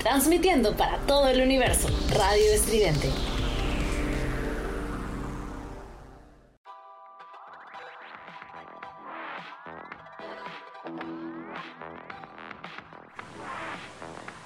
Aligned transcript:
transmitiendo 0.00 0.74
para 0.76 0.96
todo 1.06 1.28
el 1.28 1.42
universo, 1.42 1.88
Radio 2.16 2.52
Estridente. 2.54 3.10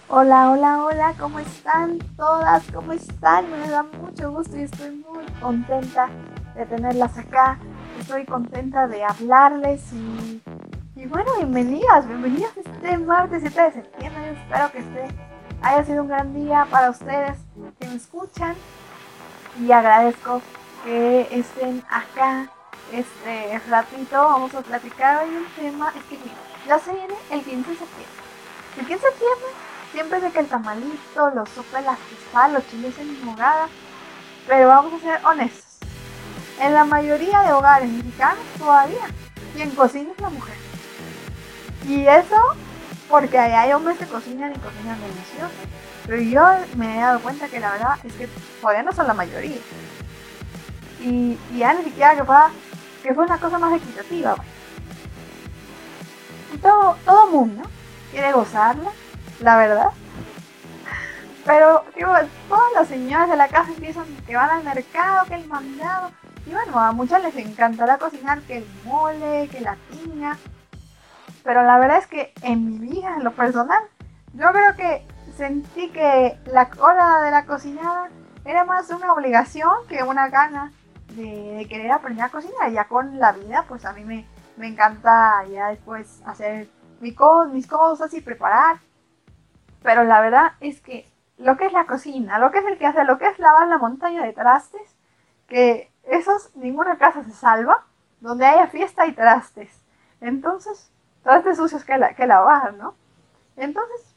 Hola, 0.08 0.50
hola, 0.50 0.84
hola, 0.84 1.14
¿cómo 1.18 1.40
están 1.40 1.98
todas? 2.16 2.64
¿Cómo 2.72 2.92
están? 2.92 3.50
Me 3.50 3.68
da 3.68 3.82
mucho 3.82 4.30
gusto 4.30 4.56
y 4.56 4.62
estoy 4.62 5.04
muy 5.08 5.24
contenta 5.40 6.08
de 6.54 6.66
tenerlas 6.66 7.16
acá. 7.18 7.58
Estoy 8.00 8.24
contenta 8.24 8.86
de 8.86 9.02
hablarles 9.02 9.92
y, 9.92 10.42
y 10.96 11.06
bueno, 11.06 11.30
bienvenidas, 11.38 12.06
bienvenidas 12.06 12.56
este 12.56 12.98
martes 12.98 13.42
7 13.42 13.60
de 13.60 13.72
septiembre. 13.72 14.32
Espero 14.32 14.70
que 14.70 14.78
este 14.78 15.33
haya 15.64 15.84
sido 15.84 16.02
un 16.02 16.08
gran 16.08 16.34
día 16.34 16.66
para 16.70 16.90
ustedes 16.90 17.38
que 17.80 17.86
me 17.86 17.96
escuchan 17.96 18.54
y 19.60 19.72
agradezco 19.72 20.42
que 20.84 21.28
estén 21.30 21.82
acá 21.88 22.50
este 22.92 23.58
ratito. 23.70 24.16
Vamos 24.16 24.54
a 24.54 24.60
platicar 24.60 25.24
hoy 25.24 25.34
un 25.34 25.46
tema. 25.56 25.92
Es 25.96 26.04
que 26.04 26.18
ya 26.66 26.78
se 26.78 26.92
viene 26.92 27.14
el 27.30 27.42
15 27.42 27.70
de 27.70 27.76
septiembre. 27.76 28.24
El 28.78 28.86
15 28.86 28.94
de 28.94 29.10
septiembre 29.10 29.48
Siempre 29.94 30.20
sé 30.20 30.32
que 30.32 30.40
el 30.40 30.48
tamalito, 30.48 31.30
los 31.36 31.48
supe, 31.50 31.80
las 31.82 31.96
quizás, 32.00 32.52
los 32.52 32.66
chiles 32.68 32.98
en 32.98 33.24
nogada. 33.24 33.68
Pero 34.48 34.66
vamos 34.66 34.92
a 34.94 34.98
ser 34.98 35.24
honestos. 35.24 35.78
En 36.60 36.74
la 36.74 36.84
mayoría 36.84 37.42
de 37.42 37.52
hogares 37.52 37.88
mexicanos 37.88 38.44
todavía 38.58 39.06
quien 39.54 39.70
cocina 39.70 40.10
es 40.10 40.20
la 40.20 40.30
mujer. 40.30 40.56
Y 41.86 42.04
eso 42.08 42.56
porque 43.14 43.38
hay 43.38 43.72
hombres 43.72 43.96
que 43.96 44.06
cocinan 44.06 44.50
y 44.50 44.58
cocinan 44.58 45.00
delicioso. 45.00 45.54
Pero 46.04 46.20
yo 46.20 46.42
me 46.76 46.98
he 46.98 47.00
dado 47.00 47.20
cuenta 47.20 47.46
que 47.46 47.60
la 47.60 47.70
verdad 47.70 47.96
es 48.02 48.12
que 48.14 48.28
todavía 48.60 48.82
no 48.82 48.92
son 48.92 49.06
la 49.06 49.14
mayoría. 49.14 49.58
Y, 51.00 51.38
ya 51.56 51.74
ni 51.74 51.84
siquiera 51.84 52.16
que 52.16 52.24
fue, 53.14 53.24
una 53.24 53.38
cosa 53.38 53.60
más 53.60 53.80
equitativa. 53.80 54.34
Y 56.52 56.58
todo, 56.58 56.96
todo 57.04 57.28
mundo 57.28 57.62
quiere 58.10 58.32
gozarla 58.32 58.90
la 59.38 59.58
verdad. 59.58 59.90
Pero, 61.46 61.84
digo, 61.94 62.10
todas 62.48 62.72
las 62.74 62.88
señoras 62.88 63.30
de 63.30 63.36
la 63.36 63.46
casa 63.46 63.70
empiezan 63.70 64.06
que 64.26 64.34
van 64.34 64.50
al 64.50 64.64
mercado, 64.64 65.26
que 65.28 65.36
el 65.36 65.46
mandado. 65.46 66.10
Y 66.46 66.50
bueno, 66.50 66.80
a 66.80 66.90
muchas 66.90 67.22
les 67.22 67.36
encantará 67.36 67.96
cocinar 67.96 68.40
que 68.40 68.56
el 68.56 68.66
mole, 68.84 69.48
que 69.52 69.60
la 69.60 69.76
piña. 69.88 70.36
Pero 71.44 71.62
la 71.62 71.78
verdad 71.78 71.98
es 71.98 72.06
que 72.06 72.32
en 72.42 72.64
mi 72.64 72.78
vida, 72.78 73.14
en 73.16 73.22
lo 73.22 73.32
personal, 73.32 73.82
yo 74.32 74.50
creo 74.50 74.74
que 74.76 75.06
sentí 75.36 75.90
que 75.90 76.38
la 76.46 76.70
hora 76.80 77.20
de 77.20 77.30
la 77.30 77.44
cocinada 77.44 78.08
era 78.46 78.64
más 78.64 78.88
una 78.90 79.12
obligación 79.12 79.70
que 79.88 80.02
una 80.02 80.28
gana 80.28 80.72
de, 81.10 81.66
querer 81.68 81.92
aprender 81.92 82.24
a 82.24 82.30
cocinar. 82.30 82.72
Ya 82.72 82.88
con 82.88 83.20
la 83.20 83.32
vida, 83.32 83.64
pues 83.68 83.84
a 83.84 83.92
mí 83.92 84.04
me, 84.04 84.26
me 84.56 84.68
encanta 84.68 85.44
ya 85.52 85.68
después 85.68 86.22
hacer 86.24 86.68
mi 87.00 87.14
mis 87.52 87.66
cosas 87.66 88.14
y 88.14 88.22
preparar. 88.22 88.78
Pero 89.82 90.02
la 90.04 90.22
verdad 90.22 90.52
es 90.60 90.80
que 90.80 91.12
lo 91.36 91.58
que 91.58 91.66
es 91.66 91.74
la 91.74 91.84
cocina, 91.84 92.38
lo 92.38 92.50
que 92.50 92.60
es 92.60 92.64
el 92.64 92.78
que 92.78 92.86
hace, 92.86 93.04
lo 93.04 93.18
que 93.18 93.26
es 93.26 93.38
lavar 93.38 93.68
la 93.68 93.76
montaña 93.76 94.22
de 94.22 94.32
trastes, 94.32 94.96
que 95.46 95.92
esos 96.04 96.56
ninguna 96.56 96.96
casa 96.96 97.22
se 97.22 97.32
salva, 97.32 97.84
donde 98.20 98.46
haya 98.46 98.68
fiesta 98.68 99.06
y 99.06 99.12
trastes. 99.12 99.84
Entonces, 100.22 100.90
trastes 101.24 101.56
sucios 101.56 101.84
que, 101.84 101.98
que 102.16 102.26
lavar, 102.26 102.74
¿no? 102.74 102.94
Entonces, 103.56 104.14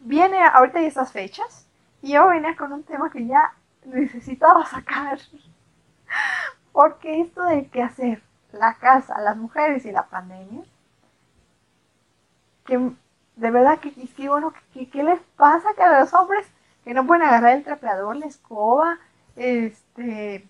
viene 0.00 0.42
ahorita 0.42 0.80
y 0.80 0.86
estas 0.86 1.12
fechas, 1.12 1.68
y 2.02 2.12
yo 2.12 2.28
venía 2.28 2.56
con 2.56 2.72
un 2.72 2.82
tema 2.82 3.10
que 3.10 3.26
ya 3.26 3.54
necesitaba 3.84 4.66
sacar. 4.66 5.18
Porque 6.72 7.20
esto 7.20 7.42
de 7.44 7.68
qué 7.68 7.82
hacer 7.82 8.22
la 8.52 8.74
casa, 8.74 9.20
las 9.20 9.36
mujeres 9.36 9.84
y 9.86 9.92
la 9.92 10.06
pandemia, 10.06 10.64
que 12.64 12.78
de 13.36 13.50
verdad 13.50 13.78
que, 13.78 14.28
bueno, 14.28 14.52
¿qué, 14.72 15.02
les 15.02 15.20
pasa 15.36 15.68
que 15.74 15.82
a 15.82 16.00
los 16.00 16.12
hombres 16.14 16.46
que 16.84 16.94
no 16.94 17.06
pueden 17.06 17.22
agarrar 17.22 17.56
el 17.56 17.64
trapeador, 17.64 18.16
la 18.16 18.26
escoba, 18.26 18.98
este, 19.36 20.48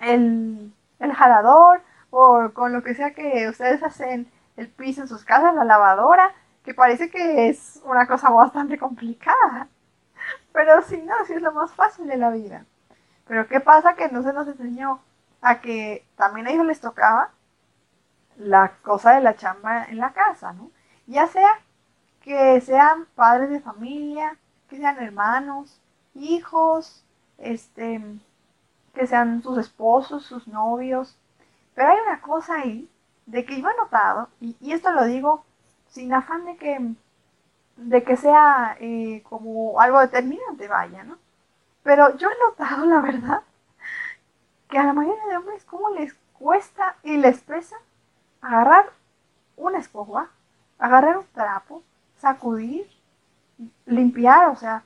el, 0.00 0.72
el 0.98 1.12
jalador, 1.12 1.82
o 2.10 2.50
con 2.54 2.72
lo 2.72 2.82
que 2.82 2.94
sea 2.94 3.12
que 3.12 3.48
ustedes 3.48 3.82
hacen 3.82 4.30
el 4.58 4.68
piso 4.68 5.02
en 5.02 5.08
sus 5.08 5.24
casas, 5.24 5.54
la 5.54 5.64
lavadora, 5.64 6.34
que 6.64 6.74
parece 6.74 7.10
que 7.10 7.48
es 7.48 7.80
una 7.84 8.06
cosa 8.06 8.28
bastante 8.30 8.76
complicada. 8.76 9.68
Pero 10.52 10.82
sí, 10.82 11.00
no, 11.02 11.14
sí 11.26 11.34
es 11.34 11.42
lo 11.42 11.52
más 11.52 11.72
fácil 11.72 12.06
de 12.08 12.16
la 12.16 12.30
vida. 12.30 12.66
Pero 13.26 13.46
¿qué 13.46 13.60
pasa? 13.60 13.94
Que 13.94 14.08
no 14.08 14.22
se 14.22 14.32
nos 14.32 14.48
enseñó 14.48 15.00
a 15.40 15.60
que 15.60 16.04
también 16.16 16.48
a 16.48 16.50
ellos 16.50 16.66
les 16.66 16.80
tocaba 16.80 17.30
la 18.36 18.72
cosa 18.82 19.12
de 19.12 19.20
la 19.20 19.36
chamba 19.36 19.84
en 19.84 19.98
la 19.98 20.12
casa, 20.12 20.52
¿no? 20.52 20.70
ya 21.06 21.26
sea 21.26 21.60
que 22.20 22.60
sean 22.60 23.06
padres 23.14 23.50
de 23.50 23.60
familia, 23.60 24.36
que 24.68 24.76
sean 24.76 24.98
hermanos, 25.02 25.80
hijos, 26.14 27.04
este, 27.38 28.02
que 28.94 29.06
sean 29.06 29.42
sus 29.42 29.56
esposos, 29.58 30.26
sus 30.26 30.46
novios. 30.46 31.16
Pero 31.74 31.88
hay 31.88 31.98
una 32.06 32.20
cosa 32.20 32.56
ahí 32.56 32.90
de 33.28 33.44
que 33.44 33.60
yo 33.60 33.68
he 33.68 33.76
notado, 33.76 34.28
y, 34.40 34.56
esto 34.72 34.90
lo 34.92 35.04
digo 35.04 35.44
sin 35.88 36.12
afán 36.12 36.44
de 36.44 36.56
que, 36.56 36.94
de 37.76 38.02
que 38.02 38.16
sea 38.16 38.76
eh, 38.80 39.22
como 39.28 39.80
algo 39.80 40.00
determinante, 40.00 40.68
vaya, 40.68 41.04
¿no? 41.04 41.18
Pero 41.82 42.16
yo 42.16 42.28
he 42.30 42.38
notado, 42.50 42.86
la 42.86 43.00
verdad, 43.00 43.42
que 44.68 44.78
a 44.78 44.84
la 44.84 44.92
mayoría 44.92 45.26
de 45.26 45.36
hombres, 45.36 45.64
¿cómo 45.64 45.90
les 45.90 46.14
cuesta 46.38 46.96
y 47.02 47.16
les 47.16 47.40
pesa 47.40 47.76
agarrar 48.40 48.90
una 49.56 49.78
escoba 49.78 50.30
agarrar 50.78 51.18
un 51.18 51.26
trapo, 51.26 51.82
sacudir, 52.18 52.88
limpiar, 53.86 54.48
o 54.48 54.56
sea, 54.56 54.84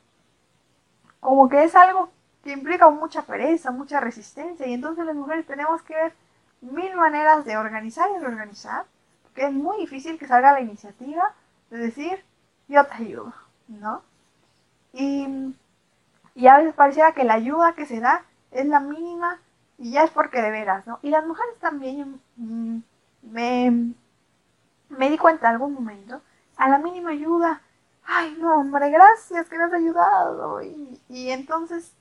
como 1.20 1.48
que 1.48 1.62
es 1.64 1.74
algo 1.74 2.10
que 2.42 2.52
implica 2.52 2.90
mucha 2.90 3.22
pereza, 3.22 3.70
mucha 3.70 4.00
resistencia, 4.00 4.66
y 4.66 4.72
entonces 4.72 5.04
las 5.04 5.14
mujeres 5.14 5.46
tenemos 5.46 5.82
que 5.82 5.94
ver 5.94 6.14
mil 6.62 6.94
maneras 6.96 7.44
de 7.44 7.56
organizar 7.56 8.08
y 8.16 8.18
reorganizar, 8.20 8.86
porque 9.24 9.46
es 9.46 9.52
muy 9.52 9.78
difícil 9.78 10.18
que 10.18 10.26
salga 10.26 10.52
la 10.52 10.60
iniciativa 10.60 11.34
de 11.70 11.78
decir, 11.78 12.24
yo 12.68 12.84
te 12.86 12.94
ayudo, 12.94 13.34
¿no? 13.68 14.02
Y, 14.92 15.54
y 16.34 16.46
a 16.46 16.56
veces 16.58 16.74
pareciera 16.74 17.12
que 17.12 17.24
la 17.24 17.34
ayuda 17.34 17.74
que 17.74 17.86
se 17.86 18.00
da 18.00 18.24
es 18.50 18.66
la 18.66 18.80
mínima 18.80 19.40
y 19.78 19.92
ya 19.92 20.04
es 20.04 20.10
porque 20.10 20.40
de 20.40 20.50
veras, 20.50 20.86
¿no? 20.86 20.98
Y 21.02 21.10
las 21.10 21.26
mujeres 21.26 21.58
también 21.58 22.20
mm, 22.36 22.78
me, 23.22 23.94
me 24.90 25.10
di 25.10 25.18
cuenta 25.18 25.48
en 25.48 25.54
algún 25.54 25.74
momento, 25.74 26.22
a 26.56 26.68
la 26.68 26.78
mínima 26.78 27.10
ayuda, 27.10 27.62
ay 28.04 28.36
no, 28.38 28.60
hombre, 28.60 28.90
gracias 28.90 29.48
que 29.48 29.58
me 29.58 29.64
has 29.64 29.72
ayudado. 29.72 30.62
Y, 30.62 31.00
y 31.08 31.30
entonces, 31.30 31.94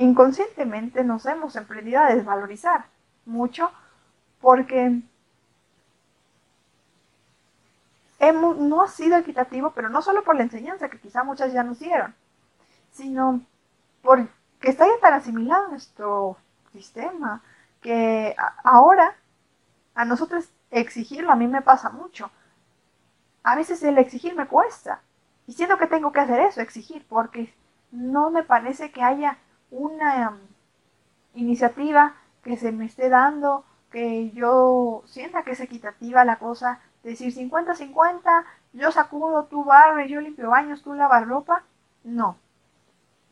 inconscientemente 0.00 1.04
nos 1.04 1.26
hemos 1.26 1.56
emprendido 1.56 2.00
a 2.00 2.14
desvalorizar 2.14 2.86
mucho 3.26 3.70
porque 4.40 5.02
hemos, 8.18 8.56
no 8.56 8.82
ha 8.82 8.88
sido 8.88 9.18
equitativo, 9.18 9.72
pero 9.72 9.90
no 9.90 10.00
solo 10.00 10.24
por 10.24 10.36
la 10.36 10.42
enseñanza 10.42 10.88
que 10.88 10.98
quizá 10.98 11.22
muchas 11.22 11.52
ya 11.52 11.62
nos 11.62 11.80
dieron, 11.80 12.14
sino 12.92 13.42
porque 14.00 14.30
está 14.62 14.86
ya 14.86 14.98
tan 15.02 15.12
asimilado 15.12 15.68
nuestro 15.68 16.38
sistema 16.72 17.42
que 17.82 18.34
ahora 18.64 19.14
a 19.94 20.06
nosotros 20.06 20.48
exigirlo 20.70 21.30
a 21.30 21.36
mí 21.36 21.46
me 21.46 21.60
pasa 21.60 21.90
mucho. 21.90 22.30
A 23.42 23.54
veces 23.54 23.82
el 23.82 23.98
exigir 23.98 24.34
me 24.34 24.46
cuesta. 24.46 25.02
Y 25.46 25.52
siento 25.52 25.76
que 25.76 25.86
tengo 25.86 26.10
que 26.12 26.20
hacer 26.20 26.40
eso, 26.40 26.62
exigir, 26.62 27.04
porque 27.06 27.52
no 27.90 28.30
me 28.30 28.44
parece 28.44 28.92
que 28.92 29.02
haya 29.02 29.36
una 29.70 30.30
um, 30.30 30.38
iniciativa 31.34 32.14
que 32.42 32.56
se 32.56 32.72
me 32.72 32.86
esté 32.86 33.08
dando, 33.08 33.64
que 33.90 34.30
yo 34.30 35.02
sienta 35.06 35.42
que 35.42 35.52
es 35.52 35.60
equitativa 35.60 36.24
la 36.24 36.38
cosa, 36.38 36.80
decir 37.02 37.34
50-50, 37.34 38.44
yo 38.72 38.92
sacudo, 38.92 39.44
tú 39.44 39.64
barres, 39.64 40.10
yo 40.10 40.20
limpio 40.20 40.50
baños, 40.50 40.82
tú 40.82 40.94
lavas 40.94 41.26
ropa. 41.26 41.64
No. 42.04 42.36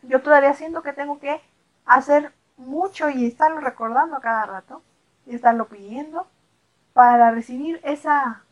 Yo 0.02 0.22
todavía 0.22 0.54
siento 0.54 0.82
que 0.82 0.92
tengo 0.92 1.18
que 1.20 1.40
hacer 1.86 2.32
mucho 2.56 3.08
y 3.08 3.26
estarlo 3.26 3.60
recordando 3.60 4.20
cada 4.20 4.46
rato, 4.46 4.82
y 5.26 5.34
estarlo 5.34 5.68
pidiendo, 5.68 6.26
para 6.92 7.30
recibir 7.30 7.80
esa 7.84 8.42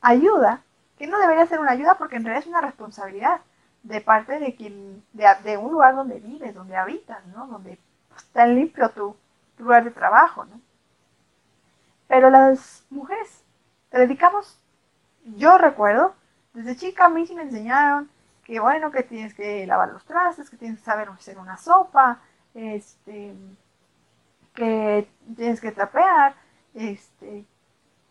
ayuda, 0.00 0.62
que 0.98 1.06
no 1.06 1.18
debería 1.18 1.46
ser 1.46 1.60
una 1.60 1.72
ayuda 1.72 1.96
porque 1.96 2.16
en 2.16 2.24
realidad 2.24 2.44
es 2.44 2.48
una 2.48 2.60
responsabilidad 2.60 3.40
de 3.84 4.00
parte 4.00 4.40
de 4.40 4.56
quien, 4.56 5.04
de, 5.12 5.56
un 5.58 5.72
lugar 5.72 5.94
donde 5.94 6.18
vives, 6.18 6.54
donde 6.54 6.76
habitas, 6.76 7.24
¿no? 7.26 7.46
Donde 7.46 7.78
está 8.16 8.46
limpio 8.46 8.88
tu, 8.90 9.14
lugar 9.58 9.84
de 9.84 9.90
trabajo, 9.90 10.44
¿no? 10.46 10.60
Pero 12.08 12.30
las 12.30 12.84
mujeres 12.90 13.44
dedicamos, 13.90 14.58
yo 15.36 15.58
recuerdo 15.58 16.14
desde 16.52 16.76
chica 16.76 17.06
a 17.06 17.08
mí 17.08 17.26
sí 17.26 17.34
me 17.34 17.42
enseñaron 17.42 18.10
que 18.44 18.60
bueno, 18.60 18.90
que 18.90 19.02
tienes 19.02 19.34
que 19.34 19.66
lavar 19.66 19.90
los 19.90 20.04
trastes, 20.04 20.50
que 20.50 20.56
tienes 20.56 20.78
que 20.80 20.84
saber 20.84 21.08
hacer 21.08 21.38
una 21.38 21.56
sopa, 21.56 22.20
este, 22.52 23.34
que 24.54 25.08
tienes 25.36 25.60
que 25.60 25.72
trapear, 25.72 26.34
este, 26.74 27.46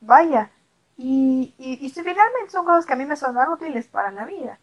vaya. 0.02 0.50
Y, 0.98 1.54
y, 1.58 1.86
y 1.86 1.90
finalmente 1.90 2.50
son 2.50 2.66
cosas 2.66 2.86
que 2.86 2.94
a 2.94 2.96
mí 2.96 3.06
me 3.06 3.16
son 3.16 3.38
útiles 3.38 3.88
para 3.88 4.12
la 4.12 4.25
vida. 4.25 4.60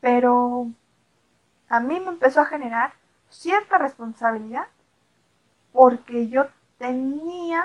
Pero 0.00 0.68
a 1.68 1.80
mí 1.80 2.00
me 2.00 2.08
empezó 2.08 2.40
a 2.40 2.46
generar 2.46 2.92
cierta 3.30 3.78
responsabilidad 3.78 4.66
porque 5.72 6.28
yo 6.28 6.46
tenía 6.78 7.64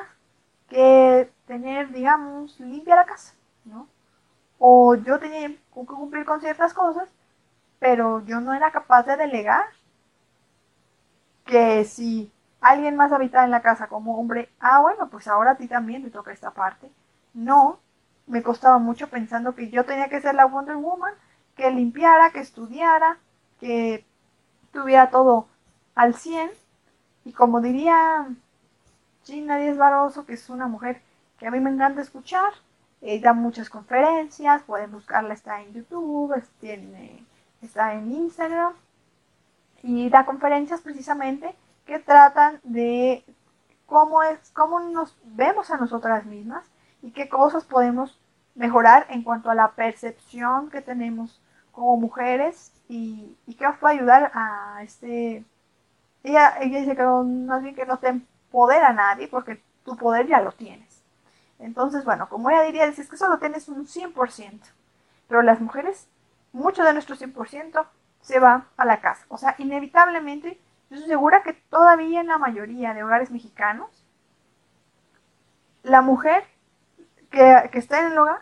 que 0.70 1.32
tener, 1.48 1.92
digamos, 1.92 2.60
limpia 2.60 2.96
la 2.96 3.06
casa, 3.06 3.34
¿no? 3.66 3.88
O 4.60 4.96
yo 4.96 5.20
tenía 5.20 5.50
que 5.50 5.60
cumplir 5.74 6.26
con 6.26 6.42
ciertas 6.42 6.74
cosas, 6.74 7.10
pero 7.80 8.26
yo 8.26 8.42
no 8.42 8.54
era 8.54 8.72
capaz 8.72 9.04
de 9.04 9.18
delegar 9.18 9.66
que 11.46 11.84
si 11.86 12.32
alguien 12.62 12.96
más 12.96 13.12
habitaba 13.12 13.46
en 13.46 13.52
la 13.52 13.62
casa 13.62 13.88
como 13.88 14.18
hombre, 14.20 14.50
ah, 14.60 14.82
bueno, 14.82 15.10
pues 15.10 15.28
ahora 15.28 15.52
a 15.52 15.58
ti 15.58 15.68
también 15.68 16.04
te 16.04 16.10
toca 16.12 16.32
esta 16.32 16.52
parte. 16.52 16.90
No, 17.34 17.80
me 18.28 18.44
costaba 18.44 18.78
mucho 18.80 19.10
pensando 19.10 19.56
que 19.56 19.70
yo 19.70 19.86
tenía 19.86 20.10
que 20.10 20.22
ser 20.22 20.36
la 20.36 20.46
Wonder 20.46 20.76
Woman, 20.78 21.14
que 21.56 21.70
limpiara, 21.72 22.32
que 22.32 22.40
estudiara, 22.40 23.18
que 23.60 24.06
tuviera 24.72 25.10
todo 25.10 25.48
al 25.96 26.16
100. 26.16 26.52
Y 27.26 27.34
como 27.34 27.62
diría 27.62 28.28
Gina 29.24 29.58
Díez 29.58 29.78
Baroso, 29.78 30.26
que 30.26 30.34
es 30.34 30.50
una 30.50 30.68
mujer 30.68 31.02
que 31.38 31.48
a 31.48 31.52
mí 31.52 31.60
me 31.60 31.70
encanta 31.70 32.02
escuchar, 32.02 32.54
eh, 33.02 33.20
da 33.20 33.34
muchas 33.34 33.70
conferencias, 33.70 34.64
pueden 34.64 34.92
buscarla, 34.92 35.34
está 35.34 35.62
en 35.62 35.74
YouTube, 35.74 36.34
está 37.62 37.94
en 37.94 38.12
Instagram, 38.12 38.74
y 39.84 40.10
da 40.10 40.26
conferencias 40.26 40.82
precisamente 40.82 41.54
que 41.86 42.00
tratan 42.00 42.60
de 42.64 43.24
cómo 43.86 44.24
es, 44.24 44.52
cómo 44.52 44.80
nos 44.80 45.16
vemos 45.24 45.70
a 45.70 45.78
nosotras 45.78 46.26
mismas 46.26 46.66
y 47.02 47.12
qué 47.12 47.28
cosas 47.28 47.66
podemos 47.66 48.20
mejorar 48.56 49.06
en 49.10 49.24
cuanto 49.24 49.50
a 49.50 49.56
la 49.56 49.72
percepción 49.72 50.70
que 50.70 50.82
tenemos 50.82 51.42
como 51.74 51.98
mujeres 51.98 52.72
y, 52.88 53.36
y 53.46 53.56
qué 53.56 53.66
nos 53.66 53.78
puede 53.78 53.96
ayudar 53.96 54.32
a 54.34 54.82
este 54.84 55.44
ella, 56.24 56.56
ella 56.62 56.80
dice 56.80 56.96
que 56.96 57.04
no, 57.04 57.24
más 57.24 57.62
bien 57.62 57.76
que 57.76 57.86
no 57.86 58.00
te 58.00 58.08
empodera 58.08 58.90
a 58.90 58.94
nadie 58.94 59.28
porque 59.28 59.62
tu 59.84 59.98
poder 59.98 60.28
ya 60.28 60.42
lo 60.42 60.54
tienes. 60.54 61.04
Entonces, 61.60 62.06
bueno, 62.06 62.30
como 62.30 62.50
ella 62.50 62.64
diría, 62.64 62.86
es 62.86 63.10
que 63.10 63.18
solo 63.18 63.40
tienes 63.40 63.68
un 63.68 63.86
100%, 63.86 64.62
pero 65.28 65.42
las 65.42 65.62
mujeres, 65.62 66.08
mucho 66.52 66.84
de 66.84 66.94
nuestro 66.94 67.16
100% 67.16 67.86
se 68.22 68.40
va 68.40 68.68
a 68.78 68.86
la 68.86 69.02
casa. 69.02 69.26
O 69.30 69.38
sea, 69.38 69.56
inevitablemente, 69.58 70.60
yo 70.90 70.96
estoy 70.96 71.10
segura 71.10 71.44
que 71.44 71.54
todavía 71.54 72.22
en 72.22 72.28
la 72.28 72.38
mayoría 72.38 72.94
de 72.94 73.04
hogares 73.04 73.32
mexicanos, 73.32 74.06
la 75.84 76.02
mujer 76.02 76.46
que, 77.30 77.70
está 77.74 78.00
en 78.00 78.14
el 78.14 78.18
hogar 78.18 78.42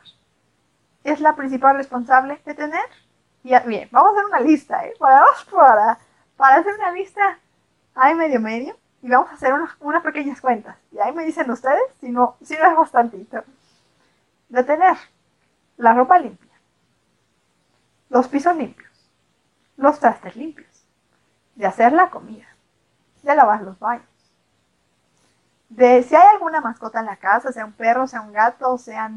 es 1.03 1.19
la 1.19 1.35
principal 1.35 1.77
responsable 1.77 2.39
de 2.45 2.53
tener. 2.53 2.85
Bien, 3.43 3.89
vamos 3.91 4.11
a 4.11 4.13
hacer 4.13 4.25
una 4.25 4.39
lista, 4.39 4.85
¿eh? 4.85 4.93
Para, 4.99 5.23
para, 5.51 5.99
para 6.37 6.55
hacer 6.57 6.75
una 6.75 6.91
lista, 6.91 7.39
hay 7.95 8.13
medio 8.13 8.39
medio, 8.39 8.77
y 9.01 9.09
vamos 9.09 9.31
a 9.31 9.33
hacer 9.33 9.53
unas, 9.79 10.03
pequeñas 10.03 10.39
cuentas. 10.39 10.77
Y 10.91 10.99
ahí 10.99 11.11
me 11.11 11.25
dicen 11.25 11.49
ustedes 11.49 11.81
si 11.99 12.11
no, 12.11 12.35
si 12.41 12.55
no 12.55 12.65
es 12.65 12.77
bastantito. 12.77 13.43
De 14.49 14.63
tener 14.63 14.97
la 15.77 15.93
ropa 15.93 16.19
limpia, 16.19 16.51
los 18.09 18.27
pisos 18.27 18.55
limpios, 18.55 18.91
los 19.77 19.99
trastes 19.99 20.35
limpios, 20.35 20.85
de 21.55 21.65
hacer 21.65 21.93
la 21.93 22.09
comida, 22.09 22.47
de 23.23 23.35
lavar 23.35 23.61
los 23.61 23.79
baños, 23.79 24.05
de 25.69 26.03
si 26.03 26.15
hay 26.15 26.27
alguna 26.33 26.61
mascota 26.61 26.99
en 26.99 27.05
la 27.05 27.15
casa, 27.15 27.51
sea 27.51 27.65
un 27.65 27.73
perro, 27.73 28.05
sea 28.05 28.21
un 28.21 28.33
gato, 28.33 28.77
sea, 28.77 29.09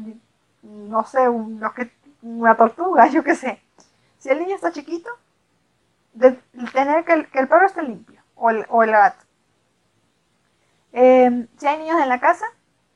no 0.63 1.03
sé, 1.03 1.27
un, 1.27 1.61
que, 1.75 1.91
una 2.21 2.55
tortuga, 2.55 3.07
yo 3.11 3.23
qué 3.23 3.35
sé. 3.35 3.64
Si 4.25 4.31
el 4.31 4.39
niño 4.39 4.55
está 4.55 4.71
chiquito, 4.71 5.07
de 6.13 6.31
tener 6.73 7.05
que 7.05 7.13
el, 7.13 7.27
perro 7.47 7.67
esté 7.67 7.83
limpio 7.83 8.23
o 8.33 8.49
el, 8.49 8.91
gato. 8.91 9.23
Eh, 10.93 11.47
si 11.57 11.67
hay 11.67 11.77
niños 11.77 12.01
en 12.01 12.09
la 12.09 12.19
casa, 12.19 12.47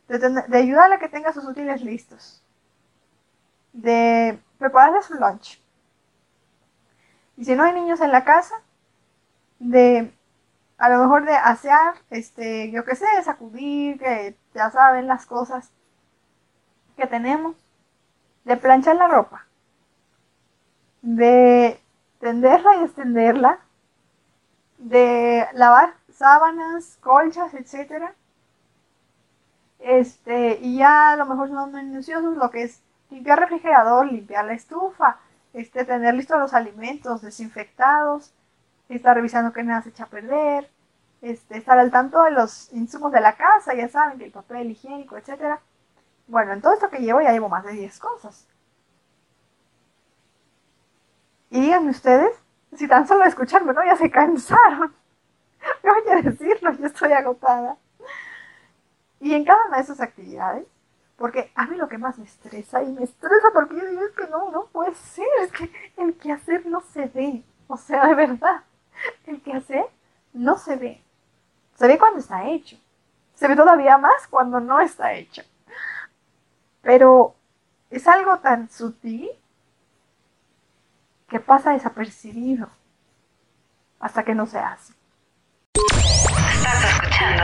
de, 0.07 0.57
ayudarle 0.57 0.95
a 0.95 0.99
que 0.99 1.07
tenga 1.07 1.31
sus 1.31 1.45
útiles 1.45 1.83
listos. 1.83 2.43
De 3.73 4.41
prepararle 4.57 5.03
su 5.03 5.13
lunch. 5.13 5.61
Y 7.37 7.45
si 7.45 7.55
no 7.55 7.61
hay 7.61 7.73
niños 7.73 8.01
en 8.01 8.11
la 8.11 8.25
casa, 8.25 8.55
de 9.59 10.11
a 10.79 10.89
lo 10.89 10.97
mejor 10.97 11.25
de 11.25 11.35
asear, 11.35 11.93
este, 12.09 12.71
yo 12.71 12.83
qué 12.85 12.95
sé, 12.95 13.05
sacudir, 13.23 13.99
que 13.99 14.35
ya 14.55 14.71
saben 14.71 15.05
las 15.05 15.27
cosas 15.27 15.71
que 16.97 17.05
tenemos, 17.05 17.55
de 18.45 18.57
planchar 18.57 18.95
la 18.95 19.07
ropa, 19.07 19.45
de 21.01 21.79
tenderla 22.19 22.77
y 22.77 22.83
extenderla, 22.83 23.59
de 24.77 25.47
lavar 25.53 25.93
sábanas, 26.11 26.97
colchas, 27.01 27.53
etcétera. 27.53 28.13
Este, 29.79 30.59
y 30.61 30.77
ya 30.77 31.11
a 31.11 31.15
lo 31.15 31.25
mejor 31.25 31.49
son 31.49 31.71
minuciosos 31.73 32.35
lo 32.37 32.51
que 32.51 32.63
es 32.63 32.81
limpiar 33.09 33.39
refrigerador, 33.39 34.11
limpiar 34.11 34.45
la 34.45 34.53
estufa, 34.53 35.17
este, 35.53 35.85
tener 35.85 36.13
listos 36.15 36.39
los 36.39 36.53
alimentos 36.53 37.21
desinfectados, 37.21 38.33
estar 38.89 39.15
revisando 39.15 39.53
que 39.53 39.63
nada 39.63 39.81
se 39.81 39.89
echa 39.89 40.03
a 40.03 40.07
perder, 40.07 40.69
este, 41.21 41.57
estar 41.57 41.79
al 41.79 41.91
tanto 41.91 42.23
de 42.23 42.31
los 42.31 42.71
insumos 42.73 43.11
de 43.11 43.21
la 43.21 43.35
casa, 43.35 43.73
ya 43.73 43.87
saben, 43.89 44.19
que 44.19 44.25
el 44.25 44.31
papel 44.31 44.71
higiénico, 44.71 45.17
etc. 45.17 45.59
Bueno, 46.27 46.53
en 46.53 46.61
todo 46.61 46.73
esto 46.73 46.89
que 46.89 46.99
llevo 46.99 47.21
ya 47.21 47.31
llevo 47.31 47.49
más 47.49 47.63
de 47.65 47.73
10 47.73 47.99
cosas. 47.99 48.45
Y 51.49 51.61
díganme 51.61 51.91
ustedes, 51.91 52.35
si 52.75 52.87
tan 52.87 53.07
solo 53.07 53.25
escucharme, 53.25 53.73
¿no? 53.73 53.83
Ya 53.83 53.95
se 53.95 54.11
cansaron. 54.11 54.93
Me 55.83 55.91
voy 55.91 56.09
a 56.11 56.21
decirlo, 56.21 56.71
yo 56.73 56.85
estoy 56.85 57.11
agotada. 57.11 57.77
Y 59.19 59.33
en 59.33 59.43
cada 59.43 59.65
una 59.67 59.77
de 59.77 59.83
esas 59.83 59.99
actividades 59.99 60.65
porque 61.19 61.51
a 61.53 61.65
mí 61.65 61.75
lo 61.75 61.89
que 61.89 61.97
más 61.97 62.17
me 62.17 62.23
estresa, 62.23 62.81
y 62.81 62.93
me 62.93 63.03
estresa 63.03 63.49
porque 63.53 63.75
yo 63.75 63.85
digo, 63.85 64.01
es 64.03 64.11
que 64.13 64.27
no, 64.27 64.49
no 64.51 64.67
puede 64.67 64.95
ser, 64.95 65.27
es 65.41 65.51
que 65.51 65.69
el 65.97 66.17
quehacer 66.17 66.65
no 66.65 66.79
se 66.79 67.07
ve. 67.07 67.43
O 67.67 67.75
sea, 67.75 68.07
de 68.07 68.15
verdad, 68.15 68.63
el 69.27 69.41
quehacer 69.41 69.85
no 70.31 70.57
se 70.57 70.77
ve. 70.77 71.03
Se 71.75 71.87
ve 71.87 71.99
cuando 71.99 72.19
está 72.19 72.47
hecho. 72.47 72.77
Se 73.35 73.49
ve 73.49 73.55
todavía 73.57 73.97
más 73.97 74.27
cuando 74.27 74.61
no 74.61 74.79
está 74.79 75.13
hecho. 75.13 75.43
Pero 76.81 77.35
es 77.89 78.07
algo 78.07 78.39
tan 78.39 78.69
sutil 78.69 79.29
que 81.29 81.39
pasa 81.39 81.71
desapercibido 81.71 82.67
hasta 83.99 84.23
que 84.23 84.33
no 84.33 84.45
se 84.45 84.57
hace. 84.59 84.93
Estás 86.53 86.83
escuchando 86.93 87.43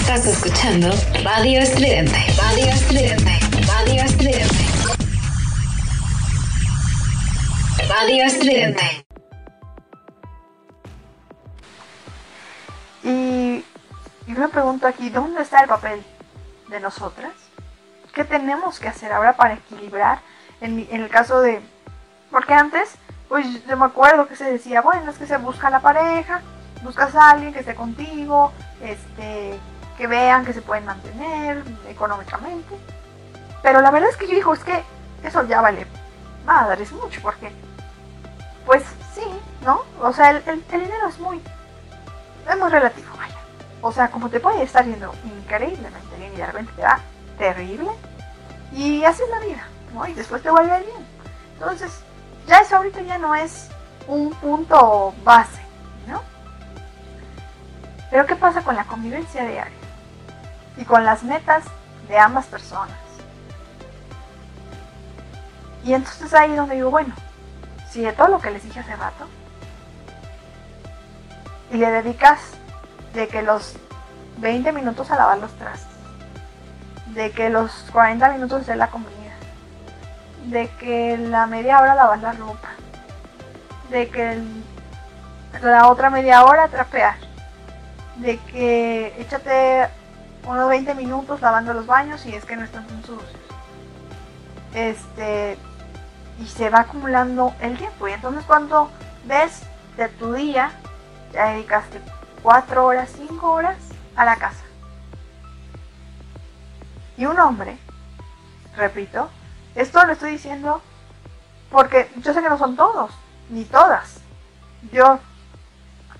Estás 0.00 0.26
escuchando 0.26 0.90
Radio 1.24 1.60
Estridente. 1.60 2.18
Radio 2.36 2.66
Estridente. 2.66 3.40
Radio 3.66 4.02
Estridente. 4.02 4.64
Radio 7.88 8.24
Estridente. 8.24 9.06
Y 13.02 13.64
yo 14.26 14.38
me 14.38 14.48
pregunto 14.48 14.86
aquí, 14.86 15.08
¿dónde 15.08 15.42
está 15.42 15.62
el 15.62 15.68
papel 15.68 16.04
de 16.68 16.80
nosotras? 16.80 17.32
¿Qué 18.12 18.24
tenemos 18.24 18.78
que 18.78 18.88
hacer 18.88 19.10
ahora 19.12 19.36
para 19.36 19.54
equilibrar? 19.54 20.20
En, 20.60 20.86
en 20.90 21.00
el 21.02 21.08
caso 21.08 21.40
de... 21.40 21.60
Porque 22.34 22.52
antes, 22.52 22.90
pues 23.28 23.46
yo 23.64 23.76
me 23.76 23.84
acuerdo 23.84 24.26
que 24.26 24.34
se 24.34 24.50
decía, 24.50 24.80
bueno, 24.80 25.08
es 25.08 25.18
que 25.18 25.24
se 25.24 25.36
busca 25.36 25.70
la 25.70 25.78
pareja, 25.78 26.42
buscas 26.82 27.14
a 27.14 27.30
alguien 27.30 27.52
que 27.52 27.60
esté 27.60 27.76
contigo, 27.76 28.50
este, 28.82 29.56
que 29.96 30.06
vean 30.08 30.44
que 30.44 30.52
se 30.52 30.60
pueden 30.60 30.84
mantener 30.84 31.62
económicamente. 31.88 32.74
Pero 33.62 33.80
la 33.80 33.92
verdad 33.92 34.10
es 34.10 34.16
que 34.16 34.26
yo 34.26 34.34
digo, 34.34 34.52
es 34.52 34.64
que 34.64 34.82
eso 35.22 35.46
ya 35.46 35.60
vale 35.60 35.86
madre, 36.44 36.82
es 36.82 36.90
mucho, 36.90 37.20
porque, 37.22 37.52
pues 38.66 38.82
sí, 39.14 39.22
¿no? 39.64 39.82
O 40.02 40.12
sea, 40.12 40.30
el, 40.32 40.64
dinero 40.68 41.08
es 41.08 41.20
muy, 41.20 41.40
es 42.50 42.58
muy 42.58 42.68
relativo, 42.68 43.16
vaya. 43.16 43.38
O 43.80 43.92
sea, 43.92 44.10
como 44.10 44.28
te 44.28 44.40
puede 44.40 44.64
estar 44.64 44.84
yendo 44.84 45.14
increíblemente 45.24 46.16
bien 46.18 46.32
y 46.32 46.38
de 46.38 46.46
repente 46.46 46.72
te 46.74 46.82
va 46.82 46.98
terrible, 47.38 47.90
y 48.72 49.04
así 49.04 49.22
es 49.22 49.30
la 49.30 49.38
vida, 49.38 49.68
¿no? 49.94 50.04
Y 50.08 50.14
después 50.14 50.42
te 50.42 50.50
vuelve 50.50 50.80
bien. 50.80 51.06
Entonces, 51.52 52.02
ya 52.46 52.58
eso 52.58 52.76
ahorita 52.76 53.02
ya 53.02 53.18
no 53.18 53.34
es 53.34 53.68
un 54.06 54.30
punto 54.34 55.14
base, 55.24 55.60
¿no? 56.06 56.22
Pero 58.10 58.26
¿qué 58.26 58.36
pasa 58.36 58.62
con 58.62 58.76
la 58.76 58.84
convivencia 58.84 59.44
diaria? 59.44 59.84
y 60.76 60.84
con 60.84 61.04
las 61.04 61.22
metas 61.22 61.64
de 62.08 62.18
ambas 62.18 62.46
personas. 62.46 62.96
Y 65.84 65.92
entonces 65.92 66.32
ahí 66.34 66.54
donde 66.54 66.76
digo, 66.76 66.90
bueno, 66.90 67.14
si 67.90 68.02
de 68.02 68.12
todo 68.12 68.28
lo 68.28 68.40
que 68.40 68.50
les 68.50 68.62
dije 68.62 68.80
hace 68.80 68.96
rato, 68.96 69.26
y 71.70 71.76
le 71.76 71.90
dedicas 71.90 72.40
de 73.12 73.28
que 73.28 73.42
los 73.42 73.76
20 74.38 74.72
minutos 74.72 75.10
a 75.10 75.16
lavar 75.16 75.38
los 75.38 75.52
trastes, 75.56 75.94
de 77.14 77.30
que 77.30 77.50
los 77.50 77.70
40 77.92 78.32
minutos 78.32 78.62
hacer 78.62 78.76
la 78.76 78.88
comida, 78.88 79.10
de 80.44 80.68
que 80.78 81.16
la 81.16 81.46
media 81.46 81.80
hora 81.80 81.94
lavar 81.94 82.18
la 82.18 82.32
ropa, 82.32 82.70
de 83.90 84.08
que 84.08 84.38
la 85.62 85.88
otra 85.88 86.10
media 86.10 86.44
hora 86.44 86.68
trapear, 86.68 87.16
de 88.16 88.38
que 88.38 89.14
échate 89.18 89.88
unos 90.46 90.68
20 90.68 90.94
minutos 90.94 91.40
lavando 91.40 91.72
los 91.72 91.86
baños 91.86 92.24
y 92.26 92.34
es 92.34 92.44
que 92.44 92.56
no 92.56 92.64
están 92.64 92.86
tan 92.86 93.02
sucios. 93.02 93.24
Este, 94.74 95.56
y 96.40 96.46
se 96.46 96.68
va 96.68 96.80
acumulando 96.80 97.54
el 97.60 97.78
tiempo. 97.78 98.08
Y 98.08 98.12
entonces 98.12 98.44
cuando 98.44 98.90
ves 99.24 99.62
de 99.96 100.08
tu 100.08 100.32
día, 100.32 100.72
ya 101.32 101.50
dedicaste 101.50 102.00
4 102.42 102.84
horas, 102.84 103.10
5 103.16 103.50
horas 103.50 103.76
a 104.16 104.24
la 104.24 104.36
casa. 104.36 104.64
Y 107.16 107.26
un 107.26 107.38
hombre, 107.38 107.78
repito, 108.76 109.30
esto 109.74 110.04
lo 110.04 110.12
estoy 110.12 110.32
diciendo 110.32 110.82
porque 111.70 112.10
yo 112.16 112.32
sé 112.32 112.40
que 112.40 112.48
no 112.48 112.58
son 112.58 112.76
todos, 112.76 113.10
ni 113.50 113.64
todas. 113.64 114.20
Yo 114.92 115.18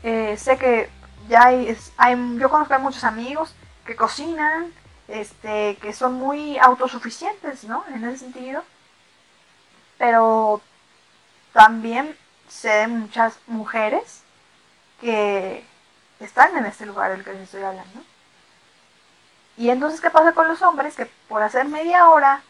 eh, 0.02 0.36
sé 0.36 0.58
que 0.58 0.90
ya 1.28 1.44
hay, 1.44 1.76
yo 2.38 2.50
conozco 2.50 2.74
a 2.74 2.78
muchos 2.78 3.04
amigos 3.04 3.54
que 3.86 3.96
cocinan, 3.96 4.72
este, 5.08 5.76
que 5.76 5.92
son 5.92 6.14
muy 6.14 6.58
autosuficientes, 6.58 7.64
¿no? 7.64 7.84
En 7.88 8.04
ese 8.04 8.18
sentido. 8.18 8.64
Pero 9.98 10.60
también 11.52 12.16
sé 12.48 12.68
de 12.68 12.88
muchas 12.88 13.38
mujeres 13.46 14.22
que 15.00 15.64
están 16.20 16.56
en 16.56 16.66
este 16.66 16.86
lugar 16.86 17.12
del 17.12 17.24
que 17.24 17.32
les 17.32 17.42
estoy 17.42 17.62
hablando. 17.62 18.00
Y 19.56 19.70
entonces, 19.70 20.00
¿qué 20.00 20.10
pasa 20.10 20.32
con 20.32 20.48
los 20.48 20.62
hombres? 20.62 20.96
Que 20.96 21.06
por 21.28 21.42
hacer 21.42 21.66
media 21.66 22.08
hora 22.08 22.42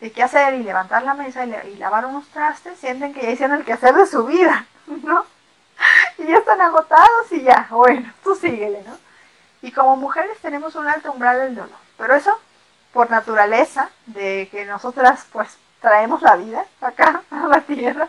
de 0.00 0.12
qué 0.12 0.22
hacer 0.22 0.54
y 0.54 0.62
levantar 0.62 1.02
la 1.02 1.14
mesa 1.14 1.44
y, 1.44 1.76
lavar 1.76 2.06
unos 2.06 2.28
trastes, 2.28 2.78
sienten 2.78 3.14
que 3.14 3.22
ya 3.22 3.30
hicieron 3.30 3.58
el 3.58 3.64
quehacer 3.64 3.94
de 3.94 4.06
su 4.06 4.24
vida, 4.26 4.66
¿no? 4.86 5.24
Y 6.18 6.26
ya 6.26 6.38
están 6.38 6.60
agotados 6.60 7.30
y 7.30 7.42
ya, 7.42 7.66
bueno, 7.70 8.12
tú 8.22 8.34
síguele, 8.34 8.82
¿no? 8.86 8.96
Y 9.62 9.72
como 9.72 9.96
mujeres 9.96 10.38
tenemos 10.40 10.74
un 10.74 10.86
alto 10.86 11.12
umbral 11.12 11.40
del 11.40 11.54
dolor, 11.56 11.78
pero 11.96 12.14
eso 12.14 12.38
por 12.92 13.10
naturaleza 13.10 13.90
de 14.06 14.48
que 14.50 14.64
nosotras 14.64 15.26
pues 15.32 15.58
traemos 15.80 16.22
la 16.22 16.36
vida 16.36 16.64
acá 16.80 17.22
a 17.30 17.48
la 17.48 17.60
tierra. 17.62 18.08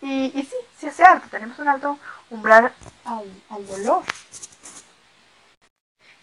Y, 0.00 0.30
sí, 0.48 0.56
sí 0.78 0.86
es 0.86 0.94
cierto, 0.96 1.26
tenemos 1.30 1.58
un 1.58 1.68
alto 1.68 1.98
umbral 2.30 2.72
al, 3.04 3.66
dolor. 3.66 4.04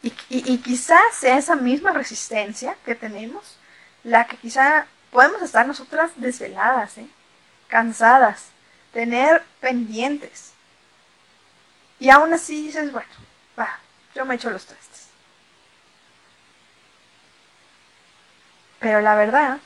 Y, 0.02 0.14
y 0.30 0.58
quizás 0.60 1.02
sea 1.14 1.38
esa 1.38 1.56
misma 1.56 1.92
resistencia 1.92 2.78
que 2.86 2.96
tenemos 2.96 3.55
la 4.06 4.28
que 4.28 4.38
quizá 4.38 4.86
podemos 5.12 5.42
estar 5.42 5.68
nosotras 5.68 6.12
desveladas, 6.16 7.00
¿eh? 7.00 7.08
cansadas, 7.68 8.46
tener 8.94 9.44
pendientes. 9.60 10.54
Y 12.00 12.12
aún 12.12 12.32
así 12.32 12.68
dices, 12.68 12.92
bueno, 12.92 13.10
va, 13.58 13.80
yo 14.14 14.24
me 14.26 14.36
echo 14.36 14.52
los 14.52 14.66
trastes. 14.66 15.08
Pero 18.80 19.02
la 19.02 19.16
verdad 19.16 19.58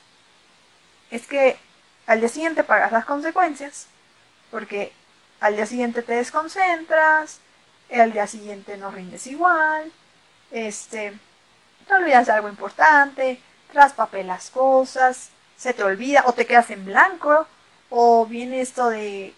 es 1.11 1.27
que 1.27 1.59
al 2.07 2.21
día 2.21 2.29
siguiente 2.29 2.63
pagas 2.63 2.93
las 2.93 3.03
consecuencias, 3.03 3.87
porque 4.51 4.93
al 5.41 5.57
día 5.57 5.65
siguiente 5.65 6.01
te 6.01 6.13
desconcentras, 6.13 7.41
al 7.93 8.13
día 8.13 8.25
siguiente 8.25 8.77
no 8.77 8.89
rindes 8.89 9.27
igual, 9.27 9.91
este, 10.51 11.13
te 11.87 11.93
olvidas 11.93 12.27
de 12.27 12.33
algo 12.33 12.47
importante, 12.47 13.41
las 13.73 14.49
cosas, 14.49 15.29
se 15.57 15.73
te 15.73 15.83
olvida 15.83 16.23
o 16.25 16.33
te 16.33 16.45
quedas 16.45 16.69
en 16.71 16.85
blanco 16.85 17.47
o 17.89 18.25
viene 18.25 18.61
esto 18.61 18.89
de 18.89 19.33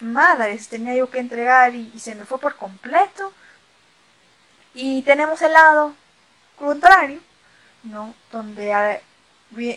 madres, 0.00 0.68
tenía 0.68 0.94
yo 0.94 1.10
que 1.10 1.18
entregar 1.18 1.74
y, 1.74 1.98
se 1.98 2.14
me 2.14 2.24
fue 2.24 2.38
por 2.38 2.56
completo. 2.56 3.32
Y 4.74 5.02
tenemos 5.02 5.40
el 5.42 5.52
lado 5.52 5.94
contrario, 6.56 7.20
¿no? 7.84 8.14
Donde, 8.32 9.00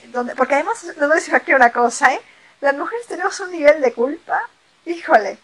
donde 0.07 0.35
porque 0.35 0.55
además 0.55 0.83
les 0.83 0.97
voy 0.97 1.11
a 1.11 1.15
decir 1.15 1.35
aquí 1.35 1.53
una 1.53 1.71
cosa, 1.71 2.13
¿eh? 2.13 2.21
Las 2.61 2.75
mujeres 2.75 3.05
tenemos 3.07 3.39
un 3.39 3.51
nivel 3.51 3.81
de 3.81 3.93
culpa, 3.93 4.41
híjole. 4.85 5.37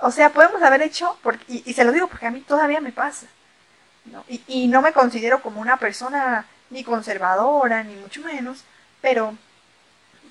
O 0.00 0.10
sea, 0.10 0.30
podemos 0.30 0.62
haber 0.62 0.82
hecho, 0.82 1.18
y, 1.48 1.72
se 1.72 1.84
lo 1.84 1.92
digo 1.92 2.08
porque 2.08 2.26
a 2.26 2.30
mí 2.30 2.42
todavía 2.42 2.82
me 2.82 2.92
pasa, 2.92 3.26
¿no? 4.06 4.24
Y, 4.28 4.42
y 4.46 4.68
no 4.68 4.82
me 4.82 4.92
considero 4.92 5.40
como 5.40 5.60
una 5.60 5.78
persona 5.78 6.44
ni 6.70 6.84
conservadora, 6.84 7.82
ni 7.82 7.94
mucho 7.96 8.20
menos, 8.22 8.64
pero, 9.00 9.36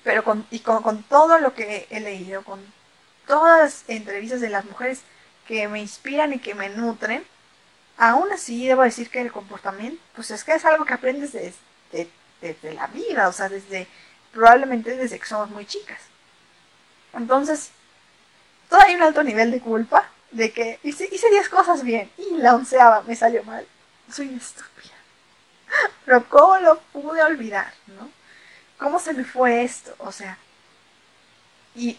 pero 0.04 0.24
con, 0.24 0.46
y 0.50 0.60
con, 0.60 1.02
todo 1.04 1.38
lo 1.38 1.54
que 1.54 1.86
he 1.90 2.00
leído, 2.00 2.42
con 2.44 2.60
todas 3.26 3.60
las 3.60 3.84
entrevistas 3.88 4.40
de 4.40 4.50
las 4.50 4.64
mujeres 4.64 5.02
que 5.46 5.68
me 5.68 5.80
inspiran 5.80 6.32
y 6.32 6.38
que 6.38 6.54
me 6.54 6.68
nutren, 6.68 7.24
aún 7.96 8.30
así 8.32 8.66
debo 8.66 8.82
decir 8.82 9.10
que 9.10 9.20
el 9.20 9.32
comportamiento, 9.32 10.02
pues 10.14 10.30
es 10.30 10.44
que 10.44 10.54
es 10.54 10.64
algo 10.64 10.84
que 10.84 10.94
aprendes 10.94 11.32
desde, 11.32 12.08
desde, 12.40 12.74
la 12.74 12.86
vida, 12.88 13.28
o 13.28 13.32
sea, 13.32 13.48
desde 13.48 13.86
probablemente 14.32 14.96
desde 14.96 15.18
que 15.18 15.26
somos 15.26 15.50
muy 15.50 15.66
chicas. 15.66 16.00
Entonces, 17.14 17.70
todavía 18.68 18.90
hay 18.90 18.96
un 18.96 19.02
alto 19.02 19.22
nivel 19.22 19.50
de 19.50 19.60
culpa 19.60 20.10
de 20.30 20.52
que 20.52 20.78
hice, 20.82 21.08
hice 21.10 21.30
10 21.30 21.48
cosas 21.48 21.82
bien 21.82 22.10
y 22.18 22.36
la 22.36 22.54
onceava 22.54 23.02
me 23.02 23.16
salió 23.16 23.42
mal. 23.44 23.66
Soy 24.12 24.34
estúpida. 24.34 24.95
Pero 26.04 26.28
¿cómo 26.28 26.58
lo 26.58 26.78
pude 26.92 27.22
olvidar? 27.22 27.72
¿no? 27.86 28.10
¿Cómo 28.78 28.98
se 28.98 29.12
me 29.12 29.24
fue 29.24 29.64
esto? 29.64 29.94
O 29.98 30.12
sea, 30.12 30.38
y, 31.74 31.98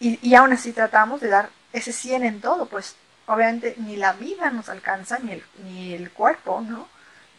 y, 0.00 0.34
aún 0.34 0.52
así 0.52 0.72
tratamos 0.72 1.20
de 1.20 1.28
dar 1.28 1.50
ese 1.72 1.92
100 1.92 2.24
en 2.24 2.40
todo, 2.40 2.66
pues 2.66 2.96
obviamente 3.26 3.74
ni 3.78 3.96
la 3.96 4.12
vida 4.12 4.50
nos 4.50 4.68
alcanza, 4.68 5.18
ni 5.18 5.32
el, 5.32 5.44
ni 5.64 5.94
el 5.94 6.10
cuerpo, 6.10 6.60
¿no? 6.60 6.88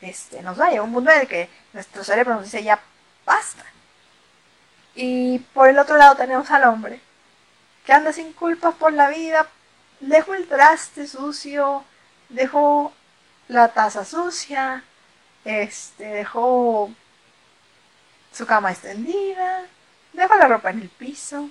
Este, 0.01 0.41
nos 0.41 0.57
da, 0.57 0.67
a 0.67 0.81
un 0.81 0.93
punto 0.93 1.11
en 1.11 1.21
el 1.21 1.27
que 1.27 1.49
nuestro 1.73 2.03
cerebro 2.03 2.35
nos 2.35 2.45
dice 2.45 2.63
ya 2.63 2.79
basta. 3.25 3.65
Y 4.95 5.39
por 5.53 5.69
el 5.69 5.79
otro 5.79 5.97
lado 5.97 6.15
tenemos 6.15 6.49
al 6.51 6.63
hombre, 6.65 7.01
que 7.85 7.93
anda 7.93 8.13
sin 8.13 8.33
culpas 8.33 8.75
por 8.75 8.93
la 8.93 9.09
vida, 9.09 9.47
dejo 9.99 10.33
el 10.33 10.47
traste 10.47 11.07
sucio, 11.07 11.83
dejo 12.29 12.93
la 13.47 13.69
taza 13.69 14.05
sucia, 14.05 14.83
este, 15.49 16.05
dejó 16.05 16.91
su 18.31 18.45
cama 18.45 18.71
extendida, 18.71 19.65
dejó 20.13 20.35
la 20.35 20.47
ropa 20.47 20.69
en 20.69 20.81
el 20.81 20.89
piso 20.89 21.49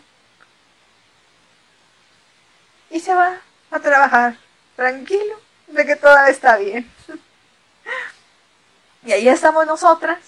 y 2.91 3.01
se 3.01 3.15
va 3.15 3.41
a 3.71 3.81
trabajar 3.81 4.37
tranquilo 4.77 5.35
de 5.67 5.85
que 5.85 5.97
todo 5.97 6.17
está 6.27 6.57
bien. 6.57 6.91
y 9.05 9.13
ahí 9.13 9.29
estamos 9.29 9.67
nosotras 9.67 10.19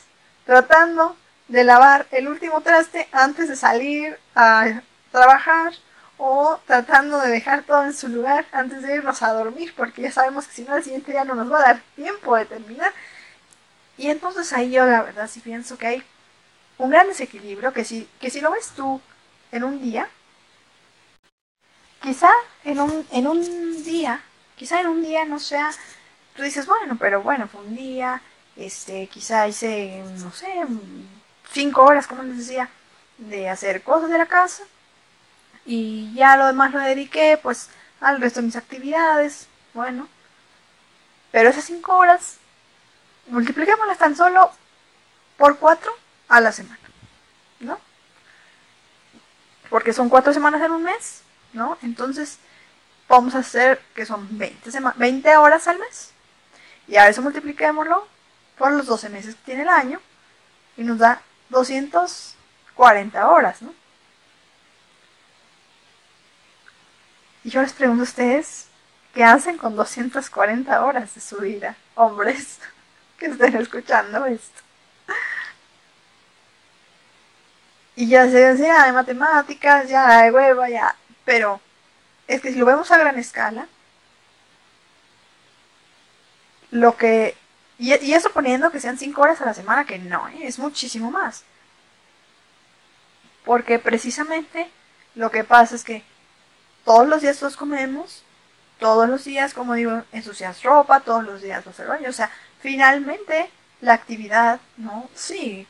tratando 0.44 1.16
de 1.48 1.64
lavar 1.64 2.06
el 2.10 2.28
último 2.28 2.60
traste 2.60 3.08
antes 3.12 3.48
de 3.48 3.56
salir 3.56 4.18
a 4.34 4.82
trabajar 5.10 5.72
o 6.18 6.60
tratando 6.66 7.18
de 7.20 7.30
dejar 7.30 7.62
todo 7.62 7.84
en 7.84 7.94
su 7.94 8.08
lugar 8.08 8.46
antes 8.52 8.82
de 8.82 8.96
irnos 8.96 9.22
a 9.22 9.32
dormir 9.32 9.72
porque 9.76 10.02
ya 10.02 10.12
sabemos 10.12 10.46
que 10.46 10.54
si 10.54 10.62
no 10.62 10.76
el 10.76 10.84
siguiente 10.84 11.12
día 11.12 11.24
no 11.24 11.34
nos 11.34 11.50
va 11.50 11.58
a 11.58 11.62
dar 11.62 11.80
tiempo 11.96 12.36
de 12.36 12.44
terminar 12.44 12.92
y 14.00 14.08
entonces 14.08 14.50
ahí 14.54 14.70
yo 14.70 14.86
la 14.86 15.02
verdad 15.02 15.28
sí 15.28 15.40
pienso 15.40 15.76
que 15.76 15.86
hay 15.86 16.02
un 16.78 16.88
gran 16.88 17.06
desequilibrio 17.06 17.74
que 17.74 17.84
si, 17.84 18.08
que 18.18 18.30
si 18.30 18.40
lo 18.40 18.50
ves 18.50 18.70
tú 18.74 18.98
en 19.52 19.62
un 19.62 19.82
día, 19.82 20.08
quizá 22.00 22.30
en 22.64 22.80
un, 22.80 23.06
en 23.12 23.26
un 23.26 23.84
día, 23.84 24.22
quizá 24.56 24.80
en 24.80 24.86
un 24.86 25.02
día 25.02 25.26
no 25.26 25.38
sea, 25.38 25.70
tú 26.34 26.42
dices, 26.42 26.64
bueno, 26.64 26.96
pero 26.98 27.20
bueno, 27.20 27.46
fue 27.46 27.60
un 27.60 27.76
día, 27.76 28.22
este, 28.56 29.06
quizá 29.08 29.46
hice, 29.46 30.02
no 30.16 30.32
sé, 30.32 30.50
cinco 31.52 31.84
horas, 31.84 32.06
como 32.06 32.22
les 32.22 32.38
decía, 32.38 32.70
de 33.18 33.50
hacer 33.50 33.82
cosas 33.82 34.08
de 34.08 34.16
la 34.16 34.26
casa 34.26 34.62
y 35.66 36.10
ya 36.14 36.38
lo 36.38 36.46
demás 36.46 36.72
lo 36.72 36.78
dediqué 36.80 37.38
pues 37.42 37.68
al 38.00 38.18
resto 38.18 38.40
de 38.40 38.46
mis 38.46 38.56
actividades, 38.56 39.46
bueno, 39.74 40.08
pero 41.32 41.50
esas 41.50 41.64
cinco 41.64 41.98
horas 41.98 42.39
multipliquémoslas 43.30 43.98
tan 43.98 44.16
solo 44.16 44.50
por 45.36 45.58
4 45.58 45.90
a 46.28 46.40
la 46.40 46.52
semana, 46.52 46.80
¿no? 47.60 47.78
Porque 49.68 49.92
son 49.92 50.08
4 50.08 50.32
semanas 50.32 50.62
en 50.62 50.72
un 50.72 50.82
mes, 50.82 51.22
¿no? 51.52 51.78
Entonces, 51.82 52.38
vamos 53.08 53.34
a 53.34 53.38
hacer 53.38 53.80
que 53.94 54.04
son 54.06 54.26
20, 54.38 54.70
20 54.96 55.36
horas 55.36 55.66
al 55.68 55.78
mes. 55.78 56.12
Y 56.86 56.96
a 56.96 57.08
eso 57.08 57.22
multipliquémoslo 57.22 58.06
por 58.58 58.72
los 58.72 58.86
12 58.86 59.08
meses 59.08 59.34
que 59.36 59.42
tiene 59.44 59.62
el 59.62 59.68
año 59.68 60.00
y 60.76 60.82
nos 60.82 60.98
da 60.98 61.22
240 61.50 62.40
40 62.80 63.28
horas, 63.28 63.60
¿no? 63.60 63.74
Y 67.44 67.50
yo 67.50 67.60
les 67.60 67.74
pregunto 67.74 68.00
a 68.00 68.04
ustedes, 68.04 68.68
¿qué 69.12 69.22
hacen 69.22 69.58
con 69.58 69.76
240 69.76 70.82
horas 70.82 71.14
de 71.14 71.20
su 71.20 71.36
vida? 71.36 71.76
Hombres 71.94 72.58
que 73.20 73.26
estén 73.26 73.54
escuchando 73.56 74.26
esto. 74.26 74.62
Y 77.94 78.08
ya 78.08 78.24
se 78.24 78.38
decía 78.38 78.84
de 78.84 78.92
matemáticas, 78.92 79.88
ya 79.88 80.22
de 80.22 80.32
hueva, 80.32 80.68
ya. 80.70 80.96
Pero 81.24 81.60
es 82.26 82.40
que 82.40 82.50
si 82.50 82.58
lo 82.58 82.64
vemos 82.66 82.90
a 82.90 82.98
gran 82.98 83.18
escala, 83.18 83.68
lo 86.70 86.96
que. 86.96 87.36
Y, 87.78 87.92
eso 87.92 88.30
poniendo 88.32 88.70
que 88.70 88.80
sean 88.80 88.98
5 88.98 89.20
horas 89.20 89.40
a 89.40 89.46
la 89.46 89.54
semana, 89.54 89.84
que 89.84 89.98
no, 89.98 90.28
¿eh? 90.28 90.40
es 90.42 90.58
muchísimo 90.58 91.10
más. 91.10 91.44
Porque 93.44 93.78
precisamente 93.78 94.70
lo 95.14 95.30
que 95.30 95.44
pasa 95.44 95.74
es 95.74 95.84
que 95.84 96.02
todos 96.84 97.06
los 97.08 97.22
días 97.22 97.38
todos 97.38 97.56
comemos, 97.56 98.22
todos 98.78 99.08
los 99.08 99.24
días, 99.24 99.54
como 99.54 99.74
digo, 99.74 100.02
ensucias 100.12 100.62
ropa, 100.62 101.00
todos 101.00 101.24
los 101.24 101.42
días 101.42 101.64
vas 101.64 101.80
al 101.80 101.88
baño. 101.88 102.08
O 102.08 102.12
sea, 102.12 102.30
finalmente 102.60 103.50
la 103.80 103.94
actividad, 103.94 104.60
¿no? 104.76 105.08
Sí. 105.14 105.66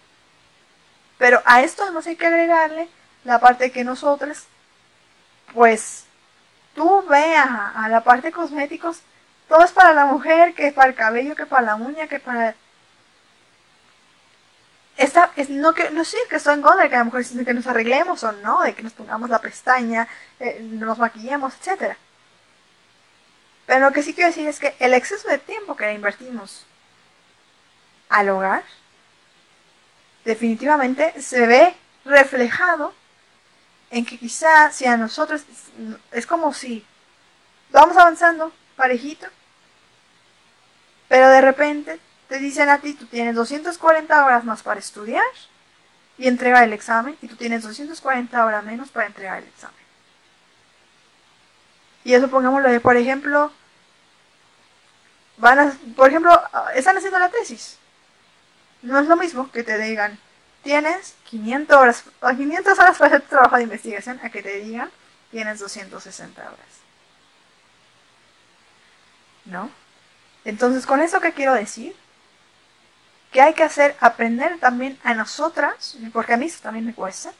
Pero 1.19 1.43
a 1.45 1.63
esto 1.63 1.83
además 1.83 2.07
hay 2.07 2.17
que 2.17 2.27
agregarle 2.27 2.89
la 3.25 3.39
parte 3.39 3.65
de 3.65 3.73
que 3.73 3.85
nosotros, 3.85 4.45
pues, 5.53 6.05
tú 6.75 7.05
veas 7.09 7.47
a, 7.47 7.89
la 7.89 8.03
parte 8.03 8.29
de 8.29 8.33
cosméticos, 8.33 9.01
todo 9.49 9.65
es 9.65 9.73
para 9.73 9.93
la 9.93 10.07
mujer, 10.07 10.55
que 10.55 10.69
es 10.69 10.73
para 10.73 10.89
el 10.89 10.95
cabello, 10.95 11.37
que 11.37 11.47
para 11.47 11.67
la 11.67 11.75
uña, 11.75 12.07
que 12.07 12.21
para 12.21 12.55
esta, 14.97 15.33
es, 15.37 15.49
no, 15.49 15.73
que, 15.73 15.91
no 15.91 16.05
sé 16.05 16.19
que 16.29 16.37
estoy 16.37 16.55
en 16.55 16.63
contra 16.63 16.85
de 16.85 16.91
que 16.91 16.97
a 16.97 16.99
lo 16.99 17.07
mejor 17.07 17.25
que 17.25 17.55
nos 17.55 17.67
arreglemos 17.67 18.23
o 18.23 18.33
no, 18.33 18.61
de 18.61 18.75
que 18.75 18.83
nos 18.83 18.93
pongamos 18.93 19.31
la 19.31 19.41
pestaña, 19.41 20.07
eh, 20.39 20.59
nos 20.61 20.99
maquillemos, 20.99 21.55
etc. 21.55 21.97
Pero 23.67 23.81
lo 23.81 23.93
que 23.93 24.03
sí 24.03 24.13
quiero 24.13 24.29
decir 24.29 24.47
es 24.47 24.59
que 24.59 24.75
el 24.79 24.93
exceso 24.93 25.29
de 25.29 25.39
tiempo 25.39 25.75
que 25.75 25.87
le 25.87 25.95
invertimos 25.95 26.67
al 28.11 28.29
hogar 28.29 28.63
definitivamente 30.25 31.21
se 31.23 31.47
ve 31.47 31.75
reflejado 32.05 32.93
en 33.91 34.05
que 34.05 34.19
quizá 34.19 34.71
si 34.71 34.85
a 34.85 34.97
nosotros 34.97 35.43
es 36.13 36.27
como 36.27 36.53
si 36.53 36.85
vamos 37.71 37.97
avanzando 37.97 38.53
parejito, 38.77 39.27
pero 41.09 41.29
de 41.29 41.41
repente 41.41 41.99
te 42.29 42.39
dicen 42.39 42.69
a 42.69 42.79
ti, 42.79 42.95
tú 42.95 43.07
tienes 43.07 43.35
240 43.35 44.25
horas 44.25 44.45
más 44.45 44.63
para 44.63 44.79
estudiar 44.79 45.25
y 46.17 46.29
entregar 46.29 46.65
el 46.65 46.73
examen, 46.73 47.17
y 47.23 47.29
tú 47.29 47.37
tienes 47.37 47.63
240 47.63 48.45
horas 48.45 48.63
menos 48.65 48.91
para 48.91 49.07
entregar 49.07 49.39
el 49.39 49.49
examen. 49.49 49.81
Y 52.05 52.15
eso 52.15 52.29
pongámoslo 52.29 52.71
de, 52.71 52.79
por 52.79 52.97
ejemplo, 52.97 53.51
van 55.39 55.59
a, 55.59 55.77
por 55.97 56.09
ejemplo, 56.09 56.41
están 56.75 56.97
haciendo 56.97 57.19
la 57.19 57.31
tesis. 57.31 57.80
No 58.83 58.99
es 58.99 59.07
lo 59.07 59.17
mismo 59.17 59.51
que 59.51 59.63
te 59.63 59.79
digan, 59.79 60.19
tienes 60.63 61.15
500 61.25 61.77
horas, 61.77 62.05
500 62.21 62.79
horas 62.79 62.99
para 62.99 63.17
hacer 63.17 63.29
trabajo 63.29 63.57
de 63.57 63.65
investigación, 63.65 64.21
a 64.23 64.31
que 64.31 64.43
te 64.43 64.61
digan, 64.61 64.91
tienes 65.31 65.59
260 65.59 66.41
horas. 66.41 66.59
¿No? 69.45 69.71
Entonces, 70.45 70.87
con 70.87 71.01
eso 71.01 71.21
que 71.21 71.33
quiero 71.33 71.55
decir, 71.55 71.95
que 73.31 73.41
hay 73.41 73.55
que 73.55 73.63
hacer 73.63 73.97
aprender 74.01 74.59
también 74.59 74.99
a 75.05 75.15
nosotras, 75.15 75.97
porque 76.13 76.35
a 76.35 76.37
mí 76.37 76.47
eso 76.47 76.61
también 76.63 76.87
me 76.87 76.95
cuesta, 76.95 77.33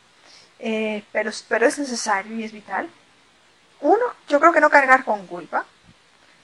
eh, 0.59 1.05
pero, 1.13 1.31
pero 1.49 1.67
es 1.67 1.79
necesario 1.79 2.37
y 2.37 2.45
es 2.45 2.53
vital. 2.53 2.89
Uno, 3.81 4.05
yo 4.29 4.39
creo 4.41 4.53
que 4.53 4.61
no 4.61 4.71
cargar 4.71 5.05
con 5.05 5.27
culpa, 5.27 5.65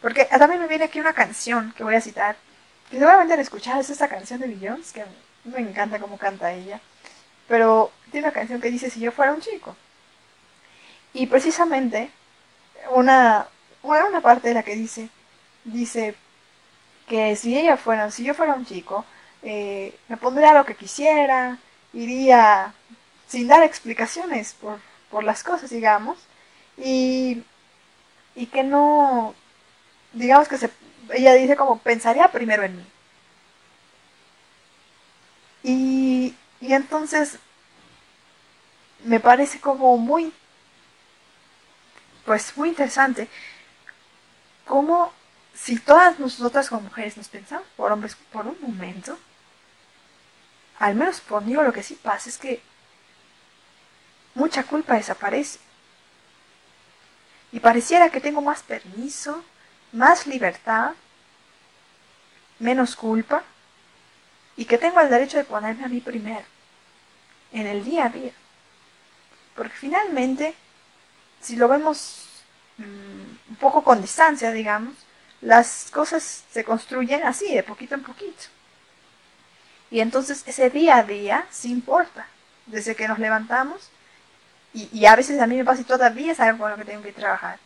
porque 0.01 0.25
también 0.25 0.61
me 0.61 0.68
viene 0.68 0.85
aquí 0.85 1.01
una 1.01 1.12
canción 1.12 1.73
que 1.77 1.85
voy 1.85 1.94
a 1.94 2.01
citar, 2.01 2.37
que 2.90 2.99
seguramente 2.99 3.35
han 3.35 3.40
escuchado, 3.40 3.81
es 3.81 3.90
esta 3.90 4.09
canción 4.09 4.40
de 4.40 4.49
Billions, 4.49 4.92
que 4.92 5.05
me 5.44 5.61
encanta 5.61 5.99
cómo 5.99 6.18
canta 6.18 6.53
ella, 6.53 6.81
pero 7.49 7.92
tiene 8.11 8.27
una 8.27 8.35
canción 8.35 8.61
que 8.61 8.70
dice 8.70 8.90
si 8.90 9.01
yo 9.01 9.12
fuera 9.12 9.33
un 9.33 9.40
chico. 9.40 9.77
Y 11.12 11.27
precisamente 11.27 12.11
una, 12.90 13.49
una 13.83 14.20
parte 14.20 14.49
de 14.49 14.55
la 14.55 14.62
que 14.62 14.77
dice, 14.77 15.09
dice 15.64 16.14
que 17.09 17.37
si 17.37 17.57
ella 17.59 17.77
fuera, 17.77 18.11
si 18.11 18.25
yo 18.25 18.35
fuera 18.35 18.55
un 18.55 18.66
chico, 18.66 19.05
eh, 19.42 19.96
me 20.09 20.16
pondría 20.16 20.53
lo 20.55 20.64
que 20.64 20.75
quisiera, 20.77 21.59
iría 21.92 22.75
sin 23.29 23.49
dar 23.49 23.62
explicaciones 23.62 24.55
por, 24.55 24.81
por 25.11 25.25
las 25.25 25.42
cosas, 25.42 25.70
digamos, 25.70 26.18
y, 26.77 27.42
y 28.35 28.46
que 28.46 28.62
no, 28.62 29.35
digamos 30.12 30.49
que 30.49 30.59
se, 30.59 30.70
ella 31.11 31.35
dice 31.35 31.57
como 31.57 31.79
pensaría 31.79 32.29
primero 32.29 32.62
en 32.62 32.77
mí. 32.77 32.87
Y, 35.62 36.35
y 36.61 36.73
entonces 36.73 37.38
me 39.05 39.21
parece 39.21 39.61
como 39.61 39.97
muy, 39.99 40.33
pues 42.25 42.57
muy 42.57 42.71
interesante, 42.71 43.29
como 44.64 45.12
si 45.55 45.79
todas 45.79 46.19
nosotras 46.19 46.69
como 46.69 46.83
mujeres 46.83 47.16
nos 47.16 47.29
pensamos 47.29 47.66
por 47.77 47.92
hombres 47.92 48.16
por 48.33 48.47
un 48.47 48.57
momento, 48.61 49.19
al 50.79 50.95
menos 50.95 51.21
conmigo 51.21 51.62
lo 51.62 51.73
que 51.73 51.83
sí 51.83 51.95
pasa 51.95 52.29
es 52.29 52.38
que 52.38 52.61
mucha 54.35 54.64
culpa 54.64 54.95
desaparece. 54.95 55.59
Y 57.53 57.61
pareciera 57.61 58.11
que 58.11 58.21
tengo 58.21 58.42
más 58.42 58.62
permiso, 58.62 59.42
más 59.92 60.27
libertad, 60.27 60.92
menos 62.59 62.96
culpa, 62.96 63.42
y 64.57 64.64
que 64.64 64.79
tengo 64.79 65.01
el 65.01 65.11
derecho 65.11 65.37
de 65.37 65.44
ponerme 65.44 65.85
a 65.85 65.88
mí 65.88 66.01
primero, 66.01 66.44
en 67.53 67.66
el 67.66 67.85
día 67.85 68.07
a 68.07 68.09
día. 68.09 68.33
Porque 69.55 69.75
finalmente, 69.75 70.55
si 71.40 71.57
lo 71.57 71.68
vemos 71.68 72.29
mm, 72.79 73.51
un 73.51 73.57
poco 73.59 73.83
con 73.85 74.01
distancia, 74.01 74.51
digamos, 74.51 74.94
las 75.40 75.90
cosas 75.90 76.44
se 76.51 76.64
construyen 76.64 77.25
así, 77.25 77.55
de 77.55 77.62
poquito 77.62 77.94
en 77.94 78.03
poquito. 78.03 78.44
Y 79.90 80.01
entonces 80.01 80.42
ese 80.46 80.70
día 80.70 80.96
a 80.96 81.03
día 81.03 81.46
sí 81.51 81.70
importa, 81.70 82.27
desde 82.66 82.96
que 82.96 83.09
nos 83.09 83.18
levantamos, 83.18 83.90
y, 84.75 85.07
a 85.07 85.16
veces 85.16 85.40
a 85.40 85.46
mí 85.46 85.57
me 85.57 85.64
pasa 85.64 85.81
y 85.81 85.85
todavía 85.85 86.33
es 86.33 86.40
algo 86.40 86.59
con 86.59 86.70
lo 86.70 86.77
que 86.77 86.85
tengo 86.85 87.03
que 87.03 87.12
trabajar. 87.12 87.59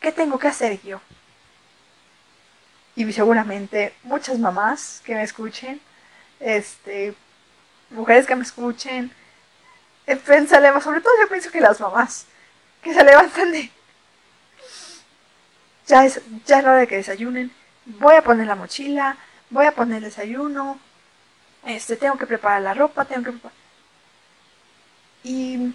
¿Qué 0.00 0.12
tengo 0.12 0.38
que 0.38 0.48
hacer 0.48 0.80
yo? 0.82 1.00
Y 2.96 3.12
seguramente 3.12 3.94
muchas 4.02 4.38
mamás 4.38 5.02
que 5.04 5.14
me 5.14 5.22
escuchen, 5.22 5.80
este, 6.40 7.14
mujeres 7.90 8.26
que 8.26 8.34
me 8.34 8.42
escuchen, 8.42 9.12
pensaremos, 10.26 10.82
sobre 10.82 11.00
todo 11.00 11.12
yo 11.20 11.28
pienso 11.28 11.50
que 11.50 11.60
las 11.60 11.80
mamás, 11.80 12.26
que 12.82 12.94
se 12.94 13.04
levantan 13.04 13.52
de, 13.52 13.70
ya 15.86 16.04
es, 16.04 16.20
ya 16.46 16.58
es 16.58 16.64
hora 16.64 16.76
de 16.76 16.86
que 16.86 16.96
desayunen, 16.96 17.52
voy 17.84 18.16
a 18.16 18.24
poner 18.24 18.46
la 18.46 18.56
mochila, 18.56 19.16
voy 19.50 19.66
a 19.66 19.72
poner 19.72 19.98
el 19.98 20.04
desayuno, 20.04 20.78
este, 21.64 21.96
tengo 21.96 22.16
que 22.16 22.26
preparar 22.26 22.62
la 22.62 22.74
ropa, 22.74 23.04
tengo 23.04 23.24
que 23.24 23.32
preparar... 23.32 23.58
Y, 25.22 25.74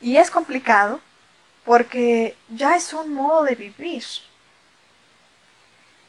y 0.00 0.16
es 0.16 0.30
complicado 0.30 1.00
porque 1.64 2.36
ya 2.48 2.76
es 2.76 2.92
un 2.92 3.14
modo 3.14 3.44
de 3.44 3.54
vivir. 3.54 4.04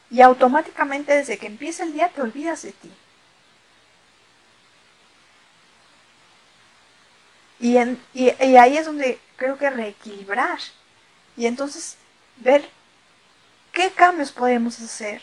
Y 0.10 0.22
automáticamente 0.22 1.14
desde 1.14 1.38
que 1.38 1.48
empieza 1.48 1.84
el 1.84 1.94
día 1.94 2.10
te 2.10 2.22
olvidas 2.22 2.62
de 2.64 2.72
ti. 2.72 2.92
Y, 7.60 7.78
y 8.14 8.58
ahí 8.58 8.78
es 8.78 8.86
donde 8.86 9.20
creo 9.38 9.58
que 9.58 9.70
reequilibrar. 9.70 10.60
Y 11.38 11.46
entonces 11.46 11.98
ver 12.38 12.70
qué 13.72 13.92
cambios 13.92 14.32
podemos 14.32 14.80
hacer 14.80 15.22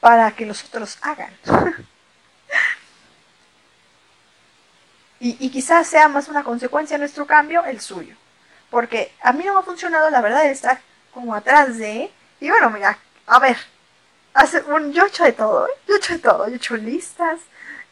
para 0.00 0.30
que 0.32 0.46
los 0.46 0.64
otros 0.64 0.98
hagan. 1.00 1.34
y, 5.18 5.50
quizás 5.50 5.86
sea 5.86 6.08
más 6.08 6.28
una 6.28 6.44
consecuencia 6.44 6.96
de 6.96 7.00
nuestro 7.00 7.26
cambio 7.26 7.64
el 7.64 7.80
suyo. 7.80 8.14
Porque 8.70 9.12
a 9.22 9.32
mí 9.32 9.44
no 9.44 9.54
me 9.54 9.60
ha 9.60 9.62
funcionado 9.62 10.10
la 10.10 10.20
verdad 10.20 10.46
estar 10.46 10.80
como 11.12 11.34
atrás 11.34 11.78
de... 11.78 12.10
Y 12.40 12.50
bueno, 12.50 12.70
mira, 12.70 12.98
a 13.26 13.38
ver, 13.38 13.56
hace 14.34 14.60
un, 14.62 14.92
yo 14.92 15.04
he 15.04 15.08
hecho 15.08 15.24
de 15.24 15.32
todo, 15.32 15.66
¿eh? 15.66 15.70
yo 15.88 15.94
he 15.96 16.12
de 16.12 16.18
todo, 16.18 16.48
yo 16.48 16.74
he 16.74 16.78
listas, 16.78 17.40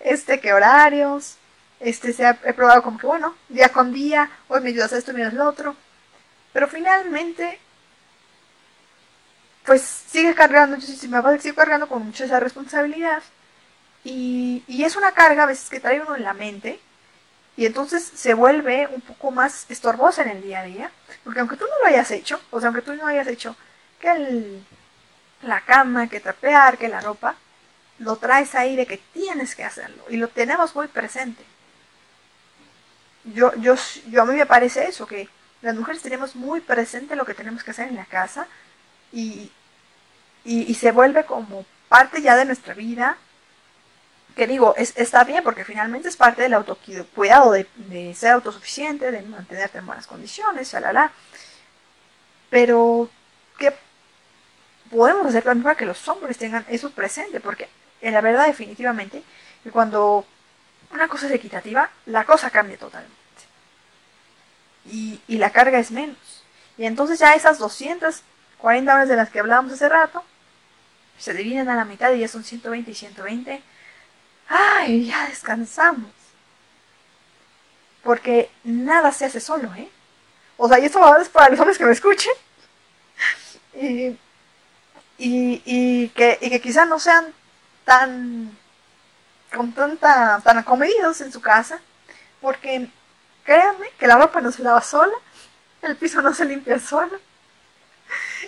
este, 0.01 0.41
qué 0.41 0.53
horarios, 0.53 1.37
este, 1.81 2.13
se 2.13 2.27
ha, 2.27 2.39
he 2.45 2.53
probado 2.53 2.83
como 2.83 2.99
que, 2.99 3.07
bueno, 3.07 3.35
día 3.49 3.71
con 3.71 3.93
día, 3.93 4.31
hoy 4.49 4.61
me 4.61 4.69
ayudas 4.71 4.93
a 4.93 4.99
esto, 4.99 5.13
me 5.13 5.21
ayudas 5.21 5.35
lo 5.35 5.49
otro, 5.49 5.77
pero 6.53 6.69
finalmente, 6.69 7.59
pues 9.65 9.83
sigue 9.83 10.35
cargando, 10.35 10.77
yo 10.77 10.87
sí 10.87 11.09
me 11.09 11.21
va 11.21 11.37
cargando 11.57 11.89
con 11.89 12.05
mucha 12.05 12.25
esa 12.27 12.41
responsabilidad. 12.41 13.23
Y, 14.05 14.63
y 14.69 14.85
es 14.85 14.97
una 14.97 15.13
carga 15.13 15.45
a 15.45 15.47
veces 15.47 15.71
que 15.71 15.81
trae 15.81 16.01
uno 16.01 16.15
en 16.15 16.25
la 16.25 16.35
mente 16.35 16.79
y 17.57 17.67
entonces 17.67 18.03
se 18.03 18.35
vuelve 18.35 18.89
un 18.89 19.01
poco 19.01 19.31
más 19.31 19.67
estorbosa 19.69 20.23
en 20.23 20.31
el 20.31 20.43
día 20.43 20.61
a 20.61 20.65
día, 20.65 20.91
porque 21.23 21.41
aunque 21.41 21.57
tú 21.57 21.65
no 21.65 21.79
lo 21.81 21.87
hayas 21.87 22.11
hecho, 22.11 22.41
o 22.51 22.61
sea, 22.61 22.69
aunque 22.69 22.83
tú 22.83 22.95
no 22.95 23.07
hayas 23.07 23.29
hecho 23.29 23.57
que 24.01 24.11
el, 24.11 24.65
la 25.43 25.61
cama, 25.61 26.09
que 26.09 26.21
trapear, 26.21 26.79
que 26.79 26.89
la 26.89 27.01
ropa, 27.01 27.37
lo 27.99 28.17
traes 28.17 28.55
ahí 28.55 28.77
de 28.77 28.87
que 28.87 28.99
tienes 28.99 29.55
que 29.55 29.65
hacerlo 29.65 30.05
y 30.09 30.17
lo 30.17 30.29
tenemos 30.29 30.75
muy 30.75 30.89
presente. 30.89 31.45
Yo, 33.25 33.55
yo, 33.57 33.75
yo 34.09 34.23
a 34.23 34.27
mí 34.27 34.35
me 34.37 34.47
parece 34.47 34.87
eso, 34.87 35.07
que 35.07 35.29
las 35.63 35.75
mujeres 35.75 36.03
tenemos 36.03 36.37
muy 36.37 36.61
presente 36.61 37.17
lo 37.17 37.25
que 37.25 37.35
tenemos 37.35 37.65
que 37.65 37.71
hacer 37.71 37.89
en 37.89 37.97
la 37.97 38.05
casa 38.05 38.47
y, 39.13 39.51
y, 40.45 40.75
se 40.75 40.91
vuelve 40.91 41.25
como 41.25 41.65
parte 41.89 42.21
ya 42.21 42.37
de 42.37 42.45
nuestra 42.45 42.75
vida. 42.75 43.17
Que 44.37 44.47
digo, 44.47 44.75
es, 44.77 44.93
está 44.97 45.25
bien 45.25 45.45
porque 45.45 45.65
finalmente 45.65 46.09
es 46.09 46.17
parte 46.17 46.43
del 46.43 46.55
autocuidado, 46.55 47.53
de, 47.53 47.69
de 47.77 48.15
ser 48.15 48.33
autosuficiente, 48.33 49.11
de 49.11 49.23
mantenerte 49.23 49.79
en 49.79 49.87
buenas 49.87 50.07
condiciones, 50.07 50.73
la 50.73 51.13
Pero, 52.51 53.09
¿qué 53.59 53.73
podemos 54.91 55.27
hacer 55.27 55.45
también 55.45 55.65
para 55.65 55.77
que 55.77 55.87
los 55.87 56.07
hombres 56.09 56.39
tengan 56.39 56.65
eso 56.69 56.91
presente? 56.91 57.41
Porque 57.41 57.69
en 58.01 58.13
la 58.13 58.21
verdad 58.21 58.47
definitivamente 58.47 59.23
cuando 59.71 60.27
una 60.91 61.09
cosa 61.09 61.27
es 61.27 61.33
equitativa, 61.33 61.91
la 62.07 62.25
cosa 62.25 62.51
cambia 62.51 62.77
totalmente. 62.79 63.15
Y, 64.87 65.21
y 65.27 65.39
la 65.39 65.51
carga 65.51 65.79
es 65.79 65.91
menos. 65.91 66.45
Y 66.77 66.85
entonces 66.85 67.19
ya 67.19 67.35
esas 67.35 67.59
240 67.59 68.95
horas 68.95 69.09
de 69.09 69.17
las 69.17 69.31
que 69.31 69.41
hablábamos 69.41 69.73
hace 69.73 69.89
rato, 69.89 70.23
se 71.19 71.33
dividen 71.33 71.69
a 71.69 71.77
la 71.77 71.85
mitad 71.85 72.13
y 72.13 72.21
ya 72.21 72.29
son 72.29 72.45
120 72.45 72.91
y 72.91 72.95
120. 72.95 73.63
¡Ay! 74.49 75.07
Ya 75.07 75.29
descansamos. 75.29 76.11
Porque 78.03 78.51
nada 78.65 79.13
se 79.13 79.25
hace 79.25 79.41
solo, 79.41 79.75
¿eh? 79.75 79.89
O 80.57 80.69
sea, 80.69 80.79
y 80.79 80.85
esto 80.85 81.01
va 81.01 81.17
a 81.17 81.25
para 81.25 81.51
los 81.51 81.61
hombres 81.61 81.79
que 81.79 81.87
me 81.87 81.93
escuchen. 81.93 82.33
Y, 85.17 85.63
y, 85.65 86.09
que, 86.11 86.39
y 86.41 86.51
que 86.51 86.61
quizás 86.61 86.89
no 86.89 86.99
sean 86.99 87.33
tan 87.85 88.57
con 89.55 89.73
tanta 89.73 90.41
tan 90.43 90.59
acomedidos 90.59 91.21
en 91.21 91.33
su 91.33 91.41
casa, 91.41 91.81
porque 92.41 92.89
créanme 93.45 93.89
que 93.99 94.07
la 94.07 94.17
ropa 94.17 94.41
no 94.41 94.51
se 94.53 94.63
lava 94.63 94.83
sola, 94.83 95.15
el 95.83 95.97
piso 95.97 96.21
no 96.23 96.35
se 96.35 96.45
limpia 96.45 96.79
solo, 96.79 97.19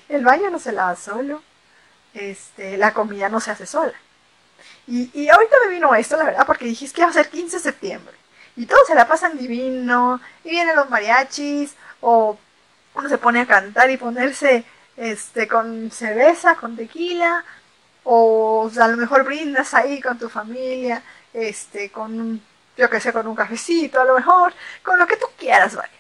el 0.09 0.24
baño 0.24 0.50
no 0.50 0.59
se 0.59 0.72
lava 0.72 0.96
solo, 0.96 1.42
este, 2.14 2.76
la 2.76 2.92
comida 2.92 3.28
no 3.28 3.40
se 3.40 3.52
hace 3.52 3.66
sola. 3.66 3.94
Y, 4.87 5.11
y 5.14 5.29
ahorita 5.29 5.57
me 5.64 5.75
vino 5.75 5.94
esto, 5.94 6.16
la 6.16 6.25
verdad, 6.25 6.46
porque 6.46 6.66
dije, 6.66 6.88
que 6.90 7.03
va 7.03 7.09
a 7.09 7.12
ser 7.12 7.29
15 7.29 7.57
de 7.57 7.62
septiembre. 7.62 8.14
Y 8.57 8.66
todos 8.66 8.87
se 8.87 8.94
la 8.94 9.07
pasan 9.09 9.37
divino, 9.38 10.20
y 10.44 10.51
vienen 10.51 10.77
los 10.77 10.88
mariachis, 10.90 11.75
o 12.01 12.38
uno 12.94 13.09
se 13.09 13.18
pone 13.18 13.40
a 13.40 13.46
cantar 13.46 13.90
y 13.90 13.96
ponerse 13.96 14.64
este, 14.96 15.49
con 15.49 15.90
cerveza, 15.90 16.57
con 16.57 16.77
tequila, 16.77 17.44
o, 18.05 18.70
a 18.81 18.88
lo 18.88 18.96
mejor 18.96 19.25
brindas 19.25 19.75
ahí 19.75 20.01
con 20.01 20.18
tu 20.18 20.29
familia, 20.29 21.03
este, 21.33 21.90
con 21.90 22.40
yo 22.77 22.90
que 22.90 23.01
sé, 23.01 23.12
con 23.12 23.27
un 23.27 23.35
cafecito, 23.35 24.01
a 24.01 24.05
lo 24.05 24.14
mejor, 24.14 24.53
con 24.83 24.99
lo 24.99 25.07
que 25.07 25.16
tú 25.16 25.27
quieras, 25.38 25.75
vaya. 25.75 25.90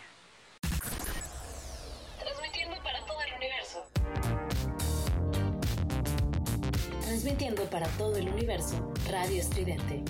Transmitiendo 7.26 7.64
para 7.70 7.88
todo 7.98 8.14
el 8.18 8.28
universo, 8.28 8.92
Radio 9.10 9.40
Estridente. 9.40 10.04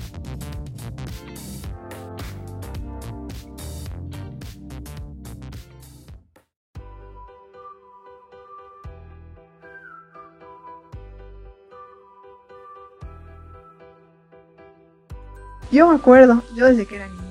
Yo 15.73 15.89
me 15.89 15.97
acuerdo, 15.97 16.43
yo 16.55 16.67
desde 16.67 16.85
que 16.85 16.97
era 16.97 17.09
niña. 17.09 17.23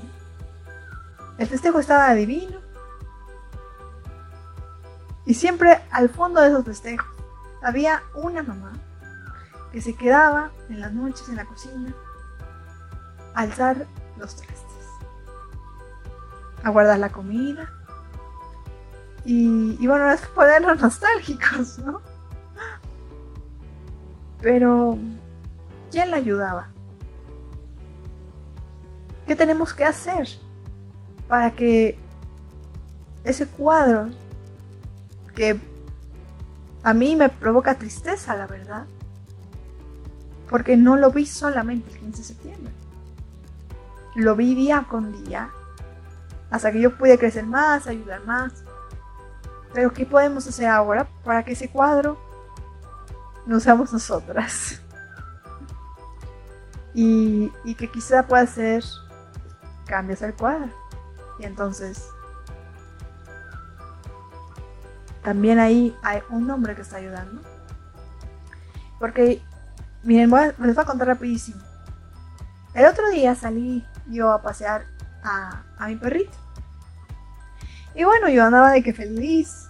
El 1.38 1.46
festejo 1.46 1.78
estaba 1.78 2.12
divino. 2.16 2.60
Y 5.28 5.36
siempre 5.36 5.80
al 5.92 6.10
fondo 6.10 6.42
de 6.42 6.48
esos 6.48 6.66
festejos 6.66 7.06
había 7.62 8.02
una 8.16 8.42
mamá 8.42 8.74
que 9.76 9.82
se 9.82 9.94
quedaba 9.94 10.52
en 10.70 10.80
las 10.80 10.94
noches 10.94 11.28
en 11.28 11.36
la 11.36 11.44
cocina 11.44 11.94
alzar 13.34 13.86
los 14.18 14.34
trastes, 14.38 14.88
a 16.64 16.70
guardar 16.70 16.98
la 16.98 17.10
comida. 17.10 17.70
Y, 19.26 19.76
y 19.78 19.86
bueno, 19.86 20.10
es 20.10 20.22
ponernos 20.28 20.82
nostálgicos, 20.82 21.80
¿no? 21.80 22.02
Pero, 24.42 24.98
¿quién 25.92 26.10
la 26.10 26.18
ayudaba? 26.18 26.70
¿Qué 29.28 29.36
tenemos 29.36 29.74
que 29.74 29.84
hacer 29.84 30.26
para 31.28 31.52
que 31.52 32.00
ese 33.26 33.46
cuadro 33.46 34.08
que 35.36 35.60
a 36.82 36.94
mí 36.94 37.18
me 37.18 37.28
provoca 37.28 37.76
tristeza, 37.78 38.38
la 38.38 38.48
verdad, 38.48 38.86
porque 40.56 40.78
no 40.78 40.96
lo 40.96 41.12
vi 41.12 41.26
solamente 41.26 41.92
el 41.92 42.00
15 42.00 42.18
de 42.18 42.24
septiembre, 42.24 42.74
lo 44.16 44.38
vi 44.38 44.56
día 44.56 44.86
con 44.90 45.12
día, 45.26 45.50
hasta 46.50 46.72
que 46.72 46.80
yo 46.80 46.98
pude 46.98 47.20
crecer 47.20 47.46
más, 47.46 47.88
ayudar 47.88 48.24
más. 48.24 48.64
Pero 49.74 49.92
¿qué 49.92 50.06
podemos 50.06 50.48
hacer 50.48 50.68
ahora 50.68 51.10
para 51.26 51.44
que 51.44 51.52
ese 51.52 51.70
cuadro 51.70 52.18
no 53.46 53.60
seamos 53.60 53.92
nosotras? 53.92 54.82
Y, 56.94 57.52
y 57.66 57.76
que 57.76 57.92
quizá 57.92 58.26
pueda 58.26 58.48
ser 58.48 58.82
cambias 59.86 60.22
el 60.22 60.36
cuadro. 60.36 60.70
Y 61.38 61.44
entonces 61.44 62.08
también 65.22 65.60
ahí 65.60 65.94
hay 66.02 66.22
un 66.30 66.50
hombre 66.50 66.76
que 66.76 66.84
está 66.84 66.96
ayudando. 66.96 67.42
Porque, 68.98 69.44
miren, 70.06 70.32
les 70.32 70.76
voy 70.76 70.84
a 70.84 70.86
contar 70.86 71.08
rapidísimo. 71.08 71.62
El 72.74 72.86
otro 72.86 73.10
día 73.10 73.36
salí 73.36 73.86
yo 74.08 74.32
a 74.32 74.42
pasear 74.42 74.86
a, 75.24 75.64
a 75.78 75.88
mi 75.88 75.96
perrito. 75.96 76.38
Y 77.94 78.04
bueno, 78.04 78.30
yo 78.30 78.44
andaba 78.44 78.72
de 78.72 78.84
que 78.84 78.94
feliz, 78.94 79.68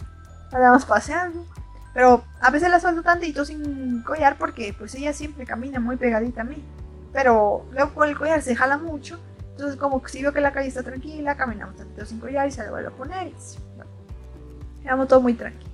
andábamos 0.52 0.86
paseando. 0.86 1.45
Pero 1.93 2.24
a 2.41 2.52
veces 2.52 2.69
la 2.69 2.80
suelto 2.80 3.04
tantito 3.04 3.45
sin 3.45 4.04
collar 4.04 4.38
porque 4.38 4.76
pues 4.78 4.93
ella 4.95 5.13
siempre 5.13 5.45
camina 5.45 5.80
muy 5.80 5.98
pegadita 5.98 6.41
a 6.41 6.45
mí. 6.45 6.63
Pero 7.13 7.65
luego 7.71 7.93
con 7.93 8.10
el 8.10 8.17
collar 8.17 8.41
se 8.41 8.56
jala 8.56 8.78
mucho 8.78 9.19
entonces, 9.56 9.80
como 9.80 10.06
si 10.06 10.21
veo 10.21 10.34
que 10.34 10.41
la 10.41 10.52
calle 10.52 10.67
está 10.67 10.84
tranquila, 10.84 11.38
caminamos 11.38 11.78
tantito 11.78 12.06
sin 12.06 12.19
collar 12.19 12.45
y 12.45 12.52
se 12.52 12.62
le 12.62 12.69
vuelve 12.69 12.89
a 12.89 12.91
poner. 12.91 13.28
Y 13.28 15.08
todo 15.08 15.21
muy 15.21 15.34
tranquilo. 15.34 15.71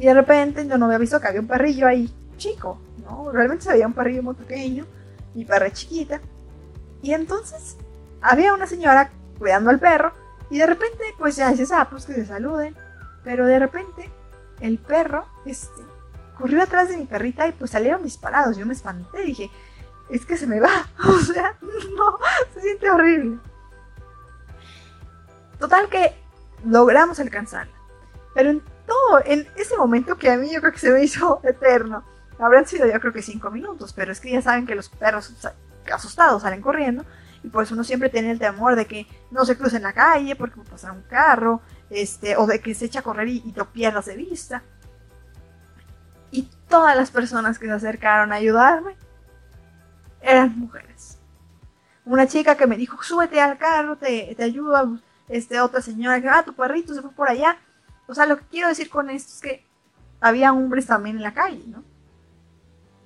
Y 0.00 0.06
de 0.06 0.14
repente 0.14 0.66
yo 0.66 0.76
no 0.78 0.86
había 0.86 0.98
visto 0.98 1.20
que 1.20 1.28
había 1.28 1.40
un 1.40 1.46
perrillo 1.46 1.86
ahí 1.86 2.12
chico, 2.42 2.78
¿no? 3.04 3.30
Realmente 3.30 3.64
se 3.64 3.72
veía 3.72 3.86
un 3.86 3.92
perrillo 3.92 4.22
muy 4.22 4.34
pequeño, 4.34 4.84
mi 5.34 5.44
perra 5.44 5.72
chiquita. 5.72 6.20
Y 7.02 7.12
entonces 7.12 7.76
había 8.20 8.52
una 8.52 8.66
señora 8.66 9.10
cuidando 9.38 9.70
al 9.70 9.78
perro 9.78 10.12
y 10.50 10.58
de 10.58 10.66
repente 10.66 11.04
pues 11.18 11.36
ya 11.36 11.50
dices, 11.50 11.70
ah, 11.72 11.86
pues 11.88 12.04
que 12.04 12.14
se 12.14 12.26
saluden. 12.26 12.76
Pero 13.24 13.46
de 13.46 13.58
repente 13.58 14.10
el 14.60 14.78
perro 14.78 15.24
este, 15.46 15.82
corrió 16.36 16.62
atrás 16.62 16.88
de 16.88 16.96
mi 16.96 17.04
perrita 17.04 17.46
y 17.46 17.52
pues 17.52 17.70
salieron 17.70 18.02
disparados. 18.02 18.56
Yo 18.56 18.66
me 18.66 18.72
espanté, 18.72 19.22
dije, 19.22 19.50
es 20.10 20.26
que 20.26 20.36
se 20.36 20.46
me 20.46 20.60
va. 20.60 20.88
O 21.08 21.18
sea, 21.18 21.56
no, 21.60 22.18
se 22.54 22.60
siente 22.60 22.90
horrible. 22.90 23.38
Total 25.58 25.88
que 25.88 26.16
logramos 26.64 27.20
alcanzarla. 27.20 27.72
Pero 28.34 28.50
en 28.50 28.62
todo, 28.86 29.20
en 29.24 29.46
ese 29.56 29.76
momento 29.76 30.16
que 30.16 30.30
a 30.30 30.36
mí 30.36 30.50
yo 30.50 30.60
creo 30.60 30.72
que 30.72 30.78
se 30.78 30.90
me 30.90 31.04
hizo 31.04 31.40
eterno, 31.44 32.04
habrán 32.38 32.66
sido 32.66 32.86
yo 32.86 32.98
creo 33.00 33.12
que 33.12 33.22
cinco 33.22 33.50
minutos, 33.50 33.92
pero 33.92 34.12
es 34.12 34.20
que 34.20 34.30
ya 34.30 34.42
saben 34.42 34.66
que 34.66 34.74
los 34.74 34.88
perros 34.88 35.34
asustados 35.92 36.42
salen 36.42 36.62
corriendo 36.62 37.04
y 37.42 37.48
pues 37.48 37.70
uno 37.72 37.82
siempre 37.84 38.08
tiene 38.08 38.30
el 38.30 38.38
temor 38.38 38.76
de 38.76 38.86
que 38.86 39.06
no 39.30 39.44
se 39.44 39.56
cruce 39.56 39.76
en 39.76 39.82
la 39.82 39.92
calle 39.92 40.36
porque 40.36 40.60
a 40.60 40.64
pasar 40.64 40.92
un 40.92 41.02
carro, 41.02 41.60
este, 41.90 42.36
o 42.36 42.46
de 42.46 42.60
que 42.60 42.74
se 42.74 42.86
eche 42.86 42.98
a 42.98 43.02
correr 43.02 43.28
y, 43.28 43.52
lo 43.56 43.72
pierdas 43.72 44.06
de 44.06 44.16
vista. 44.16 44.62
Y 46.30 46.48
todas 46.68 46.96
las 46.96 47.10
personas 47.10 47.58
que 47.58 47.66
se 47.66 47.72
acercaron 47.72 48.32
a 48.32 48.36
ayudarme 48.36 48.96
eran 50.20 50.58
mujeres. 50.58 51.18
Una 52.04 52.26
chica 52.26 52.56
que 52.56 52.66
me 52.66 52.76
dijo, 52.76 53.02
súbete 53.02 53.40
al 53.40 53.58
carro, 53.58 53.96
te, 53.96 54.34
te 54.36 54.42
ayudo. 54.42 54.98
Este, 55.28 55.60
otra 55.60 55.80
señora 55.80 56.20
que, 56.20 56.28
ah, 56.28 56.44
tu 56.44 56.54
perrito 56.54 56.94
se 56.94 57.02
fue 57.02 57.10
por 57.10 57.28
allá. 57.28 57.56
O 58.06 58.14
sea, 58.14 58.26
lo 58.26 58.38
que 58.38 58.44
quiero 58.50 58.68
decir 58.68 58.88
con 58.88 59.10
esto 59.10 59.32
es 59.32 59.40
que 59.40 59.66
había 60.20 60.52
hombres 60.52 60.86
también 60.86 61.16
en 61.16 61.22
la 61.22 61.34
calle, 61.34 61.62
¿no? 61.66 61.84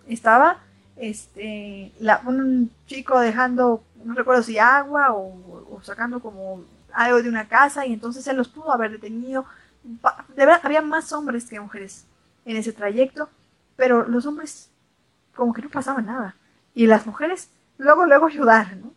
Estaba 0.06 0.58
este, 0.96 1.92
un 2.26 2.70
chico 2.86 3.18
dejando, 3.20 3.82
no 4.04 4.14
recuerdo 4.14 4.42
si 4.42 4.58
agua 4.58 5.12
o, 5.12 5.80
sacando 5.82 6.20
como 6.20 6.64
algo 6.92 7.22
de 7.22 7.28
una 7.28 7.48
casa 7.48 7.86
y 7.86 7.92
entonces 7.92 8.26
él 8.26 8.36
los 8.36 8.48
pudo 8.48 8.72
haber 8.72 8.92
detenido. 8.92 9.44
De 9.82 10.46
verdad, 10.46 10.60
había 10.62 10.82
más 10.82 11.12
hombres 11.12 11.46
que 11.46 11.60
mujeres 11.60 12.06
en 12.44 12.56
ese 12.56 12.72
trayecto, 12.72 13.28
pero 13.76 14.06
los 14.08 14.26
hombres 14.26 14.70
como 15.34 15.52
que 15.52 15.62
no 15.62 15.68
pasaba 15.68 16.00
nada. 16.00 16.34
Y 16.74 16.86
las 16.86 17.06
mujeres 17.06 17.50
luego, 17.78 18.06
luego 18.06 18.26
ayudar, 18.26 18.76
¿no? 18.76 18.92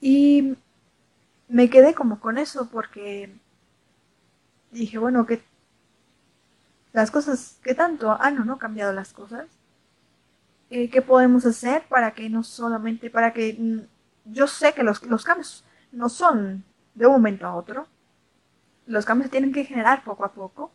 Y 0.00 0.56
me 1.48 1.70
quedé 1.70 1.94
como 1.94 2.20
con 2.20 2.36
eso 2.36 2.68
porque 2.70 3.32
dije, 4.70 4.98
bueno, 4.98 5.24
que 5.24 5.42
las 6.94 7.10
cosas, 7.10 7.58
¿qué 7.62 7.74
tanto 7.74 8.16
han 8.18 8.38
o 8.38 8.44
no 8.44 8.56
cambiado 8.56 8.92
las 8.92 9.12
cosas? 9.12 9.46
Eh, 10.70 10.88
¿Qué 10.88 11.02
podemos 11.02 11.44
hacer 11.44 11.82
para 11.88 12.12
que 12.12 12.30
no 12.30 12.44
solamente, 12.44 13.10
para 13.10 13.32
que 13.32 13.56
mm, 13.58 14.32
yo 14.32 14.46
sé 14.46 14.72
que 14.72 14.84
los, 14.84 15.02
los 15.02 15.24
cambios 15.24 15.64
no 15.92 16.08
son 16.08 16.64
de 16.94 17.06
un 17.06 17.12
momento 17.14 17.46
a 17.46 17.56
otro, 17.56 17.88
los 18.86 19.04
cambios 19.04 19.30
tienen 19.30 19.52
que 19.52 19.64
generar 19.64 20.04
poco 20.04 20.24
a 20.24 20.32
poco. 20.32 20.70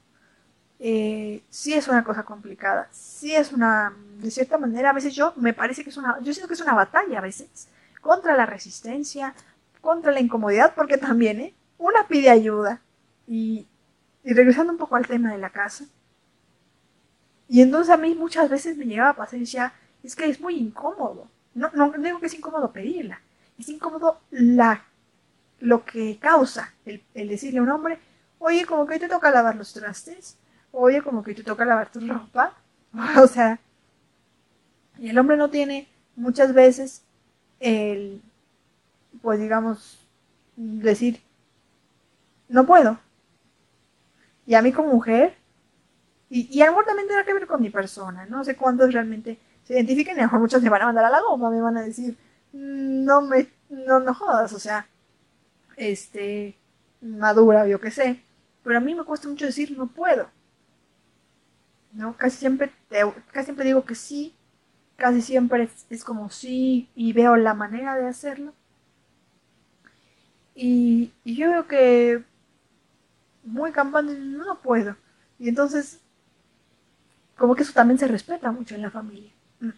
Eh, 0.79 1.41
sí 1.49 1.73
es 1.73 1.87
una 1.87 2.03
cosa 2.03 2.23
complicada, 2.23 2.89
sí 2.91 3.33
es 3.33 3.53
una, 3.53 3.93
de 4.17 4.29
cierta 4.29 4.57
manera, 4.57 4.89
a 4.89 4.93
veces 4.93 5.15
yo 5.15 5.33
me 5.37 5.53
parece 5.53 5.83
que 5.83 5.89
es 5.89 5.97
una, 5.97 6.19
yo 6.21 6.33
siento 6.33 6.47
que 6.49 6.53
es 6.53 6.61
una 6.61 6.73
batalla 6.73 7.19
a 7.19 7.21
veces, 7.21 7.69
contra 8.01 8.35
la 8.35 8.45
resistencia, 8.45 9.33
contra 9.81 10.11
la 10.11 10.19
incomodidad, 10.19 10.73
porque 10.75 10.97
también, 10.97 11.39
¿eh? 11.39 11.55
Una 11.77 12.07
pide 12.07 12.29
ayuda. 12.29 12.81
Y, 13.25 13.67
y 14.23 14.33
regresando 14.33 14.73
un 14.73 14.79
poco 14.79 14.95
al 14.97 15.07
tema 15.07 15.31
de 15.31 15.37
la 15.37 15.49
casa, 15.51 15.85
y 17.49 17.61
entonces 17.61 17.91
a 17.91 17.97
mí 17.97 18.13
muchas 18.13 18.49
veces 18.49 18.77
me 18.77 18.85
llegaba 18.85 19.15
a 19.23 19.73
es 20.03 20.15
que 20.15 20.29
es 20.29 20.39
muy 20.39 20.55
incómodo. 20.55 21.27
No, 21.55 21.71
no 21.71 21.91
digo 21.91 22.19
que 22.19 22.27
es 22.27 22.33
incómodo 22.35 22.71
pedirla, 22.71 23.19
es 23.57 23.67
incómodo 23.67 24.19
la, 24.29 24.85
lo 25.59 25.83
que 25.83 26.17
causa 26.19 26.73
el, 26.85 27.03
el 27.15 27.27
decirle 27.27 27.59
a 27.59 27.63
un 27.63 27.71
hombre, 27.71 27.97
oye, 28.37 28.65
como 28.65 28.85
que 28.85 28.93
hoy 28.93 28.99
te 28.99 29.09
toca 29.09 29.31
lavar 29.31 29.55
los 29.55 29.73
trastes, 29.73 30.37
oye, 30.71 31.01
como 31.01 31.23
que 31.23 31.31
hoy 31.31 31.35
te 31.35 31.43
toca 31.43 31.65
lavar 31.65 31.91
tu 31.91 31.99
ropa. 31.99 32.53
o 33.17 33.27
sea, 33.27 33.59
y 34.99 35.09
el 35.09 35.17
hombre 35.17 35.35
no 35.35 35.49
tiene 35.49 35.87
muchas 36.15 36.53
veces 36.53 37.03
el, 37.59 38.21
pues 39.21 39.39
digamos, 39.39 39.99
decir, 40.55 41.21
no 42.47 42.65
puedo. 42.65 42.99
Y 44.45 44.55
a 44.55 44.61
mí 44.61 44.71
como 44.71 44.93
mujer, 44.93 45.38
y, 46.29 46.47
y 46.51 46.59
también 46.59 47.07
tendrá 47.07 47.25
que 47.25 47.33
ver 47.33 47.47
con 47.47 47.61
mi 47.61 47.69
persona, 47.69 48.25
no 48.25 48.43
sé 48.43 48.55
cuántos 48.55 48.93
realmente 48.93 49.39
se 49.63 49.73
identifiquen, 49.73 50.15
a 50.15 50.21
lo 50.21 50.23
mejor 50.27 50.39
muchos 50.39 50.61
me 50.61 50.69
van 50.69 50.83
a 50.83 50.85
mandar 50.85 51.05
a 51.05 51.09
la 51.09 51.21
goma, 51.21 51.49
me 51.49 51.61
van 51.61 51.77
a 51.77 51.81
decir, 51.81 52.17
no 52.53 53.21
me, 53.21 53.47
no, 53.69 53.99
no 53.99 54.13
jodas, 54.13 54.53
o 54.53 54.59
sea, 54.59 54.87
este, 55.77 56.57
madura, 57.01 57.67
yo 57.67 57.79
qué 57.79 57.91
sé, 57.91 58.23
pero 58.63 58.77
a 58.77 58.81
mí 58.81 58.95
me 58.95 59.03
cuesta 59.03 59.27
mucho 59.27 59.45
decir, 59.45 59.77
no 59.77 59.87
puedo. 59.87 60.27
¿no? 61.93 62.15
Casi 62.17 62.37
siempre, 62.37 62.71
casi 63.31 63.45
siempre 63.45 63.65
digo 63.65 63.83
que 63.85 63.95
sí, 63.95 64.35
casi 64.95 65.21
siempre 65.21 65.69
es, 65.89 66.03
como 66.03 66.29
sí 66.29 66.89
y 66.95 67.13
veo 67.13 67.35
la 67.35 67.53
manera 67.53 67.95
de 67.95 68.07
hacerlo. 68.07 68.53
Y, 70.55 71.13
yo 71.23 71.49
veo 71.49 71.67
que 71.67 72.23
muy 73.43 73.71
campante 73.71 74.13
no 74.19 74.61
puedo. 74.61 74.95
Y 75.39 75.49
entonces, 75.49 76.01
como 77.39 77.55
que 77.55 77.63
eso 77.63 77.73
también 77.73 77.97
se 77.97 78.07
respeta 78.07 78.51
mucho 78.51 78.75
en 78.75 78.83
la 78.83 78.91
familia. 78.91 79.31
Mm. 79.61 79.69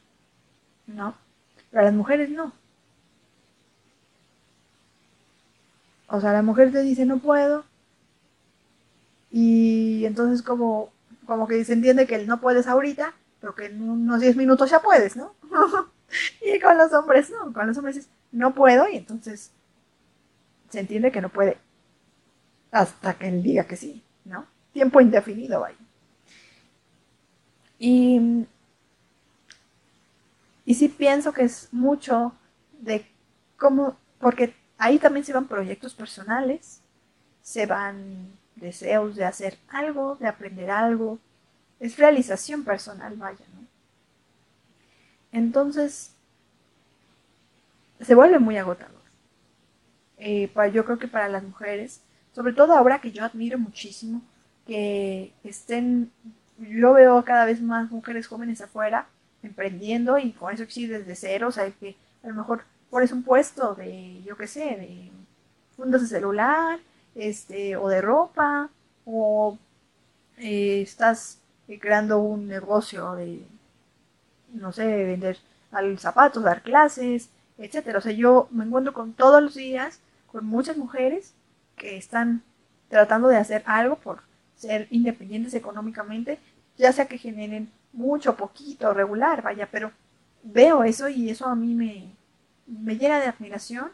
¿No? 0.87 1.15
Pero 1.69 1.81
a 1.81 1.85
las 1.85 1.93
mujeres 1.93 2.29
no. 2.29 2.53
O 6.07 6.19
sea, 6.19 6.33
la 6.33 6.41
mujer 6.41 6.71
te 6.71 6.81
dice 6.81 7.05
no 7.05 7.19
puedo. 7.19 7.63
Y 9.31 10.03
entonces 10.05 10.41
como 10.41 10.91
como 11.25 11.47
que 11.47 11.63
se 11.63 11.73
entiende 11.73 12.07
que 12.07 12.25
no 12.25 12.41
puedes 12.41 12.67
ahorita, 12.67 13.13
pero 13.39 13.55
que 13.55 13.67
en 13.67 13.81
unos 13.89 14.19
10 14.19 14.35
minutos 14.35 14.69
ya 14.69 14.81
puedes, 14.81 15.15
¿no? 15.15 15.33
y 16.41 16.59
con 16.59 16.77
los 16.77 16.91
hombres 16.91 17.29
no, 17.29 17.53
con 17.53 17.67
los 17.67 17.77
hombres 17.77 17.97
es, 17.97 18.09
no 18.33 18.53
puedo 18.53 18.89
y 18.89 18.97
entonces 18.97 19.51
se 20.69 20.79
entiende 20.81 21.11
que 21.11 21.21
no 21.21 21.29
puede 21.29 21.57
hasta 22.71 23.13
que 23.13 23.29
él 23.29 23.43
diga 23.43 23.65
que 23.65 23.77
sí, 23.77 24.03
¿no? 24.25 24.45
Tiempo 24.73 24.99
indefinido, 24.99 25.61
vaya. 25.61 25.77
Y, 27.83 28.45
y 30.65 30.75
sí 30.75 30.87
pienso 30.87 31.33
que 31.33 31.45
es 31.45 31.69
mucho 31.71 32.31
de 32.79 33.03
cómo, 33.57 33.97
porque 34.19 34.53
ahí 34.77 34.99
también 34.99 35.25
se 35.25 35.33
van 35.33 35.47
proyectos 35.47 35.95
personales, 35.95 36.81
se 37.41 37.65
van 37.65 38.33
deseos 38.55 39.15
de 39.15 39.25
hacer 39.25 39.57
algo, 39.67 40.15
de 40.17 40.27
aprender 40.27 40.69
algo. 40.69 41.17
Es 41.79 41.97
realización 41.97 42.63
personal, 42.63 43.15
vaya, 43.15 43.43
¿no? 43.55 43.65
Entonces, 45.31 46.11
se 47.99 48.13
vuelve 48.13 48.37
muy 48.37 48.57
agotador. 48.57 49.01
Eh, 50.19 50.51
yo 50.71 50.85
creo 50.85 50.99
que 50.99 51.07
para 51.07 51.29
las 51.29 51.41
mujeres, 51.41 52.01
sobre 52.31 52.53
todo 52.53 52.73
ahora 52.73 53.01
que 53.01 53.11
yo 53.11 53.25
admiro 53.25 53.57
muchísimo, 53.57 54.21
que 54.67 55.33
estén, 55.43 56.11
yo 56.61 56.93
veo 56.93 57.23
cada 57.23 57.45
vez 57.45 57.61
más 57.61 57.91
mujeres 57.91 58.27
jóvenes 58.27 58.61
afuera 58.61 59.07
emprendiendo 59.43 60.17
y 60.17 60.33
con 60.33 60.53
eso 60.53 60.63
sí 60.67 60.87
desde 60.87 61.15
cero, 61.15 61.47
o 61.47 61.51
sea, 61.51 61.69
que 61.71 61.95
a 62.23 62.27
lo 62.27 62.35
mejor 62.35 62.63
pones 62.89 63.11
un 63.11 63.23
puesto 63.23 63.75
de, 63.75 64.21
yo 64.23 64.37
qué 64.37 64.47
sé, 64.47 64.59
de 64.59 65.11
fundos 65.75 66.01
de 66.01 66.07
celular, 66.07 66.79
este, 67.15 67.75
o 67.75 67.89
de 67.89 68.01
ropa, 68.01 68.69
o 69.05 69.57
eh, 70.37 70.81
estás 70.81 71.39
creando 71.79 72.19
un 72.19 72.47
negocio 72.47 73.13
de, 73.13 73.45
no 74.53 74.71
sé, 74.71 74.85
vender 74.85 75.37
zapatos, 75.97 76.43
dar 76.43 76.61
clases, 76.61 77.29
etcétera. 77.57 77.99
O 77.99 78.01
sea, 78.01 78.11
yo 78.11 78.47
me 78.51 78.65
encuentro 78.65 78.93
con 78.93 79.13
todos 79.13 79.41
los 79.41 79.55
días 79.55 79.99
con 80.27 80.45
muchas 80.45 80.77
mujeres 80.77 81.33
que 81.75 81.97
están 81.97 82.43
tratando 82.89 83.27
de 83.27 83.37
hacer 83.37 83.63
algo 83.65 83.95
por 83.97 84.21
ser 84.55 84.87
independientes 84.91 85.53
económicamente, 85.53 86.39
ya 86.81 86.91
sea 86.91 87.07
que 87.07 87.19
generen 87.19 87.71
mucho, 87.93 88.35
poquito, 88.35 88.91
regular, 88.91 89.43
vaya, 89.43 89.69
pero 89.71 89.91
veo 90.41 90.83
eso 90.83 91.07
y 91.07 91.29
eso 91.29 91.45
a 91.45 91.55
mí 91.55 91.75
me, 91.75 92.15
me 92.65 92.97
llena 92.97 93.19
de 93.19 93.27
admiración 93.27 93.91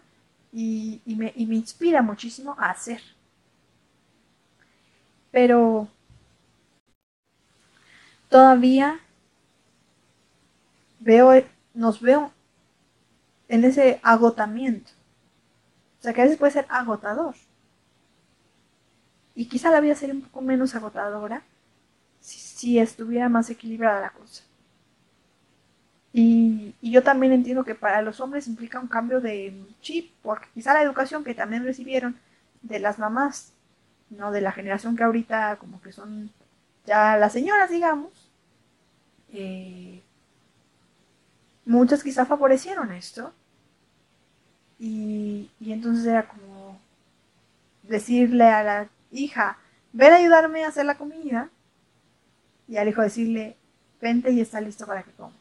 y, 0.54 1.02
me, 1.06 1.34
me 1.36 1.56
inspira 1.56 2.02
muchísimo 2.02 2.56
a 2.58 2.69
hacer. 2.69 3.02
Pero 5.32 5.89
todavía 8.30 9.02
veo, 11.02 11.43
nos 11.73 12.00
veo 12.00 12.32
en 13.50 13.65
ese 13.65 14.00
agotamiento. 14.02 14.91
O 16.00 16.04
sea, 16.04 16.13
que 16.13 16.21
a 16.21 16.23
veces 16.23 16.39
puede 16.39 16.54
ser 16.54 16.65
agotador. 16.69 17.36
Y 19.36 19.50
quizá 19.50 19.71
la 19.71 19.82
vida 19.82 19.95
sería 19.95 20.15
un 20.15 20.21
poco 20.21 20.41
menos 20.41 20.73
agotadora 20.73 21.43
si, 22.58 22.80
estuviera 22.80 23.30
más 23.30 23.50
equilibrada 23.50 24.02
la 24.02 24.10
cosa. 24.12 24.43
Y, 26.13 26.74
yo 26.82 27.04
también 27.04 27.34
entiendo 27.34 27.63
que 27.63 27.76
para 27.76 28.02
los 28.02 28.20
hombres 28.20 28.48
implica 28.48 28.80
un 28.80 28.88
cambio 28.88 29.22
de 29.22 29.54
chip, 29.82 30.12
porque 30.24 30.48
quizá 30.54 30.74
la 30.74 30.82
educación 30.82 31.24
que 31.24 31.36
también 31.36 31.63
recibieron 31.63 32.17
de 32.62 32.80
las 32.80 33.00
mamás, 33.00 33.54
no 34.10 34.32
de 34.32 34.41
la 34.41 34.52
generación 34.52 34.96
que 34.96 35.04
ahorita 35.04 35.58
como 35.58 35.82
que 35.82 35.91
son 35.91 36.32
ya 36.86 37.17
las 37.17 37.34
señoras, 37.34 37.70
digamos, 37.70 38.32
eh, 39.34 40.02
muchas 41.65 42.04
quizá 42.04 42.26
favorecieron 42.26 42.91
esto. 42.91 43.34
Y, 44.80 45.50
y 45.60 45.72
entonces 45.74 46.06
era 46.06 46.28
como 46.28 46.80
decirle 47.84 48.46
a 48.46 48.63
la 48.63 48.89
hija, 49.12 49.58
ven 49.93 50.13
a 50.13 50.17
ayudarme 50.17 50.63
a 50.63 50.70
hacer 50.70 50.86
la 50.86 50.98
comida. 50.98 51.50
Y 52.67 52.77
al 52.77 52.89
hijo 52.89 53.01
decirle, 53.01 53.56
vente 54.01 54.32
y 54.32 54.41
está 54.41 54.60
listo 54.62 54.86
para 54.86 55.03
que 55.03 55.12
comas. 55.12 55.36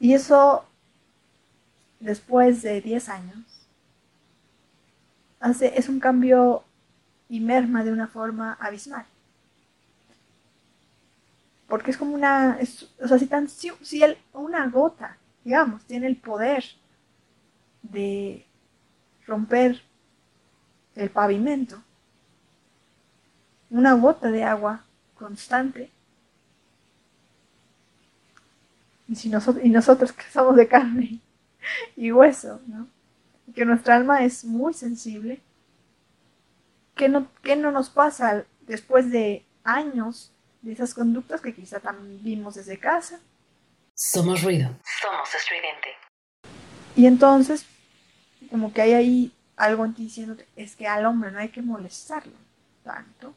Y 0.00 0.12
eso, 0.12 0.64
después 2.00 2.62
de 2.62 2.80
10 2.80 3.08
años, 3.08 3.38
hace, 5.40 5.78
es 5.78 5.88
un 5.88 6.00
cambio 6.00 6.64
y 7.28 7.40
merma 7.40 7.84
de 7.84 7.92
una 7.92 8.06
forma 8.06 8.54
abismal. 8.60 9.06
Porque 11.68 11.90
es 11.90 11.96
como 11.96 12.14
una, 12.14 12.58
o 13.02 13.08
sea, 13.08 13.18
si, 13.18 13.26
tan, 13.26 13.48
si, 13.48 13.72
una 14.32 14.66
gota, 14.68 15.16
digamos, 15.42 15.84
tiene 15.84 16.06
el 16.06 16.16
poder 16.16 16.64
de 17.82 18.44
romper 19.26 19.82
el 20.94 21.10
pavimento, 21.10 21.82
una 23.70 23.94
gota 23.94 24.30
de 24.30 24.44
agua 24.44 24.84
constante. 25.16 25.90
Y, 29.08 29.16
si 29.16 29.28
nosotros, 29.28 29.64
y 29.64 29.68
nosotros 29.68 30.12
que 30.12 30.24
somos 30.32 30.56
de 30.56 30.68
carne 30.68 31.20
y 31.96 32.12
hueso, 32.12 32.60
¿no? 32.66 32.88
que 33.54 33.64
nuestra 33.64 33.96
alma 33.96 34.24
es 34.24 34.44
muy 34.44 34.72
sensible, 34.74 35.40
¿qué 36.94 37.08
no, 37.08 37.28
qué 37.42 37.56
no 37.56 37.70
nos 37.70 37.90
pasa 37.90 38.44
después 38.62 39.10
de 39.10 39.44
años 39.64 40.32
de 40.62 40.72
esas 40.72 40.94
conductas 40.94 41.40
que 41.40 41.54
quizá 41.54 41.80
también 41.80 42.22
vimos 42.22 42.54
desde 42.54 42.78
casa? 42.78 43.20
Somos 43.94 44.42
ruido. 44.42 44.70
Somos 45.00 45.34
estridente. 45.34 45.90
Y 46.96 47.06
entonces, 47.06 47.66
como 48.50 48.72
que 48.72 48.82
hay 48.82 48.92
ahí 48.94 49.32
algo 49.56 49.84
en 49.84 49.94
ti 49.94 50.04
diciendo 50.04 50.36
es 50.56 50.74
que 50.74 50.88
al 50.88 51.06
hombre 51.06 51.30
no 51.30 51.38
hay 51.38 51.50
que 51.50 51.62
molestarlo 51.62 52.36
tanto. 52.82 53.34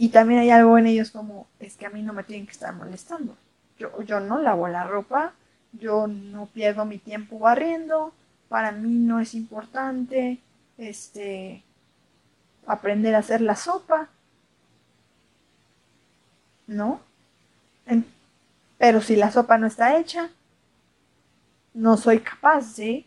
Y 0.00 0.08
también 0.08 0.40
hay 0.40 0.48
algo 0.48 0.78
en 0.78 0.86
ellos 0.86 1.10
como, 1.10 1.46
es 1.58 1.76
que 1.76 1.84
a 1.84 1.90
mí 1.90 2.00
no 2.00 2.14
me 2.14 2.24
tienen 2.24 2.46
que 2.46 2.52
estar 2.52 2.74
molestando. 2.74 3.36
Yo, 3.78 4.00
yo 4.00 4.18
no 4.18 4.38
lavo 4.38 4.66
la 4.66 4.84
ropa, 4.84 5.34
yo 5.72 6.06
no 6.06 6.46
pierdo 6.46 6.86
mi 6.86 6.96
tiempo 6.96 7.38
barriendo, 7.38 8.14
para 8.48 8.72
mí 8.72 8.94
no 8.94 9.20
es 9.20 9.34
importante 9.34 10.38
este 10.78 11.62
aprender 12.66 13.14
a 13.14 13.18
hacer 13.18 13.42
la 13.42 13.56
sopa. 13.56 14.08
¿No? 16.66 17.02
pero 18.78 19.02
si 19.02 19.16
la 19.16 19.30
sopa 19.30 19.58
no 19.58 19.66
está 19.66 19.98
hecha, 19.98 20.30
no 21.74 21.98
soy 21.98 22.20
capaz 22.20 22.74
de 22.76 23.04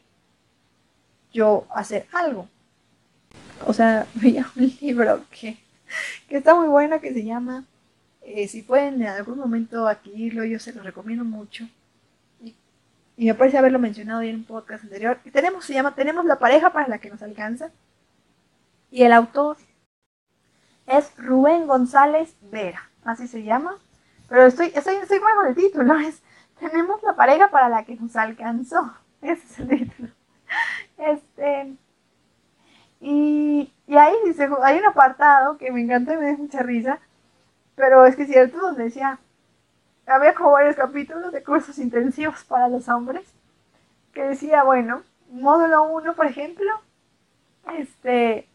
yo 1.32 1.66
hacer 1.74 2.06
algo. 2.14 2.48
O 3.66 3.74
sea, 3.74 4.06
veía 4.14 4.48
un 4.56 4.72
libro 4.80 5.26
que, 5.32 5.63
que 6.28 6.38
está 6.38 6.56
muy 6.56 6.68
bueno 6.68 7.00
que 7.00 7.14
se 7.14 7.24
llama, 7.24 7.66
eh, 8.22 8.48
si 8.48 8.62
pueden 8.62 9.02
en 9.02 9.08
algún 9.08 9.38
momento 9.38 9.88
adquirirlo, 9.88 10.46
yo 10.46 10.60
se 10.60 10.74
lo 10.74 10.84
recomiendo 10.84 11.26
mucho. 11.26 11.68
Y, 12.42 12.56
me 13.28 13.36
parece 13.36 13.58
haberlo 13.58 13.80
mencionado 13.80 14.22
en 14.22 14.36
un 14.38 14.44
podcast 14.44 14.84
anterior. 14.84 15.20
Y 15.26 15.32
tenemos, 15.32 15.66
se 15.66 15.74
llama 15.74 15.94
Tenemos 15.96 16.26
la 16.26 16.40
pareja 16.40 16.72
para 16.72 16.88
la 16.88 16.98
que 16.98 17.10
nos 17.10 17.22
alcanza. 17.22 17.72
Y 18.90 19.04
el 19.04 19.14
autor 19.14 19.58
es 20.88 21.12
Rubén 21.18 21.68
González 21.68 22.36
Vera, 22.42 22.90
así 23.04 23.28
se 23.28 23.44
llama. 23.44 23.78
Pero 24.30 24.46
estoy, 24.46 24.72
estoy, 24.74 24.96
estoy 24.96 25.20
mal 25.20 25.36
con 25.36 25.48
el 25.48 25.56
título, 25.56 25.96
es 26.00 26.22
Tenemos 26.60 27.04
la 27.04 27.16
pareja 27.16 27.52
para 27.52 27.70
la 27.70 27.84
que 27.86 27.96
nos 27.96 28.16
alcanzó. 28.16 28.94
Ese 29.22 29.46
es 29.46 29.60
el 29.60 29.68
título. 29.68 30.10
Este, 30.98 31.76
y, 33.06 33.74
ahí 33.98 34.16
dice, 34.24 34.48
hay 34.64 34.80
un 34.80 34.86
apartado 34.86 35.58
que 35.58 35.72
me 35.72 35.82
encanta 35.82 36.14
y 36.14 36.18
me 36.18 36.32
da 36.32 36.38
mucha 36.38 36.64
risa, 36.64 37.00
pero 37.76 38.06
es 38.06 38.16
que 38.16 38.24
es 38.24 38.30
cierto, 38.30 38.60
donde 38.60 38.86
decía, 38.86 39.20
había 40.08 40.34
como 40.34 40.52
varios 40.52 40.78
capítulos 40.78 41.34
de 41.34 41.44
cursos 41.44 41.78
intensivos 41.80 42.46
para 42.46 42.70
los 42.70 42.88
hombres, 42.88 43.26
que 44.14 44.24
decía, 44.24 44.64
bueno, 44.64 45.02
módulo 45.30 45.84
1, 45.84 46.16
por 46.16 46.28
ejemplo, 46.28 46.72
este, 47.78 48.48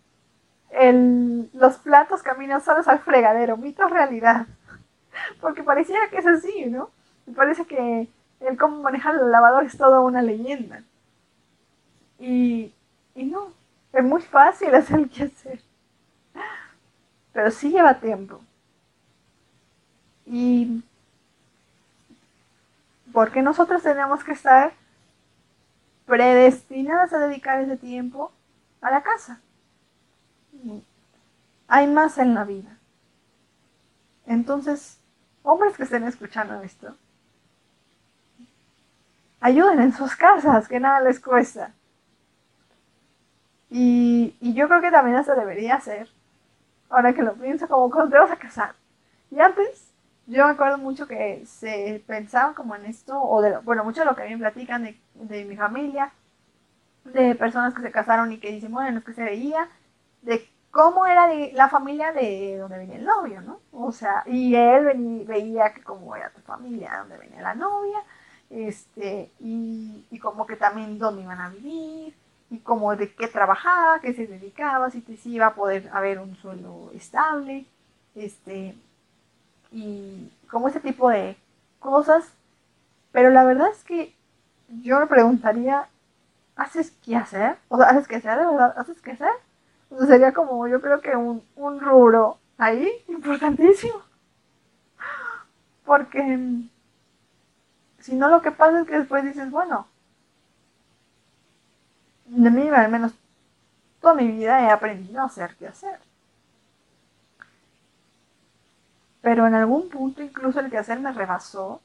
el, 0.71 1.51
los 1.53 1.77
platos 1.77 2.23
caminan 2.23 2.63
solos 2.63 2.89
al 2.89 3.01
fregadero, 3.01 3.59
mito 3.59 3.87
realidad. 3.87 4.47
Porque 5.43 5.63
pareciera 5.63 6.09
que 6.09 6.19
es 6.19 6.27
así, 6.27 6.67
¿no? 6.67 6.91
Me 7.27 7.35
parece 7.35 7.67
que 7.67 8.09
el 8.41 8.57
cómo 8.57 8.83
manejar 8.83 9.17
el 9.17 9.31
lavador 9.31 9.65
es 9.65 9.77
toda 9.77 10.01
una 10.01 10.23
leyenda. 10.23 10.83
Y, 12.19 12.73
y 13.15 13.25
no, 13.25 13.58
es 13.93 14.05
muy 14.05 14.23
fácil 14.23 14.75
hacer 14.75 15.01
el 15.01 15.11
que 15.11 15.25
hacer. 15.25 15.61
Pero 17.33 17.51
sí 17.51 17.71
lleva 17.71 18.01
tiempo. 18.01 18.41
Y 20.27 20.83
porque 23.13 23.43
nosotros 23.43 23.83
tenemos 23.83 24.23
que 24.23 24.33
estar 24.33 24.73
predestinadas 26.07 27.13
a 27.13 27.19
dedicar 27.19 27.61
ese 27.61 27.77
tiempo 27.77 28.33
a 28.81 28.91
la 28.91 29.03
casa. 29.03 29.41
Hay 31.69 31.87
más 31.87 32.19
en 32.19 32.35
la 32.35 32.45
vida. 32.45 32.79
Entonces, 34.27 34.99
hombres 35.43 35.77
que 35.77 35.85
estén 35.85 36.05
escuchando 36.05 36.61
esto, 36.63 36.95
ayuden 39.41 39.81
en 39.81 39.93
sus 39.93 40.17
casas, 40.17 40.69
que 40.69 40.81
nada 40.81 41.01
les 41.01 41.21
cuesta. 41.21 41.73
Y, 43.71 44.35
yo 44.55 44.69
creo 44.69 44.81
que 44.81 44.91
también 44.91 45.19
eso 45.19 45.35
debería 45.35 45.75
hacer, 45.77 46.09
ahora 46.89 47.13
que 47.13 47.23
lo 47.23 47.35
pienso, 47.35 47.69
como 47.69 47.91
cuando 47.91 48.13
te 48.13 48.19
vas 48.19 48.31
a 48.31 48.37
casar. 48.37 48.75
Y 49.31 49.41
antes, 49.41 49.93
yo 50.27 50.47
me 50.47 50.53
acuerdo 50.53 50.79
mucho 50.79 51.07
que 51.07 51.45
se 51.47 52.03
pensaba 52.07 52.55
como 52.55 52.75
en 52.77 52.87
esto, 52.87 53.21
o 53.21 53.43
de, 53.43 53.59
bueno, 53.59 53.85
mucho 53.85 54.01
de 54.01 54.07
lo 54.07 54.17
que 54.17 54.23
a 54.23 54.27
mí 54.27 54.33
me 54.33 54.39
platican 54.39 54.85
de, 55.15 55.45
mi 55.45 55.57
familia, 55.57 56.13
de 57.05 57.35
personas 57.35 57.75
que 57.75 57.83
se 57.83 57.91
casaron 57.93 58.33
y 58.33 58.39
que 58.39 58.53
dicen, 58.53 58.73
bueno, 58.73 58.99
es 58.99 59.05
que 59.05 59.13
se 59.13 59.25
veía, 59.25 59.69
de 60.23 60.49
cómo 60.71 61.07
era 61.07 61.29
la 61.53 61.69
familia 61.69 62.13
de 62.13 62.59
donde 62.59 62.79
venía 62.79 62.97
el 62.97 63.05
novio, 63.05 63.41
¿no? 63.43 63.61
O 63.73 63.93
sea, 63.93 64.23
y 64.27 64.55
él 64.55 65.25
veía 65.27 65.73
que 65.75 65.83
cómo 65.83 66.17
era 66.17 66.31
tu 66.31 66.41
familia, 66.43 66.99
donde 66.99 67.19
venía 67.19 67.43
la 67.43 67.55
novia, 67.55 68.03
este, 68.51 69.31
y 69.41 70.19
como 70.21 70.47
que 70.47 70.57
también 70.57 70.99
dónde 70.99 71.23
iban 71.23 71.41
a 71.41 71.51
vivir, 71.51 72.15
y 72.51 72.59
como 72.61 72.97
de 72.97 73.13
qué 73.15 73.29
trabajaba, 73.29 74.01
qué 74.01 74.15
se 74.15 74.27
dedicaba, 74.27 74.91
si, 74.91 75.03
si 75.03 75.33
iba 75.33 75.47
a 75.47 75.55
poder 75.55 75.91
haber 75.93 76.19
un 76.19 76.37
suelo 76.37 76.91
estable, 76.95 77.67
este, 78.15 78.75
y 79.73 80.31
como 80.51 80.69
ese 80.69 80.81
tipo 80.81 81.11
de 81.11 81.37
cosas. 81.81 82.33
Pero 83.13 83.31
la 83.31 83.45
verdad 83.45 83.69
es 83.71 83.85
que 83.85 84.15
yo 84.83 84.99
me 85.01 85.07
preguntaría, 85.07 85.89
¿haces 86.57 86.93
qué 87.05 87.17
hacer? 87.17 87.57
O 87.69 87.79
sea, 87.79 87.89
¿haces 87.89 88.09
qué 88.09 88.17
hacer? 88.17 88.39
¿De 88.39 88.47
verdad? 88.47 88.75
¿Haces 88.79 89.01
qué 89.03 89.13
hacer? 89.13 89.33
O 89.91 89.99
sea, 89.99 90.07
sería 90.07 90.33
como, 90.33 90.67
yo 90.69 90.81
creo 90.81 91.01
que 91.01 91.17
un, 91.17 91.43
un 91.57 91.81
rubro 91.81 92.39
ahí 92.59 92.91
importantísimo. 93.09 94.03
Porque 95.85 96.39
si 98.01 98.15
no, 98.15 98.29
lo 98.29 98.43
que 98.43 98.53
pasa 98.53 98.81
es 98.81 98.87
que 98.87 98.99
después 98.99 99.25
dices, 99.25 99.51
bueno, 99.51 99.87
de 102.29 102.51
mí 102.51 102.69
al 102.69 102.91
menos 102.91 103.13
toda 104.01 104.15
mi 104.15 104.29
vida 104.29 104.63
he 104.63 104.71
aprendido 104.71 105.21
a 105.21 105.27
hacer 105.27 105.57
qué 105.57 105.69
hacer. 105.69 105.99
Pero 109.21 109.47
en 109.47 109.55
algún 109.55 109.89
punto 109.89 110.23
incluso 110.23 110.61
el 110.61 110.75
hacer 110.77 111.01
me 111.01 111.13
rebasó 111.13 111.81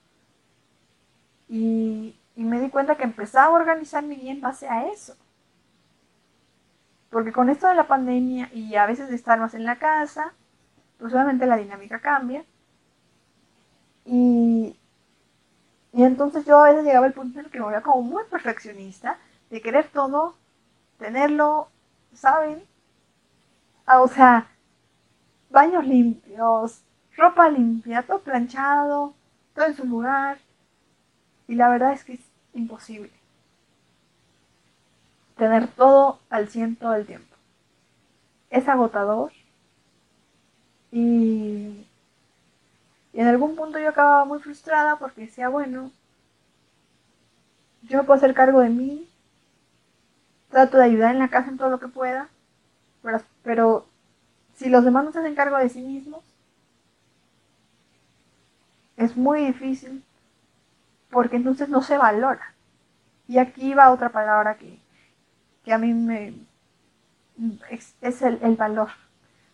y, 1.49 2.15
y 2.35 2.43
me 2.43 2.59
di 2.59 2.69
cuenta 2.69 2.95
que 2.95 3.03
empezaba 3.03 3.47
a 3.47 3.59
organizar 3.59 4.03
mi 4.03 4.15
vida 4.15 4.31
en 4.31 4.41
base 4.41 4.67
a 4.67 4.87
eso. 4.87 5.15
Porque 7.09 7.31
con 7.31 7.49
esto 7.49 7.67
de 7.67 7.75
la 7.75 7.87
pandemia 7.87 8.49
y 8.53 8.75
a 8.75 8.85
veces 8.85 9.09
de 9.09 9.15
estar 9.15 9.39
más 9.39 9.53
en 9.53 9.65
la 9.65 9.77
casa, 9.77 10.33
pues 10.97 11.13
obviamente 11.13 11.45
la 11.45 11.57
dinámica 11.57 11.99
cambia. 11.99 12.43
Y, 14.05 14.75
y 15.93 16.03
entonces 16.03 16.45
yo 16.45 16.59
a 16.59 16.69
veces 16.69 16.83
llegaba 16.83 17.05
al 17.05 17.13
punto 17.13 17.39
en 17.39 17.45
el 17.45 17.51
que 17.51 17.59
me 17.59 17.65
volvía 17.65 17.81
como 17.81 18.01
muy 18.01 18.23
perfeccionista 18.29 19.17
de 19.53 19.61
querer 19.61 19.87
todo, 19.89 20.33
tenerlo, 20.97 21.67
¿saben? 22.11 22.63
Ah, 23.85 24.01
o 24.01 24.07
sea, 24.07 24.47
baños 25.51 25.85
limpios, 25.85 26.81
ropa 27.15 27.47
limpia, 27.49 28.01
todo 28.01 28.21
planchado, 28.21 29.13
todo 29.53 29.65
en 29.65 29.75
su 29.75 29.85
lugar. 29.85 30.39
Y 31.47 31.53
la 31.53 31.69
verdad 31.69 31.93
es 31.93 32.03
que 32.03 32.13
es 32.13 32.21
imposible 32.55 33.11
tener 35.37 35.67
todo 35.67 36.17
al 36.31 36.49
ciento 36.49 36.89
del 36.89 37.05
tiempo. 37.05 37.35
Es 38.49 38.67
agotador 38.67 39.33
y, 40.91 41.85
y 43.13 43.19
en 43.19 43.27
algún 43.27 43.55
punto 43.55 43.77
yo 43.77 43.89
acababa 43.89 44.25
muy 44.25 44.39
frustrada 44.39 44.95
porque 44.95 45.21
decía, 45.21 45.47
bueno, 45.47 45.91
yo 47.83 48.03
puedo 48.03 48.17
hacer 48.17 48.33
cargo 48.33 48.59
de 48.59 48.69
mí, 48.69 49.07
trato 50.53 50.77
de 50.77 50.83
ayudar 50.83 51.11
en 51.11 51.19
la 51.19 51.29
casa 51.29 51.49
en 51.49 51.57
todo 51.57 51.69
lo 51.69 51.79
que 51.79 51.87
pueda, 51.87 52.29
pero, 53.43 53.85
si 54.55 54.69
los 54.69 54.85
demás 54.85 55.03
no 55.03 55.11
se 55.11 55.19
hacen 55.19 55.35
cargo 55.35 55.57
de 55.57 55.67
sí 55.67 55.81
mismos, 55.81 56.23
es 58.95 59.17
muy 59.17 59.47
difícil 59.47 60.03
porque 61.09 61.35
entonces 61.37 61.69
no 61.69 61.81
se 61.81 61.97
valora. 61.97 62.53
Y 63.27 63.39
aquí 63.39 63.73
va 63.73 63.91
otra 63.91 64.09
palabra 64.09 64.57
que, 64.57 64.79
que 65.65 65.73
a 65.73 65.79
mí 65.79 65.93
me 65.93 66.35
es, 67.71 68.21
el, 68.21 68.37
el, 68.43 68.55
valor. 68.55 68.89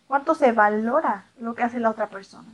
¿Cuánto 0.06 0.34
se 0.34 0.52
valora 0.52 1.24
lo 1.38 1.54
que 1.54 1.62
hace 1.62 1.80
la 1.80 1.90
otra 1.90 2.10
persona? 2.10 2.48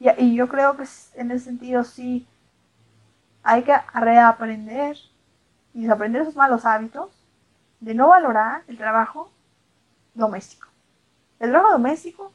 Y, 0.00 0.08
y 0.22 0.34
yo 0.34 0.48
creo 0.48 0.78
que 0.78 0.84
en 1.14 1.30
ese 1.30 1.44
sentido 1.44 1.84
sí 1.84 2.26
hay 3.42 3.64
que 3.64 3.76
reaprender 3.92 4.96
y 5.76 5.82
desaprender 5.82 6.22
esos 6.22 6.36
malos 6.36 6.64
hábitos 6.64 7.10
de 7.80 7.92
no 7.92 8.08
valorar 8.08 8.62
el 8.66 8.78
trabajo 8.78 9.30
doméstico. 10.14 10.66
El 11.38 11.50
trabajo 11.50 11.72
doméstico 11.72 12.32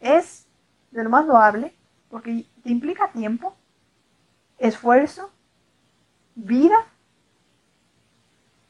es 0.00 0.48
de 0.90 1.04
lo 1.04 1.08
más 1.08 1.24
loable 1.24 1.72
porque 2.08 2.46
te 2.64 2.70
implica 2.70 3.12
tiempo, 3.12 3.54
esfuerzo, 4.58 5.30
vida. 6.34 6.84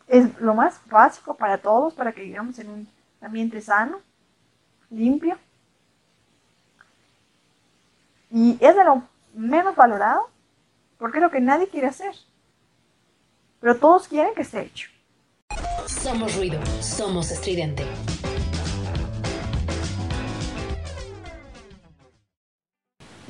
Es 0.06 0.38
lo 0.38 0.52
más 0.52 0.78
básico 0.86 1.34
para 1.34 1.56
todos, 1.56 1.94
para 1.94 2.12
que 2.12 2.22
vivamos 2.22 2.58
en 2.58 2.68
un 2.68 2.88
ambiente 3.22 3.62
sano, 3.62 4.00
limpio. 4.90 5.38
Y 8.30 8.58
es 8.60 8.76
de 8.76 8.84
lo 8.84 9.02
menos 9.32 9.74
valorado 9.74 10.28
porque 10.98 11.16
es 11.16 11.22
lo 11.22 11.30
que 11.30 11.40
nadie 11.40 11.68
quiere 11.68 11.86
hacer. 11.86 12.14
Pero 13.60 13.76
todos 13.76 14.08
quieren 14.08 14.34
que 14.34 14.42
esté 14.42 14.62
hecho. 14.62 14.88
Somos 15.86 16.34
ruido, 16.36 16.60
somos 16.80 17.30
estridente. 17.30 17.84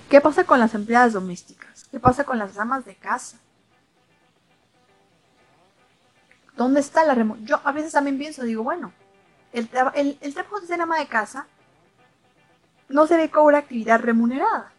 ¿Qué 0.09 0.21
pasa 0.21 0.45
con 0.45 0.59
las 0.61 0.75
empleadas 0.75 1.13
domésticas? 1.13 1.87
¿Qué 1.91 1.99
pasa 1.99 2.25
con 2.25 2.39
las 2.39 2.59
amas 2.59 2.85
de 2.85 2.95
casa? 2.95 3.39
¿Dónde 6.57 6.81
está 6.81 7.05
la 7.05 7.15
remuneración? 7.15 7.47
Yo 7.47 7.69
a 7.69 7.73
veces 7.73 7.93
también 7.93 8.19
pienso, 8.19 8.45
digo, 8.45 8.63
bueno, 8.63 8.93
el, 9.53 9.69
trabajo 9.69 10.61
de 10.61 10.67
ser 10.67 10.81
ama 10.81 10.99
de 10.99 11.07
casa 11.07 11.47
no 12.89 13.07
se 13.07 13.17
ve 13.17 13.31
como 13.31 13.47
una 13.47 13.59
actividad 13.59 14.01
remunerada. 14.01 14.73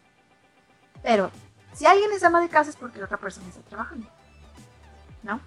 Pero 1.02 1.30
si 1.74 1.86
alguien 1.86 2.12
es 2.12 2.22
ama 2.24 2.40
de 2.40 2.48
casa 2.48 2.70
es 2.70 2.76
porque 2.76 2.98
la 2.98 3.06
otra 3.06 3.18
persona 3.18 3.48
está 3.48 3.60
trabajando. 3.62 4.06
¿No? 5.22 5.40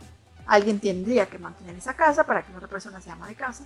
Alguien 0.45 0.79
tendría 0.79 1.25
que 1.27 1.39
mantener 1.39 1.75
esa 1.75 1.95
casa 1.95 2.23
para 2.25 2.43
que 2.43 2.55
otra 2.55 2.67
persona 2.67 3.01
sea 3.01 3.13
ama 3.13 3.27
de 3.27 3.35
casa. 3.35 3.65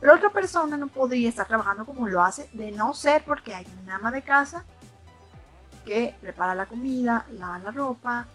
Pero 0.00 0.14
otra 0.14 0.30
persona 0.30 0.76
no 0.76 0.88
podría 0.88 1.28
estar 1.28 1.46
trabajando 1.46 1.84
como 1.86 2.08
lo 2.08 2.22
hace 2.22 2.48
de 2.52 2.72
no 2.72 2.94
ser 2.94 3.24
porque 3.24 3.54
hay 3.54 3.66
una 3.82 3.96
ama 3.96 4.10
de 4.10 4.22
casa 4.22 4.64
que 5.84 6.14
prepara 6.20 6.54
la 6.54 6.66
comida, 6.66 7.26
lava 7.32 7.58
la 7.58 7.70
ropa, 7.70 8.26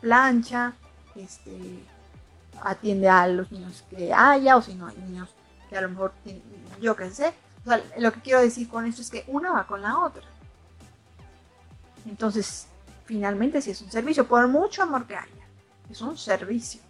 plancha, 0.00 0.72
este, 1.14 1.84
atiende 2.62 3.08
a 3.08 3.26
los 3.28 3.50
niños 3.50 3.84
que 3.90 4.12
haya, 4.12 4.56
o 4.56 4.62
si 4.62 4.74
no 4.74 4.86
hay 4.86 4.96
niños 4.98 5.34
que 5.68 5.76
a 5.76 5.80
lo 5.80 5.88
mejor, 5.88 6.12
yo 6.80 6.96
qué 6.96 7.10
sé. 7.10 7.32
Lo 7.98 8.12
que 8.12 8.20
quiero 8.20 8.40
decir 8.40 8.68
con 8.68 8.86
esto 8.86 9.02
es 9.02 9.10
que 9.10 9.24
una 9.28 9.52
va 9.52 9.66
con 9.66 9.82
la 9.82 10.00
otra. 10.00 10.22
Entonces, 12.06 12.66
finalmente, 13.04 13.62
si 13.62 13.70
es 13.70 13.80
un 13.80 13.90
servicio, 13.90 14.26
por 14.26 14.46
mucho 14.48 14.82
amor 14.82 15.06
que 15.06 15.16
haya, 15.16 15.41
es 15.92 16.00
un 16.00 16.16
servicio. 16.16 16.80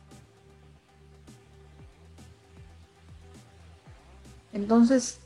Entonces, 4.53 5.19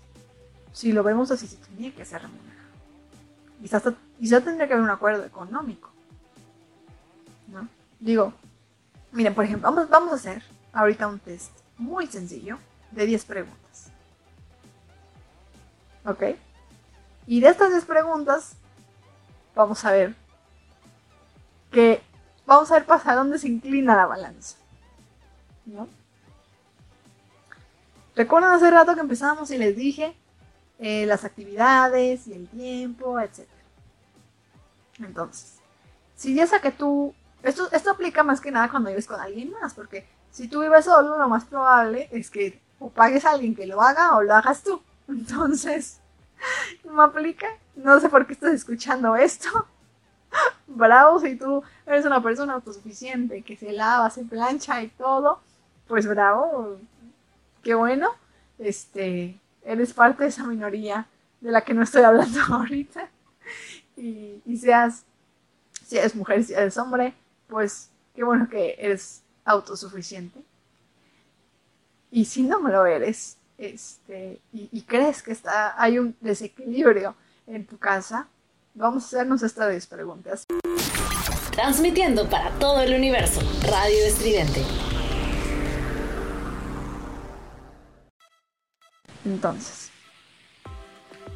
si 0.73 0.93
lo 0.93 1.03
vemos 1.03 1.31
así, 1.31 1.47
se 1.47 1.57
tendría 1.57 1.95
que 1.95 2.05
ser 2.05 2.23
remunerado. 2.23 2.71
Quizás, 3.61 3.83
quizás 4.19 4.45
tendría 4.45 4.67
que 4.67 4.73
haber 4.73 4.85
un 4.85 4.91
acuerdo 4.91 5.25
económico. 5.25 5.91
¿no? 7.49 7.69
Digo, 8.01 8.33
miren, 9.13 9.35
por 9.35 9.45
ejemplo, 9.45 9.71
vamos, 9.71 9.91
vamos 9.91 10.13
a 10.13 10.17
hacer 10.17 10.43
ahorita 10.73 11.07
un 11.07 11.19
test 11.19 11.53
muy 11.77 12.07
sencillo 12.07 12.59
de 12.93 13.05
10 13.05 13.25
preguntas. 13.27 13.91
¿Ok? 16.07 16.23
Y 17.27 17.41
de 17.41 17.49
estas 17.49 17.71
10 17.71 17.85
preguntas, 17.85 18.55
vamos 19.55 19.85
a 19.85 19.93
ver 19.93 20.15
que 21.71 22.01
vamos 22.47 22.71
a 22.71 22.75
ver 22.75 22.87
para 22.87 23.15
dónde 23.15 23.39
se 23.39 23.49
inclina 23.49 23.97
la 23.97 24.07
balanza. 24.07 24.57
¿No? 25.67 25.89
Recuerdan 28.15 28.53
hace 28.53 28.71
rato 28.71 28.95
que 28.95 29.01
empezamos 29.01 29.51
y 29.51 29.59
les 29.59 29.77
dije 29.77 30.17
eh, 30.79 31.05
las 31.07 31.25
actividades 31.25 32.27
y 32.29 32.33
el 32.33 32.49
tiempo, 32.49 33.21
etc. 33.21 33.47
Entonces, 34.99 35.59
si 36.15 36.35
ya 36.35 36.47
que 36.61 36.71
tú, 36.71 37.15
esto, 37.43 37.71
esto 37.73 37.91
aplica 37.91 38.23
más 38.23 38.41
que 38.41 38.51
nada 38.51 38.71
cuando 38.71 38.89
vives 38.89 39.07
con 39.07 39.21
alguien 39.21 39.51
más, 39.51 39.75
porque 39.75 40.07
si 40.31 40.49
tú 40.49 40.63
vives 40.63 40.87
solo, 40.87 41.19
lo 41.19 41.29
más 41.29 41.45
probable 41.45 42.09
es 42.11 42.31
que 42.31 42.61
o 42.79 42.91
pagues 42.91 43.25
a 43.25 43.31
alguien 43.33 43.55
que 43.55 43.67
lo 43.67 43.81
haga 43.81 44.17
o 44.17 44.23
lo 44.23 44.35
hagas 44.35 44.63
tú. 44.63 44.83
Entonces, 45.09 46.01
no 46.85 47.03
aplica. 47.03 47.47
No 47.75 48.01
sé 48.01 48.09
por 48.09 48.27
qué 48.27 48.33
estás 48.33 48.53
escuchando 48.53 49.17
esto. 49.17 49.67
Bravo, 50.67 51.21
si 51.21 51.37
tú 51.37 51.63
eres 51.87 52.05
una 52.05 52.23
persona 52.23 52.55
autosuficiente 52.55 53.43
que 53.43 53.57
se 53.57 53.73
lava, 53.73 54.11
se 54.11 54.25
plancha 54.25 54.83
y 54.83 54.89
todo, 54.89 55.41
pues 55.87 56.07
bravo, 56.07 56.79
qué 57.63 57.75
bueno. 57.75 58.11
Este, 58.59 59.39
eres 59.65 59.93
parte 59.93 60.25
de 60.25 60.29
esa 60.31 60.45
minoría 60.45 61.07
de 61.41 61.51
la 61.51 61.63
que 61.63 61.75
no 61.75 61.83
estoy 61.83 62.03
hablando 62.03 62.41
ahorita. 62.51 63.09
Y, 63.97 64.41
seas, 64.59 65.05
si 65.87 65.99
eres 65.99 66.15
mujer, 66.15 66.45
si 66.45 66.53
eres 66.53 66.77
hombre, 66.77 67.15
pues 67.49 67.91
qué 68.15 68.25
bueno 68.25 68.49
que 68.49 68.77
eres 68.79 69.23
autosuficiente. 69.45 70.41
Y 72.11 72.25
si 72.25 72.43
no 72.43 72.61
me 72.61 72.71
lo 72.71 72.87
eres, 72.87 73.37
este, 73.59 74.41
y, 74.53 74.83
crees 74.83 75.23
que 75.23 75.33
está, 75.33 75.81
hay 75.81 75.99
un 75.99 76.17
desequilibrio 76.21 77.15
en 77.47 77.67
tu 77.67 77.79
casa, 77.79 78.29
vamos 78.77 79.05
a 79.05 79.07
hacernos 79.07 79.43
estas 79.43 79.71
10 79.71 79.87
preguntas. 79.87 80.47
Transmitiendo 81.51 82.29
para 82.29 82.51
todo 82.59 82.83
el 82.83 82.95
universo, 82.95 83.41
Radio 83.63 84.05
Estridente. 84.07 84.63
Entonces, 89.25 89.91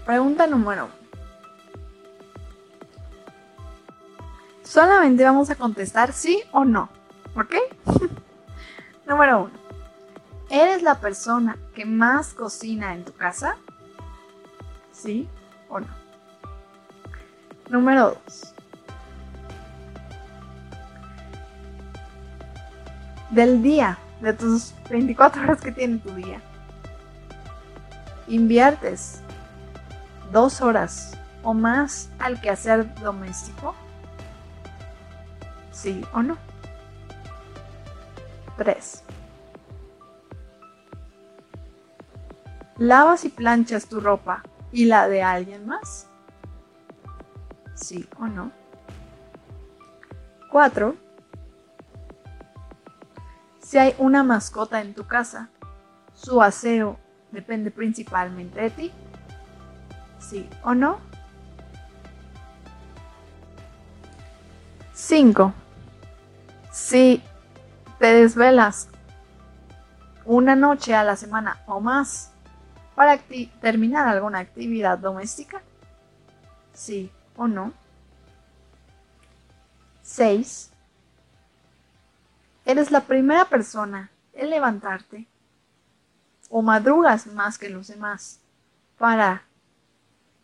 pregunta 0.07 0.47
número 0.47 0.85
uno. 0.85 1.01
Solamente 4.63 5.25
vamos 5.25 5.51
a 5.51 5.57
contestar 5.57 6.13
sí 6.13 6.41
o 6.53 6.65
no, 6.65 6.89
¿ok? 7.35 7.55
número 9.07 9.45
uno. 9.45 9.61
¿Eres 10.51 10.83
la 10.83 11.01
persona 11.01 11.57
que 11.75 11.85
más 11.85 12.35
cocina 12.35 12.95
en 12.95 13.05
tu 13.05 13.13
casa? 13.15 13.57
¿Sí 14.93 15.29
o 15.69 15.81
no? 15.81 16.00
Número 17.71 18.21
dos. 18.25 18.53
Del 23.31 23.63
día, 23.63 23.97
de 24.21 24.33
tus 24.33 24.75
24 24.91 25.43
horas 25.43 25.61
que 25.61 25.71
tiene 25.71 25.99
tu 25.99 26.13
día, 26.15 26.41
inviertes 28.27 29.21
dos 30.33 30.61
horas 30.61 31.17
o 31.45 31.55
más 31.55 32.11
al 32.19 32.41
quehacer 32.41 32.93
doméstico? 32.97 33.77
¿Sí 35.71 36.05
o 36.13 36.23
no? 36.23 36.37
3. 38.57 39.05
¿Lavas 42.79 43.25
y 43.25 43.29
planchas 43.29 43.87
tu 43.87 44.01
ropa 44.01 44.43
y 44.73 44.87
la 44.87 45.07
de 45.07 45.23
alguien 45.23 45.67
más? 45.67 46.10
¿Sí 47.81 48.07
o 48.19 48.27
no? 48.27 48.53
4. 50.51 50.97
Si 53.59 53.79
hay 53.79 53.95
una 53.99 54.23
mascota 54.23 54.81
en 54.81 54.95
tu 54.95 55.07
casa, 55.07 55.49
su 56.15 56.43
aseo 56.43 56.99
depende 57.33 57.71
principalmente 57.71 58.61
de 58.61 58.71
ti. 58.71 58.93
¿Sí 60.19 60.49
o 60.63 60.75
no? 60.75 60.99
5. 64.93 65.55
Si 66.71 67.23
te 67.99 68.07
desvelas 68.07 68.89
una 70.27 70.55
noche 70.55 70.95
a 70.95 71.03
la 71.03 71.17
semana 71.17 71.63
o 71.67 71.81
más 71.81 72.33
para 72.95 73.19
terminar 73.61 74.07
alguna 74.07 74.41
actividad 74.41 74.99
doméstica, 74.99 75.63
sí 76.75 77.11
o 77.41 77.49
no. 77.49 77.73
6. 80.03 80.71
Eres 82.67 82.91
la 82.91 83.01
primera 83.01 83.47
persona 83.47 84.11
en 84.35 84.51
levantarte 84.51 85.27
o 86.51 86.61
madrugas 86.61 87.27
más 87.29 87.57
que 87.57 87.71
los 87.71 87.89
demás 87.89 88.41
para 88.99 89.45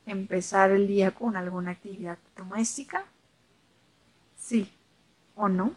empezar 0.07 0.70
el 0.70 0.86
día 0.86 1.11
con 1.11 1.36
alguna 1.36 1.72
actividad 1.72 2.16
doméstica? 2.34 3.05
¿Sí 4.38 4.72
o 5.34 5.51
no? 5.51 5.74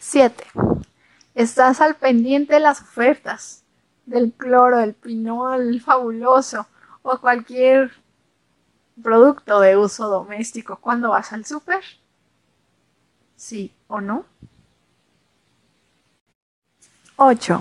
7. 0.00 0.44
Estás 1.36 1.80
al 1.80 1.94
pendiente 1.94 2.54
de 2.54 2.60
las 2.60 2.80
ofertas 2.80 3.62
del 4.04 4.32
cloro, 4.32 4.78
del 4.78 4.94
pinol 4.94 5.80
fabuloso 5.80 6.66
o 7.06 7.20
cualquier 7.20 7.92
producto 9.02 9.60
de 9.60 9.76
uso 9.76 10.08
doméstico 10.08 10.76
cuando 10.80 11.10
vas 11.10 11.32
al 11.32 11.44
súper? 11.44 11.82
¿Sí 13.36 13.74
o 13.86 14.00
no? 14.00 14.24
8. 17.16 17.60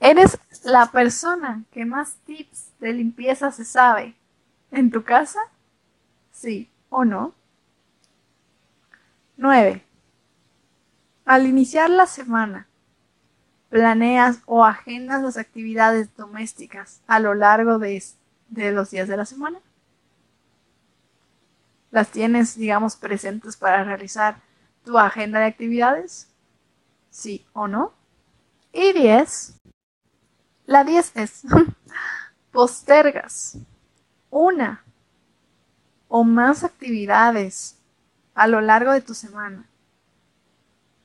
¿Eres 0.00 0.38
la 0.64 0.86
persona 0.86 1.64
que 1.70 1.84
más 1.84 2.16
tips 2.24 2.70
de 2.80 2.92
limpieza 2.92 3.52
se 3.52 3.64
sabe 3.64 4.16
en 4.70 4.90
tu 4.90 5.04
casa? 5.04 5.40
¿Sí 6.32 6.70
o 6.88 7.04
no? 7.04 7.34
9. 9.36 9.84
Al 11.24 11.46
iniciar 11.46 11.90
la 11.90 12.06
semana, 12.06 12.67
planeas 13.68 14.40
o 14.46 14.64
agendas 14.64 15.22
las 15.22 15.36
actividades 15.36 16.14
domésticas 16.16 17.02
a 17.06 17.20
lo 17.20 17.34
largo 17.34 17.78
de, 17.78 18.02
los 18.50 18.90
días 18.90 19.08
de 19.08 19.16
la 19.16 19.26
semana. 19.26 19.60
Las 21.90 22.10
tienes, 22.10 22.56
digamos, 22.56 22.96
presentes 22.96 23.56
para 23.56 23.84
realizar 23.84 24.40
tu 24.84 24.98
agenda 24.98 25.40
de 25.40 25.46
actividades. 25.46 26.28
Sí 27.10 27.46
o 27.52 27.68
no. 27.68 27.92
Y 28.72 28.92
10. 28.92 29.60
La 30.66 30.84
10 30.84 31.16
es 31.16 31.42
postergas 32.52 33.58
una 34.30 34.84
o 36.08 36.24
más 36.24 36.64
actividades 36.64 37.78
a 38.34 38.46
lo 38.46 38.60
largo 38.60 38.92
de 38.92 39.00
tu 39.00 39.14
semana 39.14 39.66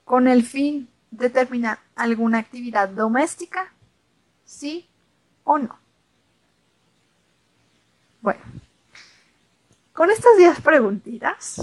con 0.04 0.28
el 0.28 0.44
fin 0.44 0.90
de 1.18 1.30
terminar 1.30 1.80
alguna 1.96 2.40
actividad 2.40 2.90
doméstica, 2.90 3.72
sí 4.44 4.90
o 5.44 5.60
no. 5.60 5.78
Bueno, 8.22 8.42
con 9.94 10.10
estas 10.10 10.38
10 10.38 10.62
preguntitas, 10.62 11.62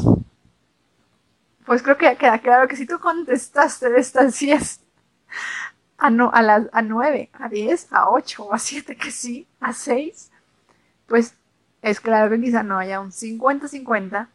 pues 1.64 1.82
creo 1.82 1.96
que 1.96 2.16
queda 2.16 2.38
claro 2.38 2.68
que 2.68 2.76
si 2.76 2.86
tú 2.86 3.00
contestaste 3.00 3.98
estas 3.98 4.38
10 4.38 4.80
a, 5.98 6.10
no, 6.10 6.30
a, 6.32 6.40
a 6.72 6.82
9, 6.82 7.30
a 7.32 7.48
10, 7.48 7.92
a 7.92 8.10
8 8.10 8.44
o 8.44 8.54
a 8.54 8.58
7 8.58 8.96
que 8.96 9.10
sí, 9.10 9.48
a 9.60 9.72
6, 9.72 10.30
pues 11.06 11.34
es 11.82 12.00
claro 12.00 12.30
que 12.30 12.40
quizá 12.40 12.62
no 12.62 12.78
haya 12.78 13.00
un 13.00 13.10
50-50 13.10 14.28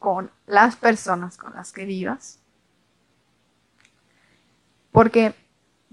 con 0.00 0.32
las 0.46 0.74
personas 0.74 1.36
con 1.36 1.54
las 1.54 1.72
que 1.72 1.84
vivas. 1.84 2.41
Porque 4.92 5.34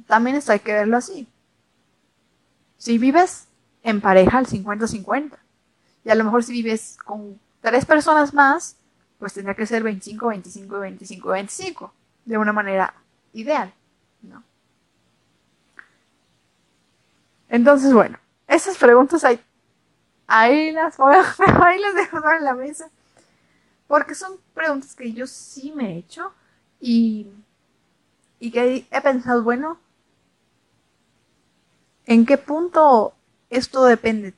también 0.08 0.36
esto 0.36 0.52
hay 0.52 0.60
que 0.60 0.74
verlo 0.74 0.98
así. 0.98 1.28
Si 2.78 2.98
vives 2.98 3.48
en 3.84 4.02
pareja 4.02 4.38
al 4.38 4.46
50-50, 4.46 5.38
y 6.06 6.10
a 6.10 6.16
lo 6.16 6.24
mejor 6.24 6.44
si 6.44 6.54
vives 6.54 6.98
con 7.04 7.40
tres 7.62 7.86
personas 7.86 8.34
más, 8.34 8.76
pues 9.18 9.34
tendría 9.34 9.56
que 9.56 9.66
ser 9.66 9.84
25, 9.84 10.28
25 10.28 10.80
25, 10.80 11.30
25, 11.30 11.94
de 12.26 12.38
una 12.38 12.54
manera 12.54 12.94
ideal, 13.34 13.74
¿no? 14.22 14.44
Entonces, 17.50 17.94
bueno, 17.94 18.18
esas 18.48 18.78
preguntas 18.78 19.24
hay, 19.24 19.40
ahí 20.28 20.72
las 20.72 20.98
ahí 21.00 21.80
las 21.80 21.96
dejo 21.96 22.18
en 22.32 22.44
la 22.44 22.54
mesa, 22.54 22.90
porque 23.88 24.16
son 24.16 24.38
preguntas 24.54 24.96
que 24.96 25.12
yo 25.12 25.28
sí 25.28 25.74
me 25.76 25.94
he 25.94 25.98
hecho 25.98 26.32
y, 26.80 27.28
y 28.40 28.52
que 28.52 28.88
he 28.90 29.02
pensado, 29.02 29.44
bueno, 29.44 29.80
¿en 32.06 32.26
qué 32.26 32.38
punto 32.38 33.14
esto 33.50 33.86
depende 33.86 34.34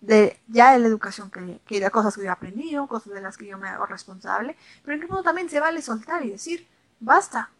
de 0.00 0.38
ya 0.48 0.72
de 0.72 0.80
la 0.80 0.88
educación 0.88 1.30
que, 1.30 1.60
que 1.66 1.80
de 1.80 1.90
cosas 1.90 2.14
que 2.14 2.22
yo 2.22 2.26
he 2.26 2.30
aprendido, 2.30 2.86
cosas 2.86 3.14
de 3.14 3.22
las 3.22 3.36
que 3.36 3.46
yo 3.46 3.56
me 3.58 3.68
hago 3.68 3.86
responsable, 3.86 4.56
pero 4.82 4.94
en 4.94 5.00
qué 5.00 5.06
punto 5.06 5.22
también 5.22 5.48
se 5.48 5.60
vale 5.60 5.80
soltar 5.80 6.24
y 6.24 6.30
decir, 6.30 6.66
basta. 7.00 7.50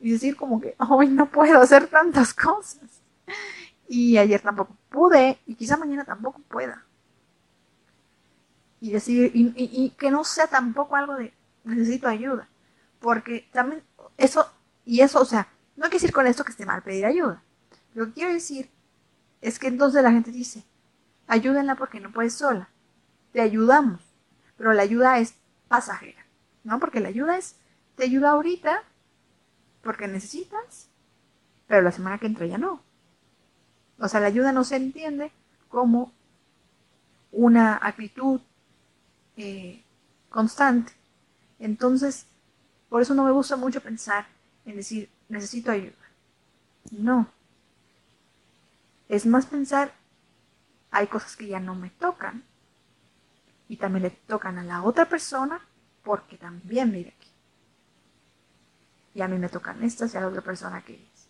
Y 0.00 0.12
decir 0.12 0.36
como 0.36 0.60
que 0.60 0.74
hoy 0.88 1.08
no 1.08 1.26
puedo 1.26 1.60
hacer 1.60 1.86
tantas 1.86 2.34
cosas. 2.34 3.02
Y 3.88 4.18
ayer 4.18 4.40
tampoco 4.40 4.76
pude, 4.88 5.38
y 5.46 5.54
quizá 5.54 5.76
mañana 5.76 6.04
tampoco 6.04 6.40
pueda. 6.48 6.84
Y 8.80 8.92
decir, 8.92 9.30
y, 9.34 9.52
y 9.56 9.90
que 9.90 10.10
no 10.10 10.24
sea 10.24 10.46
tampoco 10.46 10.96
algo 10.96 11.16
de 11.16 11.34
necesito 11.64 12.08
ayuda. 12.08 12.48
Porque 13.00 13.48
también 13.52 13.82
eso, 14.16 14.50
y 14.84 15.00
eso, 15.00 15.20
o 15.20 15.24
sea, 15.24 15.48
no 15.76 15.84
hay 15.84 15.90
que 15.90 15.96
decir 15.96 16.12
con 16.12 16.26
esto 16.26 16.44
que 16.44 16.52
esté 16.52 16.66
mal 16.66 16.82
pedir 16.82 17.06
ayuda. 17.06 17.42
Lo 17.94 18.06
que 18.06 18.12
quiero 18.12 18.32
decir 18.32 18.70
es 19.40 19.58
que 19.58 19.68
entonces 19.68 20.02
la 20.02 20.12
gente 20.12 20.30
dice, 20.30 20.64
ayúdenla 21.26 21.76
porque 21.76 22.00
no 22.00 22.12
puedes 22.12 22.34
sola. 22.34 22.68
Te 23.32 23.40
ayudamos, 23.40 24.00
pero 24.56 24.72
la 24.72 24.82
ayuda 24.82 25.18
es 25.18 25.34
pasajera, 25.68 26.26
¿no? 26.64 26.80
Porque 26.80 27.00
la 27.00 27.08
ayuda 27.08 27.38
es, 27.38 27.56
te 27.96 28.04
ayuda 28.04 28.30
ahorita 28.30 28.82
porque 29.82 30.08
necesitas, 30.08 30.88
pero 31.66 31.82
la 31.82 31.92
semana 31.92 32.18
que 32.18 32.26
entra 32.26 32.46
ya 32.46 32.58
no. 32.58 32.82
O 33.98 34.08
sea, 34.08 34.20
la 34.20 34.26
ayuda 34.26 34.52
no 34.52 34.64
se 34.64 34.76
entiende 34.76 35.32
como 35.68 36.12
una 37.32 37.78
actitud 37.80 38.40
eh, 39.36 39.84
constante. 40.28 40.92
Entonces, 41.58 42.26
por 42.88 43.02
eso 43.02 43.14
no 43.14 43.24
me 43.24 43.30
gusta 43.30 43.56
mucho 43.56 43.80
pensar 43.80 44.26
en 44.66 44.76
decir, 44.76 45.10
necesito 45.28 45.70
ayuda. 45.70 45.94
No. 46.90 47.28
Es 49.08 49.26
más 49.26 49.46
pensar 49.46 49.92
hay 50.90 51.06
cosas 51.06 51.36
que 51.36 51.46
ya 51.46 51.60
no 51.60 51.74
me 51.74 51.90
tocan 51.90 52.44
y 53.68 53.76
también 53.76 54.02
le 54.02 54.10
tocan 54.10 54.58
a 54.58 54.64
la 54.64 54.82
otra 54.82 55.08
persona 55.08 55.60
porque 56.02 56.36
también 56.36 56.90
vive 56.90 57.14
aquí. 57.16 57.28
Y 59.14 59.22
a 59.22 59.28
mí 59.28 59.38
me 59.38 59.48
tocan 59.48 59.82
estas 59.82 60.14
y 60.14 60.16
a 60.16 60.20
la 60.20 60.28
otra 60.28 60.42
persona 60.42 60.82
que 60.82 60.94
es. 60.94 61.28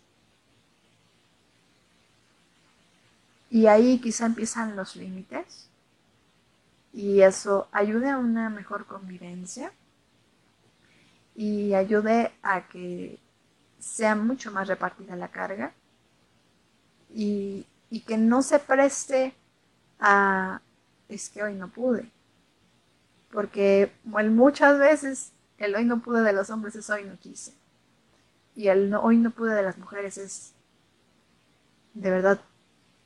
Y 3.49 3.67
ahí 3.67 3.99
quizá 3.99 4.25
empiezan 4.25 4.75
los 4.75 4.95
límites 4.95 5.69
y 6.93 7.21
eso 7.21 7.67
ayude 7.71 8.09
a 8.09 8.17
una 8.17 8.49
mejor 8.49 8.85
convivencia 8.85 9.71
y 11.35 11.73
ayude 11.73 12.31
a 12.41 12.67
que 12.67 13.19
sea 13.79 14.15
mucho 14.15 14.51
más 14.51 14.67
repartida 14.67 15.15
la 15.15 15.29
carga 15.29 15.73
y, 17.13 17.65
y 17.89 18.01
que 18.01 18.17
no 18.17 18.41
se 18.41 18.59
preste 18.59 19.33
a, 19.99 20.61
es 21.09 21.29
que 21.29 21.43
hoy 21.43 21.53
no 21.53 21.69
pude. 21.69 22.09
Porque 23.31 23.91
muchas 24.03 24.77
veces 24.77 25.31
el 25.57 25.75
hoy 25.75 25.85
no 25.85 25.99
pude 26.01 26.21
de 26.21 26.33
los 26.33 26.49
hombres 26.49 26.75
es 26.75 26.89
hoy 26.89 27.03
no 27.03 27.17
quise. 27.17 27.53
Y 28.55 28.67
el 28.67 28.93
hoy 28.95 29.17
no 29.17 29.31
pude 29.31 29.53
de 29.53 29.63
las 29.63 29.77
mujeres 29.77 30.17
es, 30.17 30.53
de 31.93 32.09
verdad, 32.09 32.41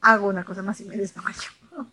hago 0.01 0.27
una 0.27 0.43
cosa 0.43 0.63
más 0.63 0.79
y 0.81 0.85
me 0.85 0.97
desmayo. 0.97 1.49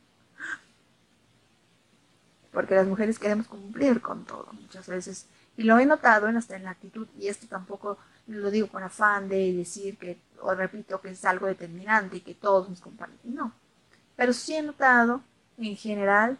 Porque 2.53 2.75
las 2.75 2.87
mujeres 2.87 3.19
queremos 3.19 3.47
cumplir 3.47 4.01
con 4.01 4.25
todo 4.25 4.53
muchas 4.53 4.87
veces. 4.87 5.27
Y 5.57 5.65
lo 5.65 5.79
he 5.79 5.87
notado 5.87 6.29
en 6.29 6.37
hasta 6.37 6.57
en 6.57 6.65
la 6.65 6.71
actitud, 6.71 7.07
y 7.19 7.29
esto 7.29 7.47
tampoco 7.47 7.99
lo 8.27 8.51
digo 8.51 8.69
con 8.69 8.83
afán 8.83 9.29
de 9.29 9.53
decir 9.53 9.99
que, 9.99 10.19
o 10.41 10.55
repito, 10.55 11.01
que 11.01 11.11
es 11.11 11.25
algo 11.25 11.47
determinante 11.47 12.17
y 12.17 12.21
que 12.21 12.35
todos 12.35 12.69
mis 12.69 12.81
compañeros. 12.81 13.25
No. 13.25 13.53
Pero 14.17 14.33
sí 14.33 14.55
he 14.55 14.63
notado, 14.63 15.23
en 15.59 15.77
general, 15.77 16.39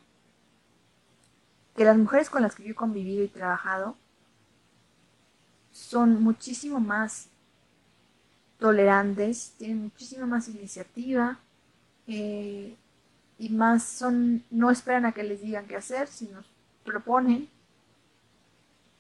que 1.77 1.85
las 1.85 1.97
mujeres 1.97 2.31
con 2.31 2.43
las 2.43 2.55
que 2.55 2.65
yo 2.65 2.71
he 2.71 2.75
convivido 2.75 3.25
y 3.25 3.29
trabajado 3.29 3.97
son 5.73 6.23
muchísimo 6.23 6.81
más 6.81 7.29
tolerantes, 8.59 9.55
tienen 9.59 9.85
muchísima 9.85 10.27
más 10.27 10.49
iniciativa 10.49 11.39
eh, 12.07 12.77
y 13.39 13.49
más 13.49 13.83
son, 13.83 14.45
no 14.51 14.71
esperan 14.71 15.07
a 15.07 15.13
que 15.13 15.25
les 15.25 15.41
digan 15.41 15.67
qué 15.67 15.77
hacer, 15.77 16.07
sino 16.09 16.43
proponen. 16.85 17.49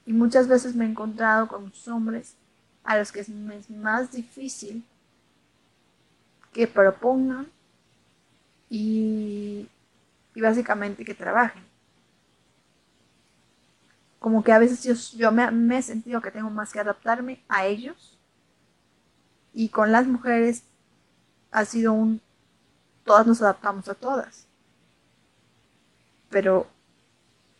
Y 0.06 0.12
muchas 0.12 0.48
veces 0.48 0.74
me 0.74 0.84
he 0.84 0.88
encontrado 0.88 1.48
con 1.48 1.72
hombres 1.88 2.34
a 2.84 2.98
los 2.98 3.12
que 3.12 3.20
es 3.20 3.28
más 3.70 4.12
difícil 4.12 4.84
que 6.52 6.66
propongan 6.66 7.48
y, 8.68 9.68
básicamente 10.34 11.04
que 11.04 11.14
trabajen. 11.14 11.62
Como 14.18 14.42
que 14.42 14.52
a 14.52 14.58
veces 14.58 14.82
yo, 14.82 14.94
yo 15.18 15.32
me, 15.32 15.50
me 15.50 15.78
he 15.78 15.82
sentido 15.82 16.20
que 16.20 16.30
tengo 16.30 16.50
más 16.50 16.72
que 16.72 16.80
adaptarme 16.80 17.42
a 17.48 17.66
ellos 17.66 18.18
y 19.52 19.68
con 19.68 19.92
las 19.92 20.06
mujeres 20.06 20.64
ha 21.50 21.64
sido 21.64 21.92
un 21.92 22.20
todas 23.04 23.26
nos 23.26 23.42
adaptamos 23.42 23.88
a 23.88 23.94
todas 23.94 24.46
pero 26.30 26.66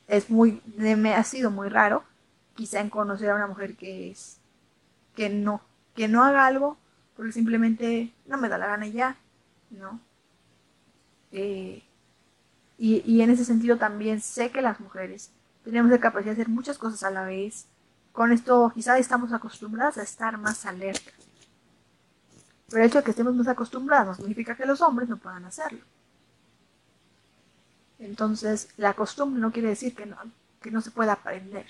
es 0.08 0.30
muy 0.30 0.62
me 0.76 1.14
ha 1.14 1.22
sido 1.22 1.50
muy 1.50 1.68
raro 1.68 2.02
quizá 2.54 2.80
en 2.80 2.90
conocer 2.90 3.30
a 3.30 3.34
una 3.34 3.46
mujer 3.46 3.76
que 3.76 4.10
es 4.10 4.38
que 5.14 5.28
no 5.28 5.60
que 5.94 6.08
no 6.08 6.24
haga 6.24 6.46
algo 6.46 6.76
porque 7.16 7.32
simplemente 7.32 8.12
no 8.26 8.38
me 8.38 8.48
da 8.48 8.58
la 8.58 8.66
gana 8.66 8.86
ya 8.86 9.16
no 9.70 10.00
eh, 11.32 11.82
y, 12.78 13.20
en 13.20 13.30
ese 13.30 13.44
sentido 13.44 13.76
también 13.76 14.20
sé 14.20 14.50
que 14.50 14.60
las 14.60 14.80
mujeres 14.80 15.30
tenemos 15.64 15.90
la 15.90 16.00
capacidad 16.00 16.34
de 16.34 16.42
hacer 16.42 16.48
muchas 16.48 16.78
cosas 16.78 17.04
a 17.04 17.10
la 17.10 17.24
vez. 17.24 17.66
Con 18.12 18.32
esto 18.32 18.72
quizás 18.74 18.98
estamos 18.98 19.32
acostumbradas 19.32 19.98
a 19.98 20.02
estar 20.02 20.36
más 20.36 20.66
alertas. 20.66 21.14
Pero 22.68 22.82
el 22.82 22.88
hecho 22.88 22.98
de 22.98 23.04
que 23.04 23.12
estemos 23.12 23.36
más 23.36 23.46
acostumbrados 23.46 24.08
no 24.08 24.14
significa 24.24 24.56
que 24.56 24.66
los 24.66 24.80
hombres 24.80 25.08
no 25.08 25.16
puedan 25.16 25.44
hacerlo. 25.44 25.84
Entonces, 28.00 28.70
la 28.76 28.94
costumbre 28.94 29.40
no 29.40 29.52
quiere 29.52 29.68
decir 29.68 29.94
que 29.94 30.06
no, 30.06 30.16
que 30.60 30.72
no 30.72 30.80
se 30.80 30.90
pueda 30.90 31.12
aprender. 31.12 31.66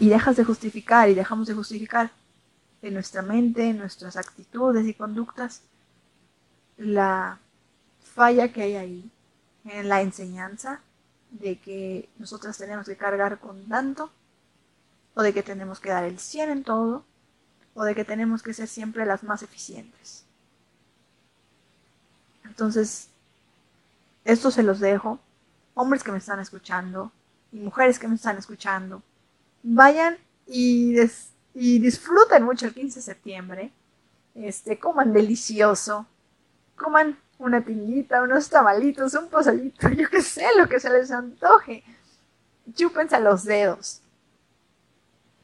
Y 0.00 0.08
dejas 0.08 0.36
de 0.36 0.44
justificar 0.44 1.08
y 1.08 1.14
dejamos 1.14 1.46
de 1.46 1.54
justificar 1.54 2.10
en 2.82 2.94
nuestra 2.94 3.22
mente, 3.22 3.68
en 3.70 3.78
nuestras 3.78 4.16
actitudes 4.16 4.86
y 4.86 4.94
conductas, 4.94 5.62
la 6.76 7.38
falla 8.02 8.52
que 8.52 8.62
hay 8.62 8.76
ahí 8.76 9.10
en 9.64 9.88
la 9.88 10.02
enseñanza 10.02 10.80
de 11.30 11.58
que 11.58 12.08
nosotras 12.18 12.58
tenemos 12.58 12.86
que 12.86 12.96
cargar 12.96 13.38
con 13.40 13.66
tanto, 13.68 14.10
o 15.14 15.22
de 15.22 15.32
que 15.32 15.42
tenemos 15.42 15.80
que 15.80 15.90
dar 15.90 16.04
el 16.04 16.18
100 16.18 16.50
en 16.50 16.64
todo, 16.64 17.04
o 17.74 17.84
de 17.84 17.94
que 17.94 18.04
tenemos 18.04 18.42
que 18.42 18.54
ser 18.54 18.68
siempre 18.68 19.06
las 19.06 19.22
más 19.22 19.42
eficientes. 19.42 20.24
Entonces, 22.44 23.08
esto 24.24 24.50
se 24.50 24.62
los 24.62 24.80
dejo, 24.80 25.18
hombres 25.74 26.04
que 26.04 26.12
me 26.12 26.18
están 26.18 26.40
escuchando 26.40 27.10
y 27.52 27.58
mujeres 27.58 27.98
que 27.98 28.08
me 28.08 28.14
están 28.14 28.38
escuchando, 28.38 29.02
vayan 29.64 30.16
y, 30.46 30.94
y 31.54 31.78
disfruten 31.80 32.44
mucho 32.44 32.66
el 32.66 32.74
15 32.74 33.00
de 33.00 33.02
septiembre, 33.02 33.72
este, 34.34 34.78
coman 34.78 35.12
delicioso, 35.12 36.06
coman 36.76 37.18
una 37.38 37.64
tinguita, 37.64 38.22
unos 38.22 38.48
tamalitos, 38.48 39.14
un 39.14 39.28
pozolito, 39.28 39.88
yo 39.96 40.08
qué 40.08 40.22
sé, 40.22 40.46
lo 40.56 40.68
que 40.68 40.78
se 40.78 40.90
les 40.90 41.10
antoje. 41.10 41.82
Chúpense 42.74 43.18
los 43.20 43.44
dedos. 43.44 44.00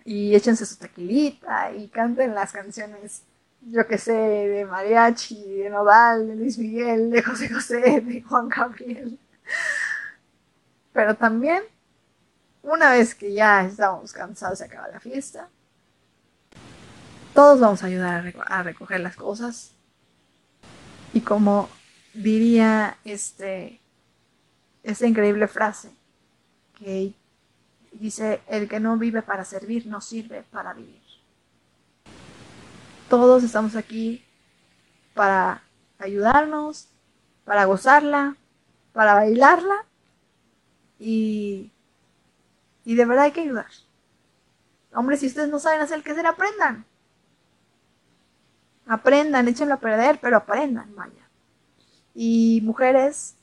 Y 0.05 0.35
échense 0.35 0.65
su 0.65 0.77
tequilita 0.77 1.73
y 1.73 1.89
canten 1.89 2.35
las 2.35 2.53
canciones, 2.53 3.23
yo 3.63 3.87
qué 3.87 3.99
sé, 3.99 4.13
de 4.13 4.65
mariachi, 4.65 5.43
de 5.57 5.71
Nodal, 5.71 6.27
de 6.27 6.37
Luis 6.37 6.59
Miguel, 6.59 7.11
de 7.11 7.23
José 7.23 7.49
José, 7.49 8.01
de 8.01 8.23
Juan 8.23 8.49
Gabriel. 8.49 9.19
Pero 10.93 11.15
también, 11.15 11.63
una 12.63 12.93
vez 12.93 13.15
que 13.15 13.33
ya 13.33 13.65
estamos 13.65 14.13
cansados, 14.13 14.59
se 14.59 14.65
acaba 14.65 14.89
la 14.89 15.01
fiesta, 15.01 15.49
todos 17.35 17.61
vamos 17.61 17.83
a 17.83 17.87
ayudar 17.87 18.35
a 18.47 18.63
recoger 18.63 19.01
las 19.01 19.17
cosas. 19.17 19.73
Y 21.13 21.21
como 21.21 21.69
diría 22.15 22.99
este, 23.05 23.81
esta 24.83 25.07
increíble 25.07 25.49
frase 25.49 25.91
que 26.79 27.15
dice, 27.93 28.41
el 28.49 28.69
que 28.69 28.81
no 28.81 28.97
vive 28.97 29.23
para 29.23 29.45
servir 29.45 29.87
no 29.87 30.01
sirve 30.01 30.43
para 30.51 30.73
vivir. 30.75 31.01
Todos 33.09 33.43
estamos 33.43 33.75
aquí 33.77 34.25
para 35.15 35.63
ayudarnos, 35.99 36.89
para 37.45 37.65
gozarla, 37.65 38.37
para 38.93 39.15
bailarla 39.15 39.85
y, 40.99 41.73
y 42.85 42.95
de 42.95 43.05
verdad 43.05 43.25
hay 43.25 43.33
que 43.33 43.43
ayudar. 43.43 43.67
Hombre, 44.95 45.17
si 45.17 45.27
ustedes 45.27 45.49
no 45.49 45.59
saben 45.59 45.81
hacer 45.81 46.03
el 46.05 46.15
ser, 46.15 46.27
aprendan. 46.27 46.85
Aprendan, 48.87 49.47
échenlo 49.47 49.75
a 49.75 49.81
perder, 49.81 50.19
pero 50.21 50.37
aprendan, 50.39 50.95
vaya. 50.97 51.29
Y 52.15 52.61
mujeres, 52.65 53.37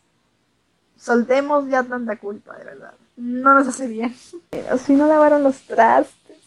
soltemos 0.97 1.69
ya 1.69 1.83
tanta 1.83 2.17
culpa, 2.17 2.57
de 2.57 2.65
verdad. 2.65 2.93
No 3.15 3.53
nos 3.53 3.67
hace 3.67 3.87
bien. 3.87 4.13
Si 4.85 4.93
no 4.93 5.07
lavaron 5.07 5.43
los 5.43 5.61
trastes, 5.61 6.37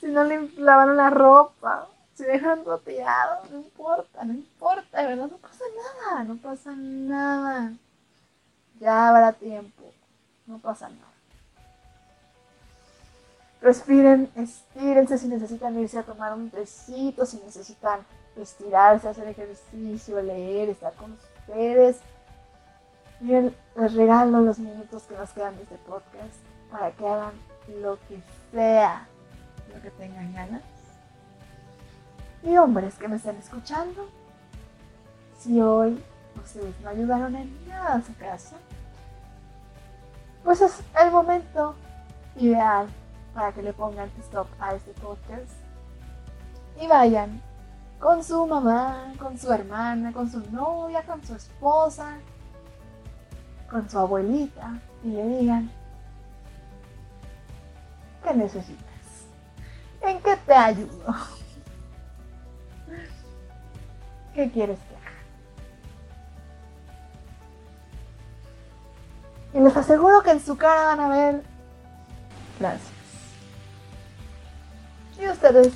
si 0.00 0.06
no 0.06 0.24
lavaron 0.24 0.96
la 0.96 1.10
ropa, 1.10 1.88
si 2.14 2.24
dejan 2.24 2.64
roteado, 2.64 3.44
no 3.50 3.58
importa, 3.58 4.24
no 4.24 4.32
importa, 4.32 5.00
de 5.00 5.06
verdad, 5.06 5.30
no 5.30 5.38
pasa 5.38 5.64
nada, 6.10 6.24
no 6.24 6.36
pasa 6.36 6.72
nada. 6.74 7.72
Ya 8.80 9.08
habrá 9.08 9.32
tiempo, 9.32 9.92
no 10.46 10.58
pasa 10.58 10.88
nada. 10.88 11.11
Respiren, 13.62 14.28
estírense 14.34 15.18
si 15.18 15.28
necesitan 15.28 15.78
irse 15.78 15.96
a 15.96 16.02
tomar 16.02 16.34
un 16.34 16.50
tecito, 16.50 17.24
si 17.24 17.36
necesitan 17.44 18.00
estirarse, 18.36 19.08
hacer 19.08 19.28
ejercicio, 19.28 20.20
leer, 20.20 20.70
estar 20.70 20.92
con 20.94 21.12
ustedes. 21.12 22.00
Miren, 23.20 23.54
les 23.76 23.94
regalo 23.94 24.40
los 24.40 24.58
minutos 24.58 25.04
que 25.04 25.16
nos 25.16 25.30
quedan 25.30 25.54
de 25.54 25.62
este 25.62 25.76
podcast 25.86 26.34
para 26.72 26.90
que 26.90 27.06
hagan 27.06 27.34
lo 27.80 28.00
que 28.08 28.20
sea, 28.50 29.06
lo 29.72 29.80
que 29.80 29.90
tengan 29.92 30.34
ganas. 30.34 30.62
Y 32.42 32.56
hombres 32.56 32.96
que 32.96 33.06
me 33.06 33.14
estén 33.14 33.36
escuchando, 33.36 34.08
si 35.38 35.60
hoy 35.60 36.02
ustedes 36.42 36.74
no 36.80 36.88
ayudaron 36.88 37.36
en 37.36 37.68
nada 37.68 37.94
a 37.94 38.02
su 38.02 38.16
casa, 38.16 38.56
pues 40.42 40.60
es 40.60 40.80
el 41.00 41.12
momento 41.12 41.76
ideal 42.34 42.88
para 43.34 43.52
que 43.52 43.62
le 43.62 43.72
pongan 43.72 44.10
stop 44.20 44.46
a 44.60 44.74
este 44.74 44.92
podcast 44.92 45.52
y 46.80 46.86
vayan 46.86 47.40
con 47.98 48.22
su 48.24 48.46
mamá, 48.46 49.12
con 49.18 49.38
su 49.38 49.52
hermana, 49.52 50.12
con 50.12 50.30
su 50.30 50.40
novia, 50.50 51.02
con 51.02 51.24
su 51.24 51.34
esposa, 51.34 52.18
con 53.70 53.88
su 53.88 53.98
abuelita 53.98 54.80
y 55.04 55.08
le 55.08 55.24
digan, 55.38 55.70
¿qué 58.24 58.34
necesitas? 58.34 58.86
¿En 60.02 60.20
qué 60.20 60.36
te 60.36 60.52
ayudo? 60.52 61.14
¿Qué 64.34 64.50
quieres 64.50 64.78
que 64.78 64.96
haga? 64.96 65.02
Y 69.54 69.60
les 69.60 69.76
aseguro 69.76 70.22
que 70.22 70.32
en 70.32 70.40
su 70.40 70.56
cara 70.56 70.84
van 70.84 71.00
a 71.00 71.08
ver 71.08 71.42
gracias. 72.58 73.01
Y 75.22 75.28
ustedes 75.28 75.72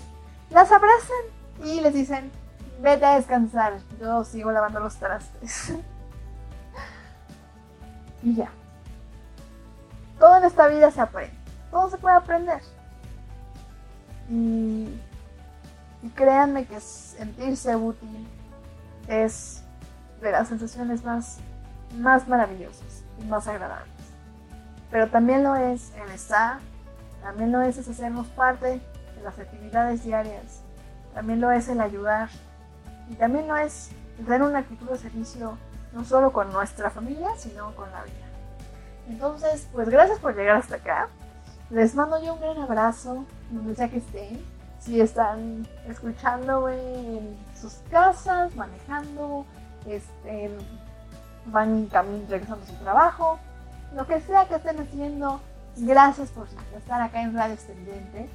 las 0.50 0.72
abrazan 0.72 1.24
y 1.64 1.80
les 1.80 1.94
dicen, 1.94 2.32
vete 2.80 3.04
a 3.04 3.14
descansar, 3.14 3.78
yo 4.00 4.24
sigo 4.24 4.50
lavando 4.50 4.80
los 4.80 4.96
trastes. 4.96 5.74
y 8.24 8.34
ya. 8.34 8.50
Todo 10.18 10.38
en 10.38 10.44
esta 10.44 10.66
vida 10.66 10.90
se 10.90 11.00
aprende, 11.00 11.36
todo 11.70 11.88
se 11.90 11.98
puede 11.98 12.16
aprender. 12.16 12.60
Y, 14.28 15.00
créanme 16.16 16.66
que 16.66 16.80
sentirse 16.80 17.76
útil 17.76 18.26
es 19.06 19.62
de 20.20 20.32
las 20.32 20.48
sensaciones 20.48 21.04
más, 21.04 21.38
más 21.98 22.26
maravillosas 22.26 23.04
y 23.20 23.24
más 23.26 23.46
agradables. 23.46 23.92
Pero 24.90 25.08
también 25.08 25.44
lo 25.44 25.54
es 25.54 25.92
el 25.94 26.10
estar, 26.10 26.58
también 27.22 27.52
lo 27.52 27.62
es 27.62 27.78
hacernos 27.78 28.26
parte 28.28 28.80
las 29.26 29.38
actividades 29.38 30.04
diarias 30.04 30.62
también 31.16 31.40
lo 31.40 31.50
es 31.50 31.68
el 31.68 31.80
ayudar 31.80 32.28
y 33.10 33.14
también 33.14 33.48
lo 33.48 33.56
es 33.56 33.90
tener 34.16 34.42
una 34.42 34.58
actitud 34.58 34.90
de 34.90 34.98
servicio 34.98 35.56
no 35.92 36.04
solo 36.04 36.30
con 36.30 36.52
nuestra 36.52 36.90
familia, 36.90 37.30
sino 37.38 37.74
con 37.74 37.90
la 37.90 38.02
vida. 38.04 38.26
Entonces, 39.08 39.66
pues 39.72 39.88
gracias 39.88 40.18
por 40.18 40.36
llegar 40.36 40.58
hasta 40.58 40.76
acá. 40.76 41.08
Les 41.70 41.94
mando 41.94 42.22
yo 42.22 42.34
un 42.34 42.40
gran 42.40 42.58
abrazo, 42.58 43.24
donde 43.50 43.74
sea 43.74 43.88
que 43.88 43.96
estén. 43.96 44.44
Si 44.78 45.00
están 45.00 45.66
escuchándome 45.88 46.74
en 46.74 47.36
sus 47.58 47.76
casas, 47.90 48.54
manejando, 48.54 49.46
este, 49.86 50.50
van 51.46 51.86
camino 51.86 52.26
regresando 52.28 52.62
a 52.62 52.68
su 52.68 52.74
trabajo, 52.74 53.38
lo 53.94 54.06
que 54.06 54.20
sea 54.20 54.46
que 54.46 54.56
estén 54.56 54.78
haciendo, 54.80 55.40
gracias 55.78 56.28
por 56.28 56.46
estar 56.76 57.00
acá 57.00 57.22
en 57.22 57.34
Radio 57.34 57.54
Extendente. 57.54 58.28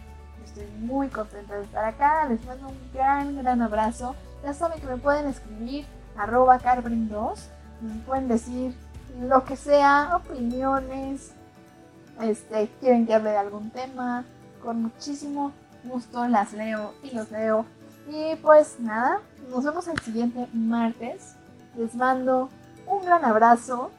Estoy 0.46 0.68
muy 0.80 1.08
contenta 1.10 1.56
de 1.56 1.64
estar 1.64 1.86
acá. 1.86 2.28
Les 2.28 2.44
mando 2.46 2.70
un 2.70 2.78
gran, 2.94 3.38
gran 3.38 3.62
abrazo. 3.62 4.16
Ya 4.44 4.54
saben 4.54 4.80
que 4.80 4.88
me 4.88 4.98
pueden 4.98 5.28
escribir 5.28 5.86
arroba 6.18 6.60
carbrin2. 6.60 7.40
Me 7.82 7.96
pueden 8.06 8.28
decir 8.28 8.76
lo 9.20 9.44
que 9.44 9.56
sea, 9.56 10.16
opiniones. 10.16 11.34
Este, 12.22 12.70
quieren 12.80 13.06
que 13.06 13.14
hable 13.14 13.32
de 13.32 13.38
algún 13.38 13.70
tema. 13.72 14.26
Con 14.64 14.84
muchísimo 14.84 15.52
gusto 15.84 16.28
las 16.28 16.54
leo 16.54 16.94
y 17.04 17.12
los 17.12 17.32
leo. 17.32 17.66
Y 18.08 18.36
pues 18.38 18.80
nada, 18.80 19.22
nos 19.50 19.64
vemos 19.64 19.88
el 19.88 20.00
siguiente 20.00 20.48
martes. 20.54 21.36
Les 21.76 21.96
mando 21.96 22.50
un 22.88 23.06
gran 23.06 23.24
abrazo. 23.26 23.92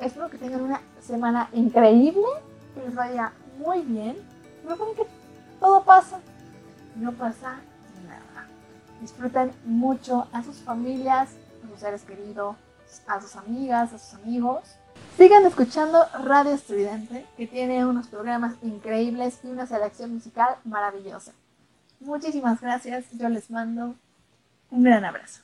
Espero 0.00 0.28
que 0.28 0.38
tengan 0.38 0.62
una 0.62 0.80
semana 1.00 1.48
increíble. 1.52 2.26
Que 2.74 2.82
les 2.82 2.94
vaya 2.94 3.32
muy 3.58 3.82
bien. 3.82 4.16
Recuerden 4.66 4.96
que 4.96 5.21
todo 5.62 5.84
pasa. 5.84 6.20
No 6.96 7.12
pasa 7.12 7.60
nada. 8.06 8.48
Disfruten 9.00 9.52
mucho 9.64 10.28
a 10.32 10.42
sus 10.42 10.56
familias, 10.56 11.30
a 11.64 11.68
sus 11.70 11.80
seres 11.80 12.02
queridos, 12.02 12.56
a 13.06 13.20
sus 13.20 13.36
amigas, 13.36 13.92
a 13.94 13.98
sus 13.98 14.14
amigos. 14.20 14.76
Sigan 15.16 15.46
escuchando 15.46 16.04
Radio 16.24 16.52
Estudiante, 16.52 17.24
que 17.36 17.46
tiene 17.46 17.86
unos 17.86 18.08
programas 18.08 18.54
increíbles 18.62 19.38
y 19.44 19.48
una 19.48 19.66
selección 19.66 20.12
musical 20.12 20.56
maravillosa. 20.64 21.32
Muchísimas 22.00 22.60
gracias. 22.60 23.04
Yo 23.12 23.28
les 23.28 23.50
mando 23.50 23.94
Un 24.70 24.82
gran 24.82 25.04
abrazo. 25.04 25.42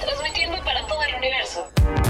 Transmitiendo 0.00 0.56
para 0.64 0.86
todo 0.86 1.02
el 1.02 1.14
universo. 1.16 2.09